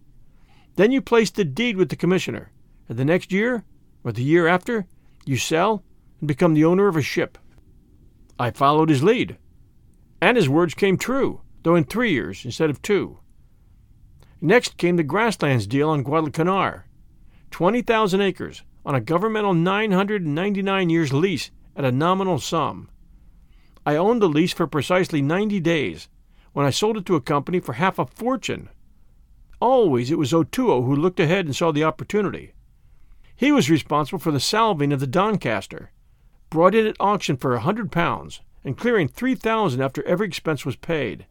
Then 0.76 0.93
you 0.93 1.03
place 1.03 1.30
the 1.30 1.45
deed 1.45 1.76
with 1.76 1.90
the 1.90 1.97
commissioner, 1.97 2.53
and 2.88 2.99
the 2.99 3.05
next 3.05 3.32
year, 3.32 3.64
or 4.03 4.12
the 4.12 4.22
year 4.22 4.47
after, 4.47 4.86
you 5.26 5.36
sell 5.36 5.84
and 6.20 6.28
become 6.28 6.55
the 6.55 6.64
owner 6.64 6.88
of 6.88 6.97
a 6.97 7.03
ship. 7.03 7.36
I 8.38 8.51
followed 8.51 8.88
his 8.88 9.03
lead, 9.03 9.36
and 10.22 10.36
his 10.36 10.49
words 10.49 10.72
came 10.72 10.97
true, 10.97 11.41
though 11.62 11.74
in 11.74 11.84
three 11.84 12.12
years 12.12 12.44
instead 12.44 12.70
of 12.70 12.82
two. 12.82 13.18
Next 14.40 14.76
came 14.76 14.96
the 14.96 15.02
grasslands 15.02 15.66
deal 15.66 15.88
on 15.88 16.04
Guadalcanar 16.04 16.84
20,000 17.50 18.20
acres 18.20 18.62
on 18.84 18.94
a 18.94 19.00
governmental 19.00 19.54
999 19.54 20.90
years 20.90 21.12
lease 21.12 21.50
at 21.76 21.84
a 21.84 21.92
nominal 21.92 22.38
sum. 22.38 22.88
I 23.84 23.96
owned 23.96 24.22
the 24.22 24.28
lease 24.28 24.52
for 24.52 24.66
precisely 24.66 25.22
90 25.22 25.60
days 25.60 26.08
when 26.52 26.66
I 26.66 26.70
sold 26.70 26.96
it 26.96 27.06
to 27.06 27.16
a 27.16 27.20
company 27.20 27.60
for 27.60 27.74
half 27.74 27.98
a 27.98 28.06
fortune 28.06 28.68
always 29.62 30.10
it 30.10 30.18
was 30.18 30.32
Otoo 30.32 30.84
who 30.84 30.96
looked 30.96 31.20
ahead 31.20 31.46
and 31.46 31.54
saw 31.54 31.70
the 31.70 31.84
opportunity. 31.84 32.52
He 33.36 33.52
was 33.52 33.70
responsible 33.70 34.18
for 34.18 34.32
the 34.32 34.40
salving 34.40 34.92
of 34.92 34.98
the 34.98 35.06
Doncaster, 35.06 35.92
brought 36.50 36.74
in 36.74 36.86
at 36.86 36.96
auction 36.98 37.36
for 37.36 37.54
a 37.54 37.60
hundred 37.60 37.92
pounds, 37.92 38.40
and 38.64 38.76
clearing 38.76 39.06
three 39.06 39.36
thousand 39.36 39.80
after 39.80 40.02
every 40.02 40.26
expense 40.26 40.66
was 40.66 40.74
paid. 40.74 41.26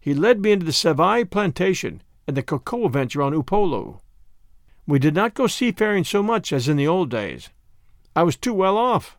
He 0.00 0.14
led 0.14 0.40
me 0.40 0.52
into 0.52 0.66
the 0.66 0.72
Savai 0.72 1.28
plantation 1.28 2.02
and 2.26 2.36
the 2.36 2.42
cocoa 2.42 2.88
venture 2.88 3.22
on 3.22 3.32
Upolu. 3.32 4.00
We 4.86 4.98
did 4.98 5.14
not 5.14 5.34
go 5.34 5.46
seafaring 5.46 6.04
so 6.04 6.22
much 6.22 6.52
as 6.52 6.68
in 6.68 6.76
the 6.76 6.86
old 6.86 7.10
days. 7.10 7.50
I 8.16 8.22
was 8.22 8.36
too 8.36 8.54
well 8.54 8.76
off. 8.76 9.18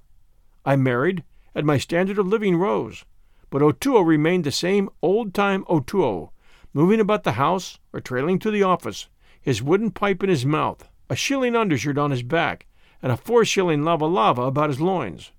I 0.65 0.75
married, 0.75 1.23
and 1.53 1.65
my 1.65 1.77
standard 1.77 2.17
of 2.17 2.27
living 2.27 2.57
rose, 2.57 3.05
but 3.49 3.61
Otoo 3.61 4.05
remained 4.05 4.43
the 4.43 4.51
same 4.51 4.89
old-time 5.01 5.65
Otoo, 5.69 6.29
moving 6.73 6.99
about 6.99 7.23
the 7.23 7.33
house 7.33 7.79
or 7.93 7.99
trailing 7.99 8.39
to 8.39 8.51
the 8.51 8.63
office, 8.63 9.09
his 9.41 9.63
wooden 9.63 9.91
pipe 9.91 10.23
in 10.23 10.29
his 10.29 10.45
mouth, 10.45 10.87
a 11.09 11.15
shilling 11.15 11.55
undershirt 11.55 11.97
on 11.97 12.11
his 12.11 12.23
back, 12.23 12.67
and 13.01 13.11
a 13.11 13.17
four-shilling 13.17 13.83
lava 13.83 14.05
lava 14.05 14.43
about 14.43 14.69
his 14.69 14.81
loins. 14.81 15.31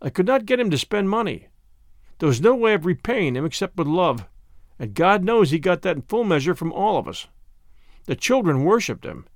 I 0.00 0.10
could 0.10 0.26
not 0.26 0.46
get 0.46 0.60
him 0.60 0.70
to 0.70 0.78
spend 0.78 1.10
money. 1.10 1.48
There 2.22 2.28
was 2.28 2.40
no 2.40 2.54
way 2.54 2.74
of 2.74 2.86
repaying 2.86 3.34
him 3.34 3.44
except 3.44 3.76
with 3.76 3.88
love, 3.88 4.28
and 4.78 4.94
God 4.94 5.24
knows 5.24 5.50
he 5.50 5.58
got 5.58 5.82
that 5.82 5.96
in 5.96 6.02
full 6.02 6.22
measure 6.22 6.54
from 6.54 6.72
all 6.72 6.96
of 6.96 7.08
us. 7.08 7.26
The 8.04 8.14
children 8.14 8.62
worshipped 8.62 9.04
him. 9.04 9.26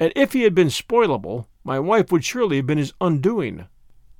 And 0.00 0.10
if 0.16 0.32
he 0.32 0.44
had 0.44 0.54
been 0.54 0.68
spoilable, 0.68 1.44
my 1.64 1.78
wife 1.78 2.10
would 2.10 2.24
surely 2.24 2.56
have 2.56 2.66
been 2.66 2.78
his 2.78 2.94
undoing. 3.02 3.66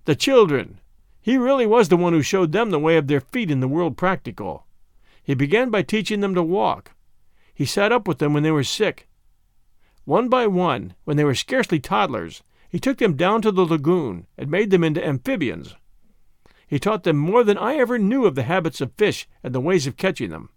The 0.05 0.14
children! 0.14 0.78
He 1.22 1.38
really 1.38 1.64
was 1.64 1.88
the 1.88 1.96
one 1.96 2.12
who 2.12 2.20
showed 2.20 2.53
them 2.53 2.68
the 2.68 2.78
way 2.78 2.99
of 2.99 3.07
their 3.07 3.22
feet 3.22 3.51
in 3.51 3.61
the 3.61 3.66
world 3.66 3.96
practical. 3.96 4.66
He 5.22 5.32
began 5.32 5.70
by 5.70 5.80
teaching 5.80 6.20
them 6.20 6.34
to 6.34 6.42
walk. 6.42 6.90
He 7.55 7.64
sat 7.64 7.92
up 7.92 8.07
with 8.07 8.18
them 8.18 8.34
when 8.34 8.42
they 8.42 8.51
were 8.51 8.62
sick. 8.62 9.09
One 10.05 10.28
by 10.28 10.46
one, 10.46 10.92
when 11.05 11.16
they 11.16 11.24
were 11.24 11.34
scarcely 11.34 11.80
toddlers, 11.80 12.42
he 12.68 12.78
took 12.78 12.99
them 12.99 13.16
down 13.16 13.40
to 13.40 13.51
the 13.51 13.64
lagoon 13.64 14.26
and 14.36 14.51
made 14.51 14.68
them 14.68 14.84
into 14.84 15.03
amphibians. 15.03 15.76
He 16.68 16.78
taught 16.78 17.02
them 17.02 17.16
more 17.16 17.42
than 17.42 17.58
I 17.58 17.76
ever 17.76 17.98
knew 17.98 18.26
of 18.26 18.34
the 18.34 18.42
habits 18.42 18.80
of 18.80 18.92
fish 18.92 19.26
and 19.42 19.54
the 19.54 19.60
ways 19.60 19.86
of 19.86 19.96
catching 19.96 20.30
them. 20.30 20.50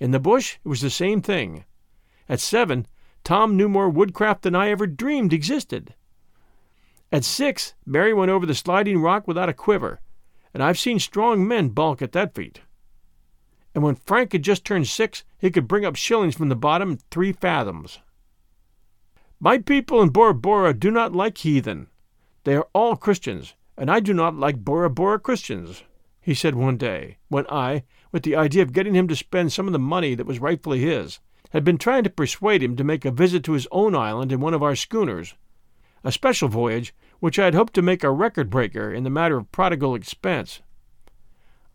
In 0.00 0.10
the 0.10 0.18
bush, 0.18 0.58
it 0.64 0.68
was 0.68 0.80
the 0.80 0.90
same 0.90 1.22
thing. 1.22 1.64
At 2.28 2.40
seven, 2.40 2.86
Tom 3.22 3.56
knew 3.56 3.68
more 3.68 3.88
woodcraft 3.88 4.42
than 4.42 4.56
I 4.56 4.70
ever 4.70 4.86
dreamed 4.86 5.32
existed. 5.32 5.94
At 7.12 7.24
six, 7.24 7.74
Mary 7.86 8.12
went 8.12 8.30
over 8.30 8.44
the 8.44 8.54
sliding 8.54 9.00
rock 9.00 9.28
without 9.28 9.48
a 9.48 9.54
quiver, 9.54 10.00
and 10.52 10.62
I've 10.62 10.78
seen 10.78 10.98
strong 10.98 11.46
men 11.46 11.68
balk 11.68 12.02
at 12.02 12.12
that 12.12 12.34
feat. 12.34 12.60
And 13.74 13.84
when 13.84 13.94
Frank 13.94 14.32
had 14.32 14.42
just 14.42 14.64
turned 14.64 14.88
six, 14.88 15.24
he 15.38 15.50
could 15.50 15.68
bring 15.68 15.84
up 15.84 15.94
shillings 15.94 16.36
from 16.36 16.48
the 16.48 16.56
bottom 16.56 16.98
three 17.10 17.32
fathoms. 17.32 18.00
My 19.38 19.58
people 19.58 20.02
in 20.02 20.08
Bora 20.08 20.34
Bora 20.34 20.74
do 20.74 20.90
not 20.90 21.14
like 21.14 21.38
heathen. 21.38 21.88
They 22.44 22.56
are 22.56 22.68
all 22.72 22.96
Christians, 22.96 23.54
and 23.80 23.90
I 23.90 23.98
do 23.98 24.12
not 24.12 24.36
like 24.36 24.62
Bora 24.62 24.90
Bora 24.90 25.18
Christians, 25.18 25.84
he 26.20 26.34
said 26.34 26.54
one 26.54 26.76
day, 26.76 27.16
when 27.28 27.46
I, 27.48 27.84
with 28.12 28.24
the 28.24 28.36
idea 28.36 28.60
of 28.62 28.74
getting 28.74 28.94
him 28.94 29.08
to 29.08 29.16
spend 29.16 29.54
some 29.54 29.66
of 29.66 29.72
the 29.72 29.78
money 29.78 30.14
that 30.14 30.26
was 30.26 30.38
rightfully 30.38 30.80
his, 30.80 31.18
had 31.52 31.64
been 31.64 31.78
trying 31.78 32.04
to 32.04 32.10
persuade 32.10 32.62
him 32.62 32.76
to 32.76 32.84
make 32.84 33.06
a 33.06 33.10
visit 33.10 33.42
to 33.44 33.54
his 33.54 33.66
own 33.72 33.94
island 33.94 34.32
in 34.32 34.40
one 34.40 34.52
of 34.52 34.62
our 34.62 34.76
schooners, 34.76 35.34
a 36.04 36.12
special 36.12 36.46
voyage 36.46 36.94
which 37.20 37.38
I 37.38 37.46
had 37.46 37.54
hoped 37.54 37.72
to 37.72 37.80
make 37.80 38.04
a 38.04 38.10
record 38.10 38.50
breaker 38.50 38.92
in 38.92 39.02
the 39.02 39.08
matter 39.08 39.38
of 39.38 39.50
prodigal 39.50 39.94
expense. 39.94 40.60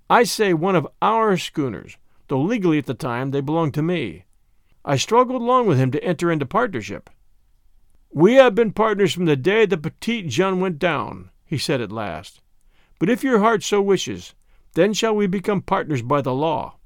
I 0.08 0.26
say 0.26 0.54
one 0.54 0.76
of 0.76 0.88
our 1.02 1.38
schooners, 1.38 1.98
though 2.28 2.40
legally 2.40 2.78
at 2.78 2.86
the 2.86 2.94
time 2.94 3.32
they 3.32 3.42
belonged 3.42 3.74
to 3.74 3.82
me. 3.82 4.26
I 4.86 4.98
struggled 4.98 5.42
long 5.42 5.66
with 5.66 5.80
him 5.80 5.90
to 5.90 6.04
enter 6.04 6.32
into 6.32 6.46
partnership. 6.46 7.10
We 8.12 8.36
have 8.36 8.54
been 8.54 8.74
partners 8.74 9.12
from 9.12 9.26
the 9.26 9.36
day 9.36 9.66
the 9.66 9.76
Petite 9.76 10.28
Jeanne 10.28 10.60
went 10.60 10.78
down, 10.78 11.32
he 11.46 11.58
said 11.58 11.82
at 11.82 11.92
last. 11.92 12.42
But 13.00 13.10
if 13.10 13.24
your 13.24 13.40
heart 13.40 13.64
so 13.64 13.82
wishes, 13.82 14.34
then 14.74 14.94
shall 14.94 15.16
we 15.16 15.28
become 15.28 15.62
partners 15.62 16.02
by 16.02 16.22
the 16.22 16.34
law. 16.34 16.78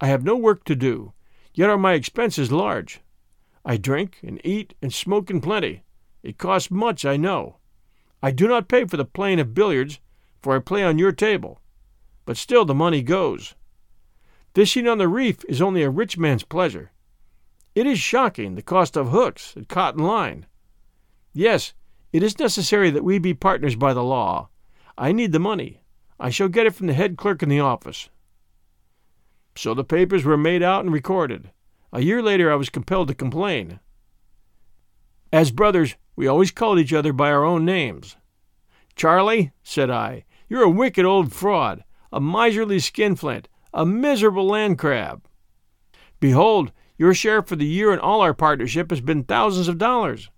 I 0.00 0.06
have 0.08 0.24
no 0.24 0.36
work 0.36 0.64
to 0.64 0.74
do, 0.74 1.12
yet 1.54 1.70
are 1.70 1.78
my 1.78 1.92
expenses 1.92 2.50
large. 2.50 3.00
I 3.64 3.76
drink 3.76 4.18
and 4.22 4.40
eat 4.44 4.74
and 4.82 4.92
smoke 4.92 5.30
in 5.30 5.40
plenty. 5.40 5.84
It 6.22 6.38
costs 6.38 6.70
much, 6.70 7.04
I 7.04 7.16
know. 7.16 7.58
I 8.22 8.30
do 8.30 8.48
not 8.48 8.68
pay 8.68 8.84
for 8.86 8.96
the 8.96 9.04
playing 9.04 9.40
of 9.40 9.54
billiards, 9.54 10.00
for 10.42 10.56
I 10.56 10.58
play 10.58 10.82
on 10.82 10.98
your 10.98 11.12
table. 11.12 11.60
But 12.24 12.36
still 12.36 12.64
the 12.64 12.74
money 12.74 13.02
goes. 13.02 13.54
Fishing 14.54 14.86
on 14.86 14.98
the 14.98 15.08
reef 15.08 15.44
is 15.48 15.62
only 15.62 15.82
a 15.82 15.90
rich 15.90 16.18
man's 16.18 16.44
pleasure. 16.44 16.92
It 17.74 17.86
is 17.86 17.98
shocking, 17.98 18.54
the 18.54 18.62
cost 18.62 18.96
of 18.96 19.10
hooks 19.10 19.54
and 19.56 19.68
cotton 19.68 20.02
line. 20.02 20.46
Yes, 21.32 21.72
it 22.12 22.22
is 22.22 22.38
necessary 22.38 22.90
that 22.90 23.04
we 23.04 23.18
be 23.18 23.34
partners 23.34 23.74
by 23.74 23.94
the 23.94 24.04
law. 24.04 24.48
I 24.98 25.12
need 25.12 25.32
the 25.32 25.38
money. 25.38 25.82
I 26.20 26.30
shall 26.30 26.48
get 26.48 26.66
it 26.66 26.74
from 26.74 26.86
the 26.86 26.92
head 26.92 27.16
clerk 27.16 27.42
in 27.42 27.48
the 27.48 27.60
office. 27.60 28.10
So 29.56 29.74
the 29.74 29.84
papers 29.84 30.24
were 30.24 30.36
made 30.36 30.62
out 30.62 30.84
and 30.84 30.92
recorded. 30.92 31.50
A 31.92 32.00
year 32.00 32.22
later, 32.22 32.52
I 32.52 32.56
was 32.56 32.70
compelled 32.70 33.08
to 33.08 33.14
complain. 33.14 33.80
As 35.32 35.50
brothers, 35.50 35.96
we 36.14 36.26
always 36.26 36.50
called 36.50 36.78
each 36.78 36.92
other 36.92 37.12
by 37.12 37.30
our 37.30 37.44
own 37.44 37.64
names. 37.64 38.16
Charlie, 38.94 39.52
said 39.62 39.90
I, 39.90 40.24
you're 40.48 40.62
a 40.62 40.70
wicked 40.70 41.04
old 41.04 41.32
fraud, 41.32 41.84
a 42.12 42.20
miserly 42.20 42.78
skinflint, 42.78 43.48
a 43.72 43.86
miserable 43.86 44.46
land 44.46 44.78
crab. 44.78 45.26
Behold, 46.20 46.72
your 46.98 47.14
share 47.14 47.42
for 47.42 47.56
the 47.56 47.66
year 47.66 47.92
in 47.92 47.98
all 47.98 48.20
our 48.20 48.34
partnership 48.34 48.90
has 48.90 49.00
been 49.00 49.24
thousands 49.24 49.68
of 49.68 49.78
dollars. 49.78 50.30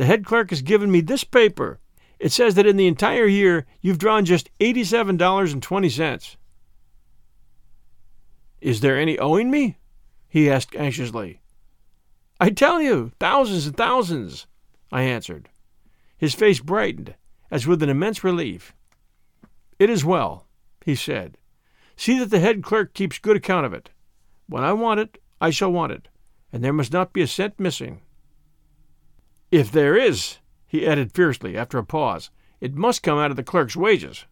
The 0.00 0.06
head 0.06 0.24
clerk 0.24 0.48
has 0.48 0.62
given 0.62 0.90
me 0.90 1.02
this 1.02 1.24
paper. 1.24 1.78
It 2.18 2.32
says 2.32 2.54
that 2.54 2.66
in 2.66 2.78
the 2.78 2.86
entire 2.86 3.26
year 3.26 3.66
you've 3.82 3.98
drawn 3.98 4.24
just 4.24 4.48
$87.20. 4.58 6.36
Is 8.62 8.80
there 8.80 8.98
any 8.98 9.18
owing 9.18 9.50
me? 9.50 9.76
he 10.26 10.50
asked 10.50 10.74
anxiously. 10.74 11.42
I 12.40 12.48
tell 12.48 12.80
you, 12.80 13.12
thousands 13.20 13.66
and 13.66 13.76
thousands, 13.76 14.46
I 14.90 15.02
answered. 15.02 15.50
His 16.16 16.34
face 16.34 16.60
brightened, 16.60 17.14
as 17.50 17.66
with 17.66 17.82
an 17.82 17.90
immense 17.90 18.24
relief. 18.24 18.72
It 19.78 19.90
is 19.90 20.02
well, 20.02 20.46
he 20.82 20.94
said. 20.94 21.36
See 21.96 22.18
that 22.20 22.30
the 22.30 22.40
head 22.40 22.62
clerk 22.62 22.94
keeps 22.94 23.18
good 23.18 23.36
account 23.36 23.66
of 23.66 23.74
it. 23.74 23.90
When 24.48 24.64
I 24.64 24.72
want 24.72 25.00
it, 25.00 25.18
I 25.42 25.50
shall 25.50 25.70
want 25.70 25.92
it, 25.92 26.08
and 26.50 26.64
there 26.64 26.72
must 26.72 26.90
not 26.90 27.12
be 27.12 27.20
a 27.20 27.26
cent 27.26 27.60
missing. 27.60 28.00
If 29.50 29.72
there 29.72 29.96
is, 29.96 30.38
he 30.66 30.86
added 30.86 31.12
fiercely 31.12 31.56
after 31.56 31.78
a 31.78 31.84
pause, 31.84 32.30
it 32.60 32.74
must 32.74 33.02
come 33.02 33.18
out 33.18 33.32
of 33.32 33.36
the 33.36 33.42
clerk's 33.42 33.74
wages. 33.74 34.26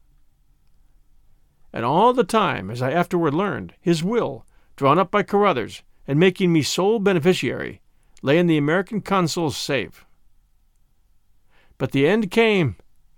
And 1.73 1.85
all 1.85 2.13
the 2.13 2.25
time, 2.25 2.71
as 2.71 2.81
I 2.81 2.93
afterward 2.93 3.35
learned, 3.35 3.75
his 3.81 4.05
will, 4.05 4.47
drawn 4.77 4.99
up 4.99 5.11
by 5.11 5.25
Carruthers, 5.25 5.83
and 6.07 6.21
making 6.21 6.53
me 6.53 6.63
sole 6.63 7.01
beneficiary, 7.01 7.83
lay 8.23 8.39
in 8.39 8.47
the 8.47 8.57
American 8.57 9.01
consul's 9.01 9.57
safe. 9.57 10.07
But 11.79 11.91
the 11.91 12.07
end 12.07 12.31
came, 12.31 12.77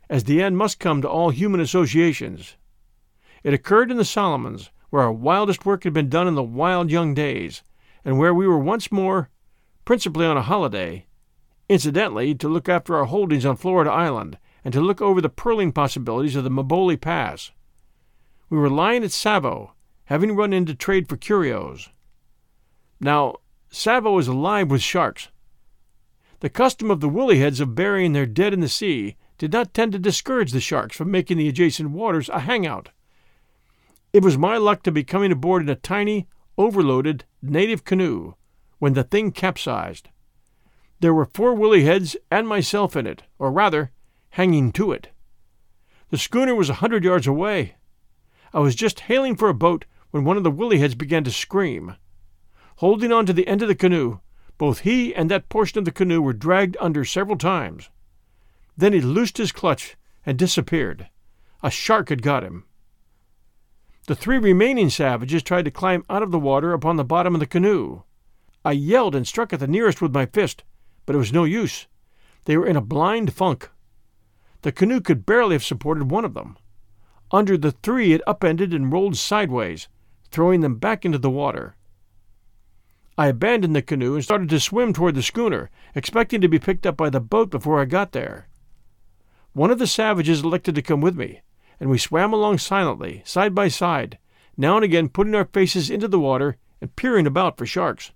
as 0.08 0.24
the 0.24 0.42
end 0.42 0.56
must 0.56 0.80
come 0.80 1.02
to 1.02 1.08
all 1.08 1.30
human 1.30 1.60
associations. 1.60 2.56
It 3.42 3.54
occurred 3.54 3.90
in 3.90 3.96
the 3.98 4.04
Solomons, 4.04 4.70
where 4.88 5.02
our 5.02 5.12
wildest 5.12 5.66
work 5.66 5.84
had 5.84 5.92
been 5.92 6.08
done 6.08 6.26
in 6.26 6.34
the 6.34 6.42
wild 6.42 6.90
young 6.90 7.14
days, 7.14 7.62
and 8.04 8.18
where 8.18 8.34
we 8.34 8.48
were 8.48 8.58
once 8.58 8.90
more, 8.90 9.28
principally 9.84 10.26
on 10.26 10.36
a 10.36 10.42
holiday, 10.42 11.06
incidentally 11.70 12.34
to 12.34 12.48
look 12.48 12.68
after 12.68 12.96
our 12.96 13.04
holdings 13.04 13.46
on 13.46 13.54
Florida 13.54 13.92
Island 13.92 14.36
and 14.64 14.74
to 14.74 14.80
look 14.80 15.00
over 15.00 15.20
the 15.20 15.28
pearling 15.28 15.70
possibilities 15.70 16.34
of 16.34 16.42
the 16.42 16.50
Mboli 16.50 17.00
Pass. 17.00 17.52
We 18.50 18.58
were 18.58 18.68
lying 18.68 19.04
at 19.04 19.12
Savo, 19.12 19.74
having 20.06 20.34
run 20.34 20.52
into 20.52 20.74
trade 20.74 21.08
for 21.08 21.16
curios. 21.16 21.90
Now, 22.98 23.36
Savo 23.70 24.18
is 24.18 24.26
alive 24.26 24.68
with 24.68 24.82
sharks. 24.82 25.28
The 26.40 26.50
custom 26.50 26.90
of 26.90 26.98
the 26.98 27.08
woollyheads 27.08 27.60
of 27.60 27.76
burying 27.76 28.14
their 28.14 28.26
dead 28.26 28.52
in 28.52 28.58
the 28.58 28.68
sea 28.68 29.14
did 29.38 29.52
not 29.52 29.72
tend 29.72 29.92
to 29.92 29.98
discourage 30.00 30.50
the 30.50 30.60
sharks 30.60 30.96
from 30.96 31.12
making 31.12 31.38
the 31.38 31.48
adjacent 31.48 31.90
waters 31.90 32.28
a 32.30 32.40
hangout. 32.40 32.88
It 34.12 34.24
was 34.24 34.36
my 34.36 34.56
luck 34.56 34.82
to 34.82 34.90
be 34.90 35.04
coming 35.04 35.30
aboard 35.30 35.62
in 35.62 35.68
a 35.68 35.76
tiny, 35.76 36.26
overloaded, 36.58 37.26
native 37.40 37.84
canoe 37.84 38.34
when 38.80 38.94
the 38.94 39.04
thing 39.04 39.30
capsized. 39.30 40.08
There 41.00 41.14
were 41.14 41.24
four 41.24 41.54
woolly 41.54 41.84
heads 41.84 42.16
and 42.30 42.46
myself 42.46 42.94
in 42.94 43.06
it, 43.06 43.22
or 43.38 43.50
rather, 43.50 43.90
hanging 44.30 44.70
to 44.72 44.92
it. 44.92 45.08
The 46.10 46.18
schooner 46.18 46.54
was 46.54 46.68
a 46.68 46.74
hundred 46.74 47.04
yards 47.04 47.26
away. 47.26 47.76
I 48.52 48.60
was 48.60 48.74
just 48.74 49.00
hailing 49.00 49.36
for 49.36 49.48
a 49.48 49.54
boat 49.54 49.86
when 50.10 50.24
one 50.24 50.36
of 50.36 50.44
the 50.44 50.50
woolly 50.50 50.78
heads 50.78 50.94
began 50.94 51.24
to 51.24 51.30
scream. 51.30 51.96
Holding 52.76 53.12
on 53.12 53.24
to 53.26 53.32
the 53.32 53.46
end 53.46 53.62
of 53.62 53.68
the 53.68 53.74
canoe, 53.74 54.20
both 54.58 54.80
he 54.80 55.14
and 55.14 55.30
that 55.30 55.48
portion 55.48 55.78
of 55.78 55.84
the 55.86 55.92
canoe 55.92 56.20
were 56.20 56.32
dragged 56.32 56.76
under 56.80 57.04
several 57.04 57.38
times. 57.38 57.88
Then 58.76 58.92
he 58.92 59.00
loosed 59.00 59.38
his 59.38 59.52
clutch 59.52 59.96
and 60.26 60.38
disappeared. 60.38 61.08
A 61.62 61.70
shark 61.70 62.10
had 62.10 62.22
got 62.22 62.44
him. 62.44 62.64
The 64.06 64.14
three 64.14 64.38
remaining 64.38 64.90
savages 64.90 65.42
tried 65.42 65.64
to 65.66 65.70
climb 65.70 66.04
out 66.10 66.22
of 66.22 66.30
the 66.30 66.38
water 66.38 66.72
upon 66.72 66.96
the 66.96 67.04
bottom 67.04 67.34
of 67.34 67.40
the 67.40 67.46
canoe. 67.46 68.02
I 68.64 68.72
yelled 68.72 69.14
and 69.14 69.26
struck 69.26 69.52
at 69.52 69.60
the 69.60 69.66
nearest 69.66 70.02
with 70.02 70.12
my 70.12 70.26
fist, 70.26 70.64
but 71.10 71.16
it 71.16 71.18
was 71.18 71.32
no 71.32 71.42
use. 71.42 71.88
They 72.44 72.56
were 72.56 72.68
in 72.68 72.76
a 72.76 72.80
blind 72.80 73.32
funk. 73.32 73.68
The 74.62 74.70
canoe 74.70 75.00
could 75.00 75.26
barely 75.26 75.56
have 75.56 75.64
supported 75.64 76.08
one 76.08 76.24
of 76.24 76.34
them. 76.34 76.56
Under 77.32 77.58
the 77.58 77.72
three, 77.72 78.12
it 78.12 78.22
upended 78.28 78.72
and 78.72 78.92
rolled 78.92 79.16
sideways, 79.16 79.88
throwing 80.30 80.60
them 80.60 80.76
back 80.76 81.04
into 81.04 81.18
the 81.18 81.28
water. 81.28 81.74
I 83.18 83.26
abandoned 83.26 83.74
the 83.74 83.82
canoe 83.82 84.14
and 84.14 84.22
started 84.22 84.48
to 84.50 84.60
swim 84.60 84.92
toward 84.92 85.16
the 85.16 85.22
schooner, 85.24 85.68
expecting 85.96 86.40
to 86.42 86.48
be 86.48 86.60
picked 86.60 86.86
up 86.86 86.96
by 86.96 87.10
the 87.10 87.18
boat 87.18 87.50
before 87.50 87.80
I 87.80 87.86
got 87.86 88.12
there. 88.12 88.46
One 89.52 89.72
of 89.72 89.80
the 89.80 89.88
savages 89.88 90.44
elected 90.44 90.76
to 90.76 90.80
come 90.80 91.00
with 91.00 91.16
me, 91.16 91.40
and 91.80 91.90
we 91.90 91.98
swam 91.98 92.32
along 92.32 92.58
silently, 92.58 93.22
side 93.24 93.52
by 93.52 93.66
side, 93.66 94.16
now 94.56 94.76
and 94.76 94.84
again 94.84 95.08
putting 95.08 95.34
our 95.34 95.46
faces 95.46 95.90
into 95.90 96.06
the 96.06 96.20
water 96.20 96.56
and 96.80 96.94
peering 96.94 97.26
about 97.26 97.58
for 97.58 97.66
sharks. 97.66 98.12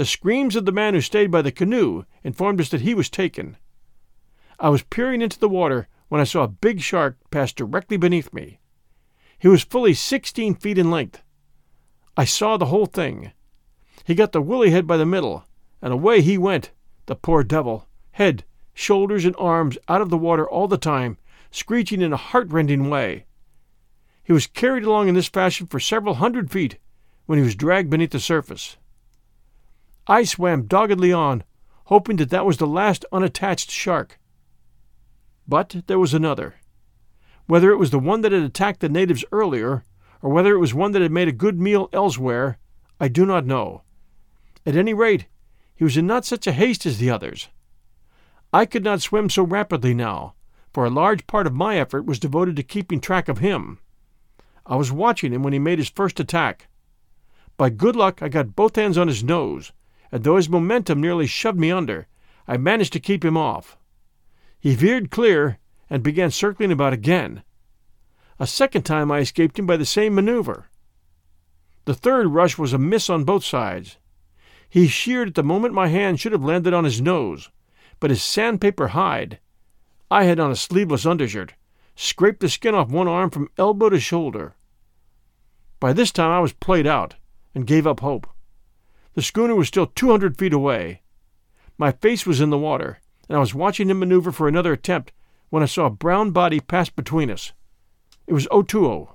The 0.00 0.06
screams 0.06 0.56
of 0.56 0.64
the 0.64 0.72
man 0.72 0.94
who 0.94 1.02
stayed 1.02 1.30
by 1.30 1.42
the 1.42 1.52
canoe 1.52 2.06
informed 2.24 2.58
us 2.58 2.70
that 2.70 2.80
he 2.80 2.94
was 2.94 3.10
taken. 3.10 3.58
I 4.58 4.70
was 4.70 4.82
peering 4.82 5.20
into 5.20 5.38
the 5.38 5.46
water 5.46 5.88
when 6.08 6.22
I 6.22 6.24
saw 6.24 6.44
a 6.44 6.48
big 6.48 6.80
shark 6.80 7.18
pass 7.30 7.52
directly 7.52 7.98
beneath 7.98 8.32
me. 8.32 8.60
He 9.38 9.46
was 9.46 9.62
fully 9.62 9.92
sixteen 9.92 10.54
feet 10.54 10.78
in 10.78 10.90
length. 10.90 11.22
I 12.16 12.24
saw 12.24 12.56
the 12.56 12.72
whole 12.72 12.86
thing. 12.86 13.32
He 14.06 14.14
got 14.14 14.32
the 14.32 14.40
woolly 14.40 14.70
head 14.70 14.86
by 14.86 14.96
the 14.96 15.04
middle, 15.04 15.44
and 15.82 15.92
away 15.92 16.22
he 16.22 16.38
went, 16.38 16.70
the 17.04 17.14
poor 17.14 17.44
devil, 17.44 17.86
head, 18.12 18.44
shoulders, 18.72 19.26
and 19.26 19.36
arms 19.38 19.76
out 19.86 20.00
of 20.00 20.08
the 20.08 20.16
water 20.16 20.48
all 20.48 20.66
the 20.66 20.78
time, 20.78 21.18
screeching 21.50 22.00
in 22.00 22.14
a 22.14 22.16
heartrending 22.16 22.88
way. 22.88 23.26
He 24.22 24.32
was 24.32 24.46
carried 24.46 24.84
along 24.84 25.08
in 25.08 25.14
this 25.14 25.28
fashion 25.28 25.66
for 25.66 25.78
several 25.78 26.14
hundred 26.14 26.50
feet 26.50 26.78
when 27.26 27.38
he 27.38 27.44
was 27.44 27.54
dragged 27.54 27.90
beneath 27.90 28.12
the 28.12 28.18
surface. 28.18 28.78
I 30.06 30.24
swam 30.24 30.66
doggedly 30.66 31.12
on, 31.12 31.44
hoping 31.84 32.16
that 32.16 32.30
that 32.30 32.46
was 32.46 32.56
the 32.56 32.66
last 32.66 33.04
unattached 33.12 33.70
shark. 33.70 34.18
But 35.46 35.82
there 35.86 35.98
was 35.98 36.14
another. 36.14 36.56
Whether 37.46 37.70
it 37.70 37.78
was 37.78 37.90
the 37.90 37.98
one 37.98 38.20
that 38.20 38.32
had 38.32 38.42
attacked 38.42 38.80
the 38.80 38.88
natives 38.88 39.24
earlier, 39.32 39.84
or 40.22 40.30
whether 40.30 40.52
it 40.52 40.58
was 40.58 40.74
one 40.74 40.92
that 40.92 41.02
had 41.02 41.10
made 41.10 41.28
a 41.28 41.32
good 41.32 41.60
meal 41.60 41.88
elsewhere, 41.92 42.58
I 43.00 43.08
do 43.08 43.26
not 43.26 43.46
know. 43.46 43.82
At 44.64 44.76
any 44.76 44.94
rate, 44.94 45.26
he 45.74 45.84
was 45.84 45.96
in 45.96 46.06
not 46.06 46.24
such 46.24 46.46
a 46.46 46.52
haste 46.52 46.86
as 46.86 46.98
the 46.98 47.10
others. 47.10 47.48
I 48.52 48.66
could 48.66 48.84
not 48.84 49.00
swim 49.00 49.30
so 49.30 49.42
rapidly 49.42 49.94
now, 49.94 50.34
for 50.72 50.84
a 50.84 50.90
large 50.90 51.26
part 51.26 51.46
of 51.46 51.54
my 51.54 51.78
effort 51.78 52.04
was 52.04 52.18
devoted 52.18 52.56
to 52.56 52.62
keeping 52.62 53.00
track 53.00 53.28
of 53.28 53.38
him. 53.38 53.78
I 54.66 54.76
was 54.76 54.92
watching 54.92 55.32
him 55.32 55.42
when 55.42 55.52
he 55.52 55.58
made 55.58 55.78
his 55.78 55.88
first 55.88 56.20
attack. 56.20 56.68
By 57.56 57.70
good 57.70 57.96
luck, 57.96 58.22
I 58.22 58.28
got 58.28 58.54
both 58.54 58.76
hands 58.76 58.98
on 58.98 59.08
his 59.08 59.24
nose, 59.24 59.72
and 60.12 60.24
though 60.24 60.36
his 60.36 60.48
momentum 60.48 61.00
nearly 61.00 61.26
shoved 61.26 61.58
me 61.58 61.70
under, 61.70 62.06
I 62.48 62.56
managed 62.56 62.92
to 62.94 63.00
keep 63.00 63.24
him 63.24 63.36
off. 63.36 63.76
He 64.58 64.74
veered 64.74 65.10
clear 65.10 65.58
and 65.88 66.02
began 66.02 66.30
circling 66.30 66.72
about 66.72 66.92
again. 66.92 67.42
A 68.38 68.46
second 68.46 68.82
time 68.82 69.10
I 69.10 69.18
escaped 69.18 69.58
him 69.58 69.66
by 69.66 69.76
the 69.76 69.84
same 69.84 70.14
maneuver. 70.14 70.68
The 71.84 71.94
third 71.94 72.28
rush 72.28 72.58
was 72.58 72.72
a 72.72 72.78
miss 72.78 73.10
on 73.10 73.24
both 73.24 73.44
sides. 73.44 73.98
He 74.68 74.86
sheared 74.86 75.28
at 75.28 75.34
the 75.34 75.42
moment 75.42 75.74
my 75.74 75.88
hand 75.88 76.20
should 76.20 76.32
have 76.32 76.44
landed 76.44 76.72
on 76.72 76.84
his 76.84 77.00
nose, 77.00 77.50
but 77.98 78.10
his 78.10 78.22
sandpaper 78.22 78.88
hide 78.88 79.40
I 80.10 80.24
had 80.24 80.40
on 80.40 80.50
a 80.50 80.56
sleeveless 80.56 81.06
undershirt 81.06 81.54
scraped 81.94 82.40
the 82.40 82.48
skin 82.48 82.74
off 82.74 82.88
one 82.88 83.08
arm 83.08 83.30
from 83.30 83.50
elbow 83.58 83.90
to 83.90 84.00
shoulder. 84.00 84.54
By 85.78 85.92
this 85.92 86.10
time 86.10 86.30
I 86.30 86.40
was 86.40 86.52
played 86.52 86.86
out 86.86 87.16
and 87.54 87.66
gave 87.66 87.86
up 87.86 88.00
hope. 88.00 88.26
The 89.14 89.22
schooner 89.22 89.54
was 89.54 89.68
still 89.68 89.86
two 89.86 90.10
hundred 90.10 90.38
feet 90.38 90.52
away. 90.52 91.02
My 91.76 91.92
face 91.92 92.26
was 92.26 92.40
in 92.40 92.50
the 92.50 92.58
water, 92.58 93.00
and 93.28 93.36
I 93.36 93.40
was 93.40 93.54
watching 93.54 93.90
him 93.90 93.98
maneuver 93.98 94.32
for 94.32 94.48
another 94.48 94.72
attempt 94.72 95.12
when 95.48 95.62
I 95.62 95.66
saw 95.66 95.86
a 95.86 95.90
brown 95.90 96.30
body 96.30 96.60
pass 96.60 96.88
between 96.88 97.30
us. 97.30 97.52
It 98.26 98.34
was 98.34 98.46
Otoo. 98.50 99.08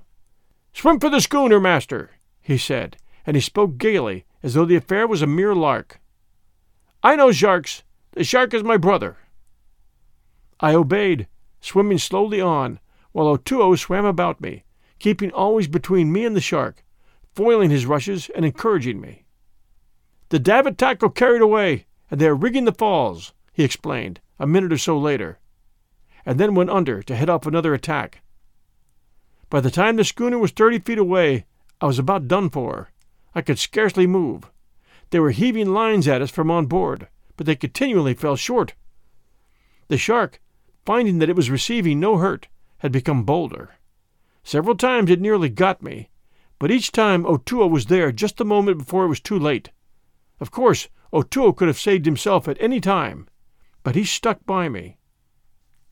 Swim 0.73 0.99
for 0.99 1.09
the 1.09 1.21
schooner, 1.21 1.59
master, 1.59 2.11
he 2.41 2.57
said, 2.57 2.97
and 3.25 3.37
he 3.37 3.41
spoke 3.41 3.77
gaily, 3.77 4.25
as 4.43 4.53
though 4.53 4.65
the 4.65 4.75
affair 4.75 5.07
was 5.07 5.21
a 5.21 5.27
mere 5.27 5.55
lark. 5.55 6.01
I 7.01 7.15
know 7.15 7.31
sharks. 7.31 7.83
The 8.11 8.23
shark 8.23 8.53
is 8.53 8.63
my 8.63 8.77
brother. 8.77 9.17
I 10.59 10.73
obeyed, 10.73 11.27
swimming 11.61 11.97
slowly 11.97 12.41
on, 12.41 12.79
while 13.11 13.27
Otoo 13.27 13.77
swam 13.77 14.05
about 14.05 14.41
me, 14.41 14.63
keeping 14.99 15.31
always 15.31 15.67
between 15.67 16.11
me 16.11 16.25
and 16.25 16.35
the 16.35 16.41
shark, 16.41 16.83
foiling 17.33 17.69
his 17.69 17.85
rushes 17.85 18.29
and 18.35 18.45
encouraging 18.45 18.99
me. 19.01 19.24
The 20.35 20.39
davit 20.39 20.77
tackle 20.77 21.11
carried 21.11 21.41
away, 21.41 21.85
and 22.11 22.19
they 22.19 22.27
are 22.27 22.35
rigging 22.35 22.65
the 22.65 22.73
falls 22.73 23.33
he 23.53 23.63
explained, 23.63 24.19
a 24.37 24.45
minute 24.45 24.73
or 24.73 24.77
so 24.77 24.97
later, 24.97 25.39
and 26.25 26.37
then 26.37 26.55
went 26.55 26.69
under 26.69 27.01
to 27.03 27.15
head 27.15 27.29
off 27.29 27.47
another 27.47 27.73
attack. 27.73 28.21
By 29.49 29.61
the 29.61 29.71
time 29.71 29.95
the 29.95 30.03
schooner 30.03 30.37
was 30.37 30.51
thirty 30.51 30.77
feet 30.79 30.97
away, 30.97 31.45
I 31.79 31.85
was 31.85 31.99
about 31.99 32.27
done 32.27 32.49
for. 32.49 32.91
I 33.33 33.39
could 33.39 33.57
scarcely 33.57 34.05
move. 34.05 34.51
They 35.09 35.21
were 35.21 35.31
heaving 35.31 35.73
lines 35.73 36.05
at 36.05 36.21
us 36.21 36.31
from 36.31 36.51
on 36.51 36.65
board, 36.65 37.07
but 37.37 37.45
they 37.45 37.55
continually 37.55 38.13
fell 38.13 38.35
short. 38.35 38.73
The 39.87 39.97
shark, 39.97 40.41
finding 40.85 41.19
that 41.19 41.29
it 41.29 41.37
was 41.37 41.49
receiving 41.49 42.01
no 42.01 42.17
hurt, 42.17 42.49
had 42.79 42.91
become 42.91 43.23
bolder. 43.23 43.75
Several 44.43 44.75
times 44.75 45.09
it 45.09 45.21
nearly 45.21 45.47
got 45.47 45.81
me, 45.81 46.09
but 46.59 46.71
each 46.71 46.91
time 46.91 47.23
Otoo 47.23 47.69
was 47.69 47.85
there 47.85 48.11
just 48.11 48.35
the 48.35 48.43
moment 48.43 48.79
before 48.79 49.05
it 49.05 49.07
was 49.07 49.21
too 49.21 49.39
late. 49.39 49.69
Of 50.39 50.51
course, 50.51 50.89
Otoo 51.13 51.53
could 51.55 51.67
have 51.67 51.79
saved 51.79 52.05
himself 52.05 52.47
at 52.47 52.57
any 52.59 52.81
time, 52.81 53.27
but 53.83 53.95
he 53.95 54.03
stuck 54.03 54.45
by 54.45 54.67
me. 54.69 54.97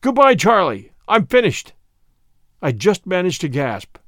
Goodbye, 0.00 0.34
Charlie. 0.34 0.92
I'm 1.08 1.26
finished. 1.26 1.72
I 2.60 2.72
just 2.72 3.06
managed 3.06 3.40
to 3.42 3.48
gasp. 3.48 3.98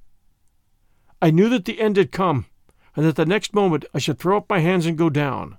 I 1.20 1.30
knew 1.30 1.48
that 1.48 1.64
the 1.64 1.80
end 1.80 1.96
had 1.96 2.12
come, 2.12 2.46
and 2.94 3.04
that 3.04 3.16
the 3.16 3.26
next 3.26 3.54
moment 3.54 3.84
I 3.94 3.98
should 3.98 4.18
throw 4.18 4.38
up 4.38 4.50
my 4.50 4.58
hands 4.58 4.86
and 4.86 4.98
go 4.98 5.10
down. 5.10 5.58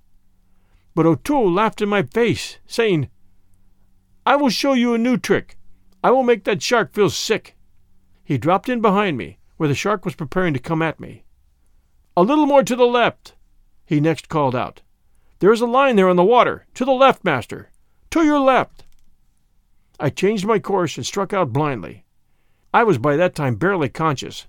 But 0.93 1.05
Otoo 1.05 1.53
laughed 1.53 1.81
in 1.81 1.89
my 1.89 2.03
face, 2.03 2.57
saying, 2.65 3.09
I 4.25 4.35
will 4.35 4.49
show 4.49 4.73
you 4.73 4.93
a 4.93 4.97
new 4.97 5.17
trick. 5.17 5.57
I 6.03 6.11
will 6.11 6.23
make 6.23 6.43
that 6.43 6.61
shark 6.61 6.93
feel 6.93 7.09
sick. 7.09 7.55
He 8.23 8.37
dropped 8.37 8.67
in 8.67 8.81
behind 8.81 9.17
me, 9.17 9.39
where 9.57 9.69
the 9.69 9.75
shark 9.75 10.05
was 10.05 10.15
preparing 10.15 10.53
to 10.53 10.59
come 10.59 10.81
at 10.81 10.99
me. 10.99 11.23
A 12.15 12.23
little 12.23 12.45
more 12.45 12.63
to 12.63 12.75
the 12.75 12.85
left, 12.85 13.35
he 13.87 13.99
next 14.01 14.29
called 14.29 14.53
out. 14.53 14.81
There 15.39 15.51
is 15.51 15.61
a 15.61 15.65
line 15.65 15.95
there 15.95 16.09
on 16.09 16.17
the 16.17 16.23
water. 16.23 16.67
To 16.75 16.85
the 16.85 16.91
left, 16.91 17.23
master. 17.23 17.71
To 18.11 18.23
your 18.23 18.39
left! 18.39 18.83
I 19.99 20.09
changed 20.09 20.45
my 20.45 20.59
course 20.59 20.97
and 20.97 21.05
struck 21.05 21.33
out 21.33 21.53
blindly. 21.53 22.03
I 22.73 22.83
was 22.83 22.97
by 22.97 23.15
that 23.15 23.33
time 23.33 23.55
barely 23.55 23.89
conscious. 23.89 24.45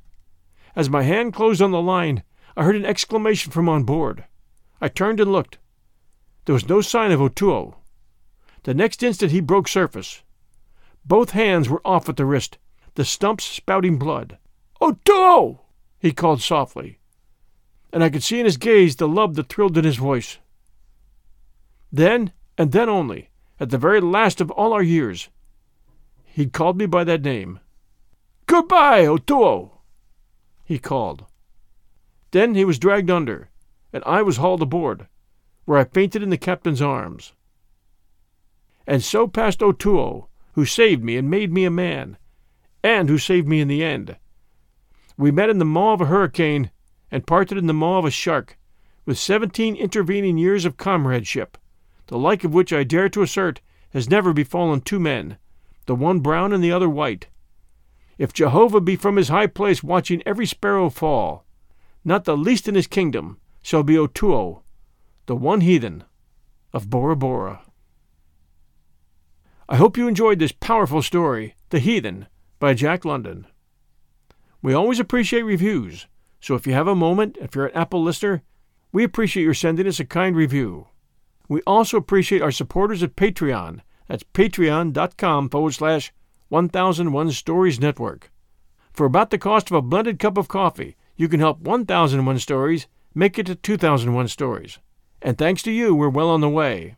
As 0.74 0.90
my 0.90 1.04
hand 1.04 1.32
closed 1.32 1.62
on 1.62 1.70
the 1.70 1.80
line, 1.80 2.24
I 2.56 2.64
heard 2.64 2.76
an 2.76 2.84
exclamation 2.84 3.52
from 3.52 3.68
on 3.68 3.84
board. 3.84 4.24
I 4.80 4.88
turned 4.88 5.20
and 5.20 5.32
looked. 5.32 5.58
There 6.44 6.52
was 6.52 6.68
no 6.68 6.80
sign 6.80 7.12
of 7.12 7.20
Otoo. 7.20 7.74
The 8.64 8.74
next 8.74 9.02
instant 9.02 9.30
he 9.30 9.40
broke 9.40 9.68
surface. 9.68 10.22
Both 11.04 11.30
hands 11.30 11.68
were 11.68 11.80
off 11.84 12.08
at 12.08 12.16
the 12.16 12.26
wrist, 12.26 12.58
the 12.94 13.04
stumps 13.04 13.44
spouting 13.44 13.98
blood. 13.98 14.38
Otoo! 14.80 15.60
he 16.00 16.12
called 16.12 16.42
softly, 16.42 16.97
and 17.92 18.04
I 18.04 18.10
could 18.10 18.22
see 18.22 18.38
in 18.38 18.44
his 18.44 18.56
gaze 18.56 18.96
the 18.96 19.08
love 19.08 19.34
that 19.36 19.48
thrilled 19.48 19.78
in 19.78 19.84
his 19.84 19.96
voice. 19.96 20.38
Then, 21.90 22.32
and 22.56 22.72
then 22.72 22.88
only, 22.88 23.30
at 23.58 23.70
the 23.70 23.78
very 23.78 24.00
last 24.00 24.40
of 24.40 24.50
all 24.50 24.72
our 24.72 24.82
years. 24.82 25.28
He'd 26.24 26.52
called 26.52 26.76
me 26.76 26.86
by 26.86 27.04
that 27.04 27.22
name. 27.22 27.60
Goodbye, 28.46 29.06
Otoo! 29.06 29.70
he 30.64 30.78
called. 30.78 31.24
Then 32.30 32.54
he 32.54 32.64
was 32.64 32.78
dragged 32.78 33.10
under, 33.10 33.48
and 33.92 34.04
I 34.04 34.22
was 34.22 34.36
hauled 34.36 34.62
aboard, 34.62 35.08
where 35.64 35.78
I 35.78 35.84
fainted 35.84 36.22
in 36.22 36.30
the 36.30 36.36
captain's 36.36 36.82
arms. 36.82 37.32
And 38.86 39.02
so 39.02 39.26
passed 39.26 39.60
Otoo, 39.60 40.26
who 40.52 40.64
saved 40.64 41.02
me 41.02 41.16
and 41.16 41.30
made 41.30 41.52
me 41.52 41.64
a 41.64 41.70
man, 41.70 42.18
and 42.82 43.08
who 43.08 43.18
saved 43.18 43.48
me 43.48 43.60
in 43.60 43.68
the 43.68 43.82
end. 43.82 44.16
We 45.16 45.30
met 45.30 45.50
in 45.50 45.58
the 45.58 45.64
maw 45.64 45.94
of 45.94 46.02
a 46.02 46.06
hurricane 46.06 46.70
and 47.10 47.26
parted 47.26 47.58
in 47.58 47.66
the 47.66 47.74
maw 47.74 47.98
of 47.98 48.04
a 48.04 48.10
shark, 48.10 48.58
with 49.04 49.18
seventeen 49.18 49.76
intervening 49.76 50.38
years 50.38 50.64
of 50.64 50.76
comradeship 50.76 51.58
the 52.08 52.18
like 52.18 52.42
of 52.42 52.52
which 52.52 52.72
I 52.72 52.84
dare 52.84 53.08
to 53.10 53.22
assert 53.22 53.60
has 53.90 54.10
never 54.10 54.32
befallen 54.32 54.80
two 54.80 54.98
men, 54.98 55.38
the 55.86 55.94
one 55.94 56.20
brown 56.20 56.52
and 56.52 56.64
the 56.64 56.72
other 56.72 56.88
white. 56.88 57.28
If 58.16 58.32
Jehovah 58.32 58.80
be 58.80 58.96
from 58.96 59.16
his 59.16 59.28
high 59.28 59.46
place 59.46 59.82
watching 59.82 60.22
every 60.26 60.46
sparrow 60.46 60.90
fall, 60.90 61.44
not 62.04 62.24
the 62.24 62.36
least 62.36 62.66
in 62.66 62.74
his 62.74 62.86
kingdom 62.86 63.38
shall 63.62 63.82
be 63.82 63.96
Otoo, 63.96 64.62
the 65.26 65.36
one 65.36 65.60
heathen 65.60 66.04
of 66.72 66.90
Bora 66.90 67.14
Bora. 67.14 67.60
I 69.68 69.76
hope 69.76 69.98
you 69.98 70.08
enjoyed 70.08 70.38
this 70.38 70.52
powerful 70.52 71.02
story, 71.02 71.54
The 71.68 71.78
Heathen, 71.78 72.26
by 72.58 72.72
Jack 72.72 73.04
London. 73.04 73.46
We 74.62 74.72
always 74.72 74.98
appreciate 74.98 75.42
reviews, 75.42 76.06
so 76.40 76.54
if 76.54 76.66
you 76.66 76.72
have 76.72 76.88
a 76.88 76.94
moment, 76.94 77.36
if 77.40 77.54
you're 77.54 77.66
an 77.66 77.76
Apple 77.76 78.02
listener, 78.02 78.42
we 78.92 79.04
appreciate 79.04 79.44
your 79.44 79.54
sending 79.54 79.86
us 79.86 80.00
a 80.00 80.04
kind 80.04 80.36
review. 80.36 80.88
We 81.48 81.62
also 81.62 81.96
appreciate 81.96 82.42
our 82.42 82.50
supporters 82.50 83.02
at 83.02 83.16
Patreon. 83.16 83.80
That's 84.06 84.22
patreon.com 84.22 85.48
forward 85.50 85.72
slash 85.72 86.12
1001 86.48 87.32
Stories 87.32 87.80
Network. 87.80 88.30
For 88.92 89.06
about 89.06 89.30
the 89.30 89.38
cost 89.38 89.70
of 89.70 89.76
a 89.76 89.82
blended 89.82 90.18
cup 90.18 90.38
of 90.38 90.48
coffee, 90.48 90.96
you 91.16 91.28
can 91.28 91.40
help 91.40 91.60
1001 91.60 92.38
Stories 92.38 92.86
make 93.14 93.38
it 93.38 93.46
to 93.46 93.54
2001 93.54 94.28
Stories. 94.28 94.78
And 95.20 95.36
thanks 95.36 95.62
to 95.62 95.72
you, 95.72 95.94
we're 95.94 96.08
well 96.08 96.30
on 96.30 96.40
the 96.40 96.48
way. 96.48 96.96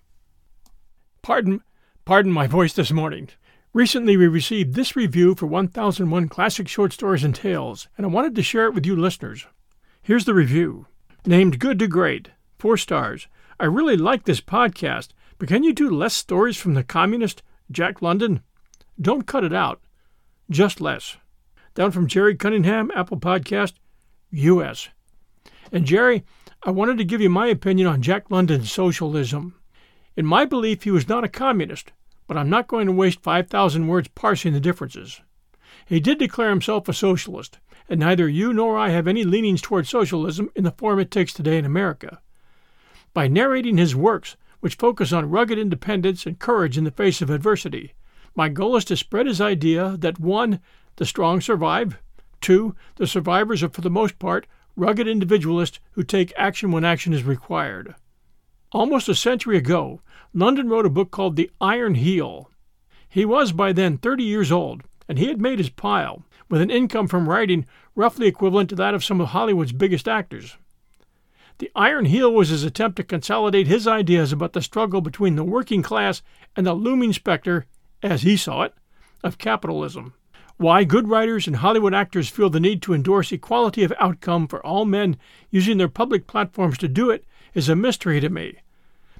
Pardon, 1.22 1.62
pardon 2.04 2.32
my 2.32 2.46
voice 2.46 2.72
this 2.72 2.92
morning. 2.92 3.30
Recently, 3.72 4.16
we 4.16 4.26
received 4.26 4.74
this 4.74 4.96
review 4.96 5.36
for 5.36 5.46
1001 5.46 6.28
Classic 6.28 6.66
Short 6.66 6.92
Stories 6.92 7.22
and 7.22 7.32
Tales, 7.32 7.86
and 7.96 8.04
I 8.04 8.08
wanted 8.08 8.34
to 8.34 8.42
share 8.42 8.66
it 8.66 8.74
with 8.74 8.84
you 8.84 8.96
listeners. 8.96 9.46
Here's 10.02 10.24
the 10.24 10.34
review. 10.34 10.86
Named 11.24 11.60
Good 11.60 11.78
to 11.78 11.86
Great, 11.86 12.30
four 12.58 12.76
stars. 12.76 13.28
I 13.60 13.66
really 13.66 13.96
like 13.96 14.24
this 14.24 14.40
podcast, 14.40 15.10
but 15.38 15.46
can 15.46 15.62
you 15.62 15.72
do 15.72 15.88
less 15.88 16.14
stories 16.14 16.56
from 16.56 16.74
the 16.74 16.82
communist 16.82 17.44
Jack 17.70 18.02
London? 18.02 18.40
Don't 19.00 19.28
cut 19.28 19.44
it 19.44 19.52
out, 19.52 19.80
just 20.50 20.80
less. 20.80 21.16
Down 21.76 21.92
from 21.92 22.08
Jerry 22.08 22.34
Cunningham, 22.34 22.90
Apple 22.96 23.20
Podcast, 23.20 23.74
U.S. 24.32 24.88
And 25.70 25.86
Jerry, 25.86 26.24
I 26.64 26.72
wanted 26.72 26.98
to 26.98 27.04
give 27.04 27.20
you 27.20 27.30
my 27.30 27.46
opinion 27.46 27.86
on 27.86 28.02
Jack 28.02 28.32
London's 28.32 28.72
socialism. 28.72 29.54
In 30.16 30.26
my 30.26 30.44
belief, 30.44 30.82
he 30.82 30.90
was 30.90 31.08
not 31.08 31.22
a 31.22 31.28
communist, 31.28 31.92
but 32.30 32.36
I'm 32.36 32.48
not 32.48 32.68
going 32.68 32.86
to 32.86 32.92
waste 32.92 33.24
5,000 33.24 33.88
words 33.88 34.06
parsing 34.14 34.52
the 34.52 34.60
differences. 34.60 35.20
He 35.84 35.98
did 35.98 36.20
declare 36.20 36.50
himself 36.50 36.88
a 36.88 36.92
socialist, 36.92 37.58
and 37.88 37.98
neither 37.98 38.28
you 38.28 38.52
nor 38.52 38.78
I 38.78 38.90
have 38.90 39.08
any 39.08 39.24
leanings 39.24 39.60
toward 39.60 39.88
socialism 39.88 40.48
in 40.54 40.62
the 40.62 40.70
form 40.70 41.00
it 41.00 41.10
takes 41.10 41.32
today 41.32 41.58
in 41.58 41.64
America. 41.64 42.20
By 43.12 43.26
narrating 43.26 43.78
his 43.78 43.96
works, 43.96 44.36
which 44.60 44.76
focus 44.76 45.12
on 45.12 45.28
rugged 45.28 45.58
independence 45.58 46.24
and 46.24 46.38
courage 46.38 46.78
in 46.78 46.84
the 46.84 46.92
face 46.92 47.20
of 47.20 47.30
adversity, 47.30 47.94
my 48.36 48.48
goal 48.48 48.76
is 48.76 48.84
to 48.84 48.96
spread 48.96 49.26
his 49.26 49.40
idea 49.40 49.96
that 49.98 50.20
1. 50.20 50.60
The 50.98 51.06
strong 51.06 51.40
survive, 51.40 51.98
2. 52.42 52.76
The 52.94 53.08
survivors 53.08 53.64
are 53.64 53.70
for 53.70 53.80
the 53.80 53.90
most 53.90 54.20
part 54.20 54.46
rugged 54.76 55.08
individualists 55.08 55.80
who 55.94 56.04
take 56.04 56.32
action 56.36 56.70
when 56.70 56.84
action 56.84 57.12
is 57.12 57.24
required. 57.24 57.96
Almost 58.72 59.08
a 59.08 59.16
century 59.16 59.56
ago, 59.56 60.00
London 60.32 60.68
wrote 60.68 60.86
a 60.86 60.90
book 60.90 61.10
called 61.10 61.34
The 61.34 61.50
Iron 61.60 61.96
Heel. 61.96 62.50
He 63.08 63.24
was 63.24 63.50
by 63.50 63.72
then 63.72 63.98
30 63.98 64.22
years 64.22 64.52
old, 64.52 64.84
and 65.08 65.18
he 65.18 65.26
had 65.26 65.40
made 65.40 65.58
his 65.58 65.70
pile, 65.70 66.22
with 66.48 66.60
an 66.60 66.70
income 66.70 67.08
from 67.08 67.28
writing 67.28 67.66
roughly 67.96 68.28
equivalent 68.28 68.70
to 68.70 68.76
that 68.76 68.94
of 68.94 69.04
some 69.04 69.20
of 69.20 69.28
Hollywood's 69.28 69.72
biggest 69.72 70.06
actors. 70.06 70.56
The 71.58 71.70
Iron 71.74 72.04
Heel 72.04 72.32
was 72.32 72.50
his 72.50 72.62
attempt 72.62 72.96
to 72.98 73.02
consolidate 73.02 73.66
his 73.66 73.88
ideas 73.88 74.30
about 74.32 74.52
the 74.52 74.62
struggle 74.62 75.00
between 75.00 75.34
the 75.34 75.42
working 75.42 75.82
class 75.82 76.22
and 76.54 76.64
the 76.64 76.72
looming 76.72 77.12
specter, 77.12 77.66
as 78.04 78.22
he 78.22 78.36
saw 78.36 78.62
it, 78.62 78.74
of 79.24 79.36
capitalism. 79.36 80.14
Why 80.58 80.84
good 80.84 81.08
writers 81.08 81.48
and 81.48 81.56
Hollywood 81.56 81.92
actors 81.92 82.28
feel 82.28 82.50
the 82.50 82.60
need 82.60 82.82
to 82.82 82.94
endorse 82.94 83.32
equality 83.32 83.82
of 83.82 83.92
outcome 83.98 84.46
for 84.46 84.64
all 84.64 84.84
men 84.84 85.16
using 85.50 85.78
their 85.78 85.88
public 85.88 86.28
platforms 86.28 86.78
to 86.78 86.88
do 86.88 87.10
it 87.10 87.24
is 87.54 87.68
a 87.68 87.76
mystery 87.76 88.20
to 88.20 88.28
me. 88.28 88.58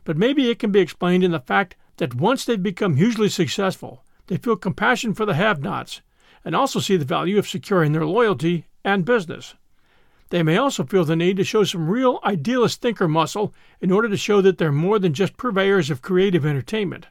But 0.04 0.16
maybe 0.16 0.50
it 0.50 0.58
can 0.58 0.72
be 0.72 0.80
explained 0.80 1.24
in 1.24 1.30
the 1.30 1.40
fact 1.40 1.76
that 1.98 2.14
once 2.14 2.44
they've 2.44 2.62
become 2.62 2.96
hugely 2.96 3.28
successful, 3.28 4.04
they 4.28 4.36
feel 4.36 4.56
compassion 4.56 5.14
for 5.14 5.26
the 5.26 5.34
have 5.34 5.60
nots 5.60 6.00
and 6.44 6.56
also 6.56 6.80
see 6.80 6.96
the 6.96 7.04
value 7.04 7.38
of 7.38 7.48
securing 7.48 7.92
their 7.92 8.06
loyalty 8.06 8.66
and 8.84 9.04
business. 9.04 9.54
They 10.30 10.42
may 10.42 10.56
also 10.56 10.84
feel 10.84 11.04
the 11.04 11.16
need 11.16 11.36
to 11.38 11.44
show 11.44 11.64
some 11.64 11.90
real 11.90 12.20
idealist 12.24 12.80
thinker 12.80 13.08
muscle 13.08 13.52
in 13.80 13.90
order 13.90 14.08
to 14.08 14.16
show 14.16 14.40
that 14.40 14.58
they're 14.58 14.72
more 14.72 14.98
than 14.98 15.12
just 15.12 15.36
purveyors 15.36 15.90
of 15.90 16.02
creative 16.02 16.46
entertainment. 16.46 17.08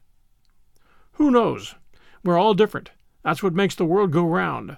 Who 1.13 1.29
knows? 1.29 1.75
We're 2.23 2.37
all 2.37 2.53
different. 2.53 2.91
That's 3.23 3.43
what 3.43 3.53
makes 3.53 3.75
the 3.75 3.85
world 3.85 4.11
go 4.11 4.23
round. 4.23 4.77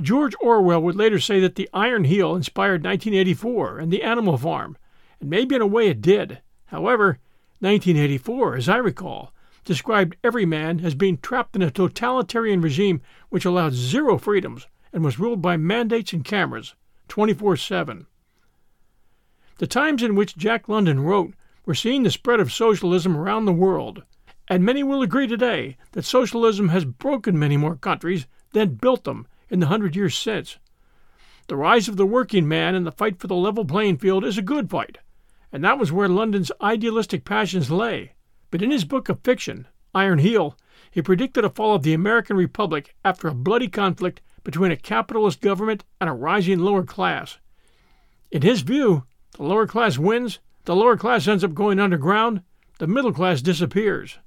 George 0.00 0.34
Orwell 0.40 0.82
would 0.82 0.96
later 0.96 1.18
say 1.18 1.40
that 1.40 1.54
the 1.54 1.68
Iron 1.72 2.04
Heel 2.04 2.34
inspired 2.34 2.84
1984 2.84 3.78
and 3.78 3.92
the 3.92 4.02
Animal 4.02 4.36
Farm, 4.36 4.76
and 5.20 5.30
maybe 5.30 5.54
in 5.54 5.62
a 5.62 5.66
way 5.66 5.88
it 5.88 6.00
did. 6.00 6.40
However, 6.66 7.18
1984, 7.60 8.56
as 8.56 8.68
I 8.68 8.76
recall, 8.76 9.32
described 9.64 10.16
every 10.22 10.46
man 10.46 10.80
as 10.80 10.94
being 10.94 11.18
trapped 11.18 11.56
in 11.56 11.62
a 11.62 11.70
totalitarian 11.70 12.60
regime 12.60 13.00
which 13.28 13.44
allowed 13.44 13.74
zero 13.74 14.16
freedoms 14.16 14.66
and 14.92 15.04
was 15.04 15.18
ruled 15.18 15.42
by 15.42 15.56
mandates 15.56 16.12
and 16.12 16.24
cameras 16.24 16.74
24 17.08 17.56
7. 17.56 18.06
The 19.58 19.66
times 19.66 20.02
in 20.02 20.14
which 20.14 20.36
Jack 20.36 20.68
London 20.68 21.00
wrote 21.00 21.34
were 21.66 21.74
seeing 21.74 22.02
the 22.02 22.10
spread 22.10 22.40
of 22.40 22.52
socialism 22.52 23.16
around 23.16 23.44
the 23.44 23.52
world, 23.52 24.04
and 24.46 24.64
many 24.64 24.82
will 24.82 25.02
agree 25.02 25.26
today 25.26 25.76
that 25.92 26.04
socialism 26.04 26.68
has 26.68 26.84
broken 26.84 27.38
many 27.38 27.56
more 27.56 27.76
countries 27.76 28.26
than 28.52 28.76
built 28.76 29.04
them 29.04 29.26
in 29.50 29.60
the 29.60 29.66
hundred 29.66 29.96
years 29.96 30.16
since. 30.16 30.58
The 31.48 31.56
rise 31.56 31.88
of 31.88 31.96
the 31.96 32.06
working 32.06 32.46
man 32.46 32.74
and 32.74 32.86
the 32.86 32.92
fight 32.92 33.18
for 33.18 33.26
the 33.26 33.34
level 33.34 33.64
playing 33.64 33.98
field 33.98 34.24
is 34.24 34.38
a 34.38 34.42
good 34.42 34.70
fight, 34.70 34.98
and 35.52 35.64
that 35.64 35.78
was 35.78 35.92
where 35.92 36.08
London's 36.08 36.52
idealistic 36.60 37.24
passions 37.24 37.70
lay. 37.70 38.12
But 38.50 38.62
in 38.62 38.70
his 38.70 38.84
book 38.84 39.08
of 39.08 39.20
fiction, 39.20 39.66
Iron 39.94 40.18
Heel, 40.18 40.56
he 40.90 41.02
predicted 41.02 41.44
a 41.44 41.50
fall 41.50 41.74
of 41.74 41.82
the 41.82 41.94
American 41.94 42.36
Republic 42.36 42.94
after 43.04 43.28
a 43.28 43.34
bloody 43.34 43.68
conflict 43.68 44.20
between 44.44 44.70
a 44.70 44.76
capitalist 44.76 45.40
government 45.40 45.84
and 46.00 46.08
a 46.08 46.14
rising 46.14 46.58
lower 46.58 46.82
class. 46.82 47.38
In 48.30 48.42
his 48.42 48.62
view, 48.62 49.04
the 49.36 49.42
lower 49.42 49.66
class 49.66 49.98
wins, 49.98 50.38
the 50.64 50.76
lower 50.76 50.96
class 50.96 51.26
ends 51.26 51.44
up 51.44 51.54
going 51.54 51.78
underground, 51.78 52.42
the 52.78 52.86
middle 52.86 53.12
class 53.12 53.42
disappears. 53.42 54.18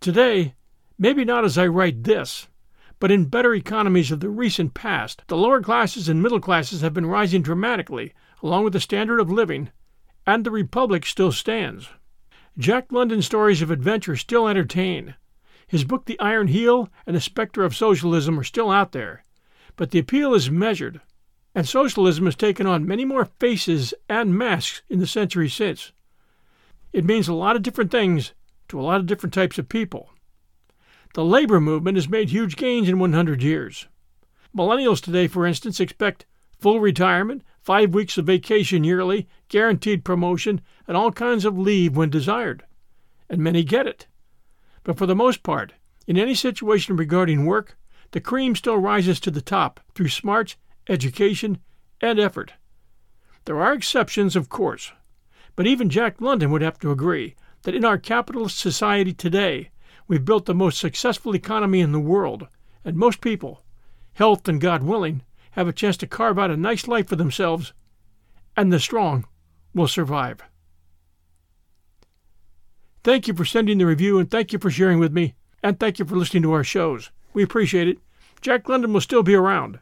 Today, 0.00 0.54
maybe 0.98 1.24
not 1.24 1.44
as 1.44 1.56
I 1.56 1.66
write 1.66 2.04
this, 2.04 2.48
but 2.98 3.10
in 3.10 3.26
better 3.26 3.54
economies 3.54 4.10
of 4.10 4.20
the 4.20 4.28
recent 4.28 4.74
past, 4.74 5.22
the 5.26 5.36
lower 5.36 5.60
classes 5.60 6.08
and 6.08 6.22
middle 6.22 6.40
classes 6.40 6.80
have 6.80 6.94
been 6.94 7.06
rising 7.06 7.42
dramatically, 7.42 8.12
along 8.42 8.64
with 8.64 8.72
the 8.72 8.80
standard 8.80 9.20
of 9.20 9.30
living, 9.30 9.70
and 10.26 10.44
the 10.44 10.50
Republic 10.50 11.06
still 11.06 11.32
stands. 11.32 11.88
Jack 12.58 12.90
London's 12.90 13.26
stories 13.26 13.62
of 13.62 13.70
adventure 13.70 14.16
still 14.16 14.48
entertain. 14.48 15.14
His 15.66 15.84
book 15.84 16.06
The 16.06 16.18
Iron 16.18 16.48
Heel 16.48 16.88
and 17.06 17.14
The 17.14 17.20
Spectre 17.20 17.64
of 17.64 17.76
Socialism 17.76 18.38
are 18.38 18.44
still 18.44 18.70
out 18.70 18.92
there, 18.92 19.24
but 19.76 19.90
the 19.90 19.98
appeal 19.98 20.34
is 20.34 20.50
measured, 20.50 21.00
and 21.54 21.68
socialism 21.68 22.24
has 22.24 22.34
taken 22.34 22.66
on 22.66 22.86
many 22.86 23.04
more 23.04 23.24
faces 23.24 23.94
and 24.08 24.36
masks 24.36 24.82
in 24.88 24.98
the 24.98 25.06
century 25.06 25.48
since. 25.48 25.92
It 26.92 27.04
means 27.04 27.28
a 27.28 27.34
lot 27.34 27.56
of 27.56 27.62
different 27.62 27.90
things 27.90 28.32
to 28.68 28.80
a 28.80 28.82
lot 28.82 29.00
of 29.00 29.06
different 29.06 29.34
types 29.34 29.58
of 29.58 29.68
people. 29.68 30.10
The 31.14 31.24
labor 31.24 31.60
movement 31.60 31.96
has 31.96 32.08
made 32.08 32.30
huge 32.30 32.56
gains 32.56 32.88
in 32.88 32.98
100 32.98 33.42
years. 33.42 33.86
Millennials 34.56 35.00
today, 35.00 35.28
for 35.28 35.46
instance, 35.46 35.80
expect 35.80 36.26
full 36.58 36.80
retirement, 36.80 37.42
five 37.66 37.92
weeks 37.92 38.16
of 38.16 38.24
vacation 38.24 38.84
yearly, 38.84 39.26
guaranteed 39.48 40.04
promotion, 40.04 40.60
and 40.86 40.96
all 40.96 41.10
kinds 41.10 41.44
of 41.44 41.58
leave 41.58 41.96
when 41.96 42.08
desired. 42.08 42.64
And 43.28 43.40
many 43.42 43.64
get 43.64 43.88
it. 43.88 44.06
But 44.84 44.96
for 44.96 45.04
the 45.04 45.16
most 45.16 45.42
part, 45.42 45.72
in 46.06 46.16
any 46.16 46.36
situation 46.36 46.96
regarding 46.96 47.44
work, 47.44 47.76
the 48.12 48.20
cream 48.20 48.54
still 48.54 48.76
rises 48.76 49.18
to 49.18 49.32
the 49.32 49.40
top 49.40 49.80
through 49.96 50.10
smarts, 50.10 50.54
education, 50.88 51.58
and 52.00 52.20
effort. 52.20 52.52
There 53.46 53.60
are 53.60 53.72
exceptions, 53.72 54.36
of 54.36 54.48
course, 54.48 54.92
but 55.56 55.66
even 55.66 55.90
Jack 55.90 56.20
London 56.20 56.52
would 56.52 56.62
have 56.62 56.78
to 56.78 56.92
agree 56.92 57.34
that 57.62 57.74
in 57.74 57.84
our 57.84 57.98
capitalist 57.98 58.60
society 58.60 59.12
today, 59.12 59.70
we've 60.06 60.24
built 60.24 60.46
the 60.46 60.54
most 60.54 60.78
successful 60.78 61.34
economy 61.34 61.80
in 61.80 61.90
the 61.90 61.98
world, 61.98 62.46
and 62.84 62.96
most 62.96 63.20
people, 63.20 63.64
health 64.12 64.46
and 64.46 64.60
God 64.60 64.84
willing, 64.84 65.22
have 65.56 65.66
a 65.66 65.72
chance 65.72 65.96
to 65.96 66.06
carve 66.06 66.38
out 66.38 66.50
a 66.50 66.56
nice 66.56 66.86
life 66.86 67.08
for 67.08 67.16
themselves, 67.16 67.72
and 68.56 68.70
the 68.70 68.78
strong 68.78 69.26
will 69.74 69.88
survive. 69.88 70.42
Thank 73.02 73.26
you 73.26 73.34
for 73.34 73.46
sending 73.46 73.78
the 73.78 73.86
review, 73.86 74.18
and 74.18 74.30
thank 74.30 74.52
you 74.52 74.58
for 74.58 74.70
sharing 74.70 74.98
with 74.98 75.12
me, 75.12 75.34
and 75.62 75.80
thank 75.80 75.98
you 75.98 76.04
for 76.04 76.14
listening 76.14 76.42
to 76.42 76.52
our 76.52 76.64
shows. 76.64 77.10
We 77.32 77.42
appreciate 77.42 77.88
it. 77.88 77.98
Jack 78.42 78.68
London 78.68 78.92
will 78.92 79.00
still 79.00 79.22
be 79.22 79.34
around, 79.34 79.78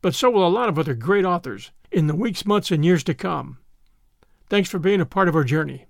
but 0.00 0.14
so 0.14 0.30
will 0.30 0.46
a 0.46 0.48
lot 0.48 0.70
of 0.70 0.78
other 0.78 0.94
great 0.94 1.26
authors 1.26 1.70
in 1.92 2.06
the 2.06 2.16
weeks, 2.16 2.46
months, 2.46 2.70
and 2.70 2.82
years 2.82 3.04
to 3.04 3.14
come. 3.14 3.58
Thanks 4.48 4.70
for 4.70 4.78
being 4.78 5.02
a 5.02 5.06
part 5.06 5.28
of 5.28 5.36
our 5.36 5.44
journey. 5.44 5.86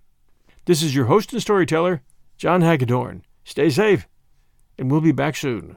This 0.65 0.83
is 0.83 0.95
your 0.95 1.07
host 1.07 1.33
and 1.33 1.41
storyteller, 1.41 2.03
John 2.37 2.62
Hagedorn. 2.62 3.23
Stay 3.45 3.71
safe, 3.71 4.09
and 4.77 4.91
we'll 4.91 5.01
be 5.01 5.12
back 5.12 5.37
soon. 5.37 5.77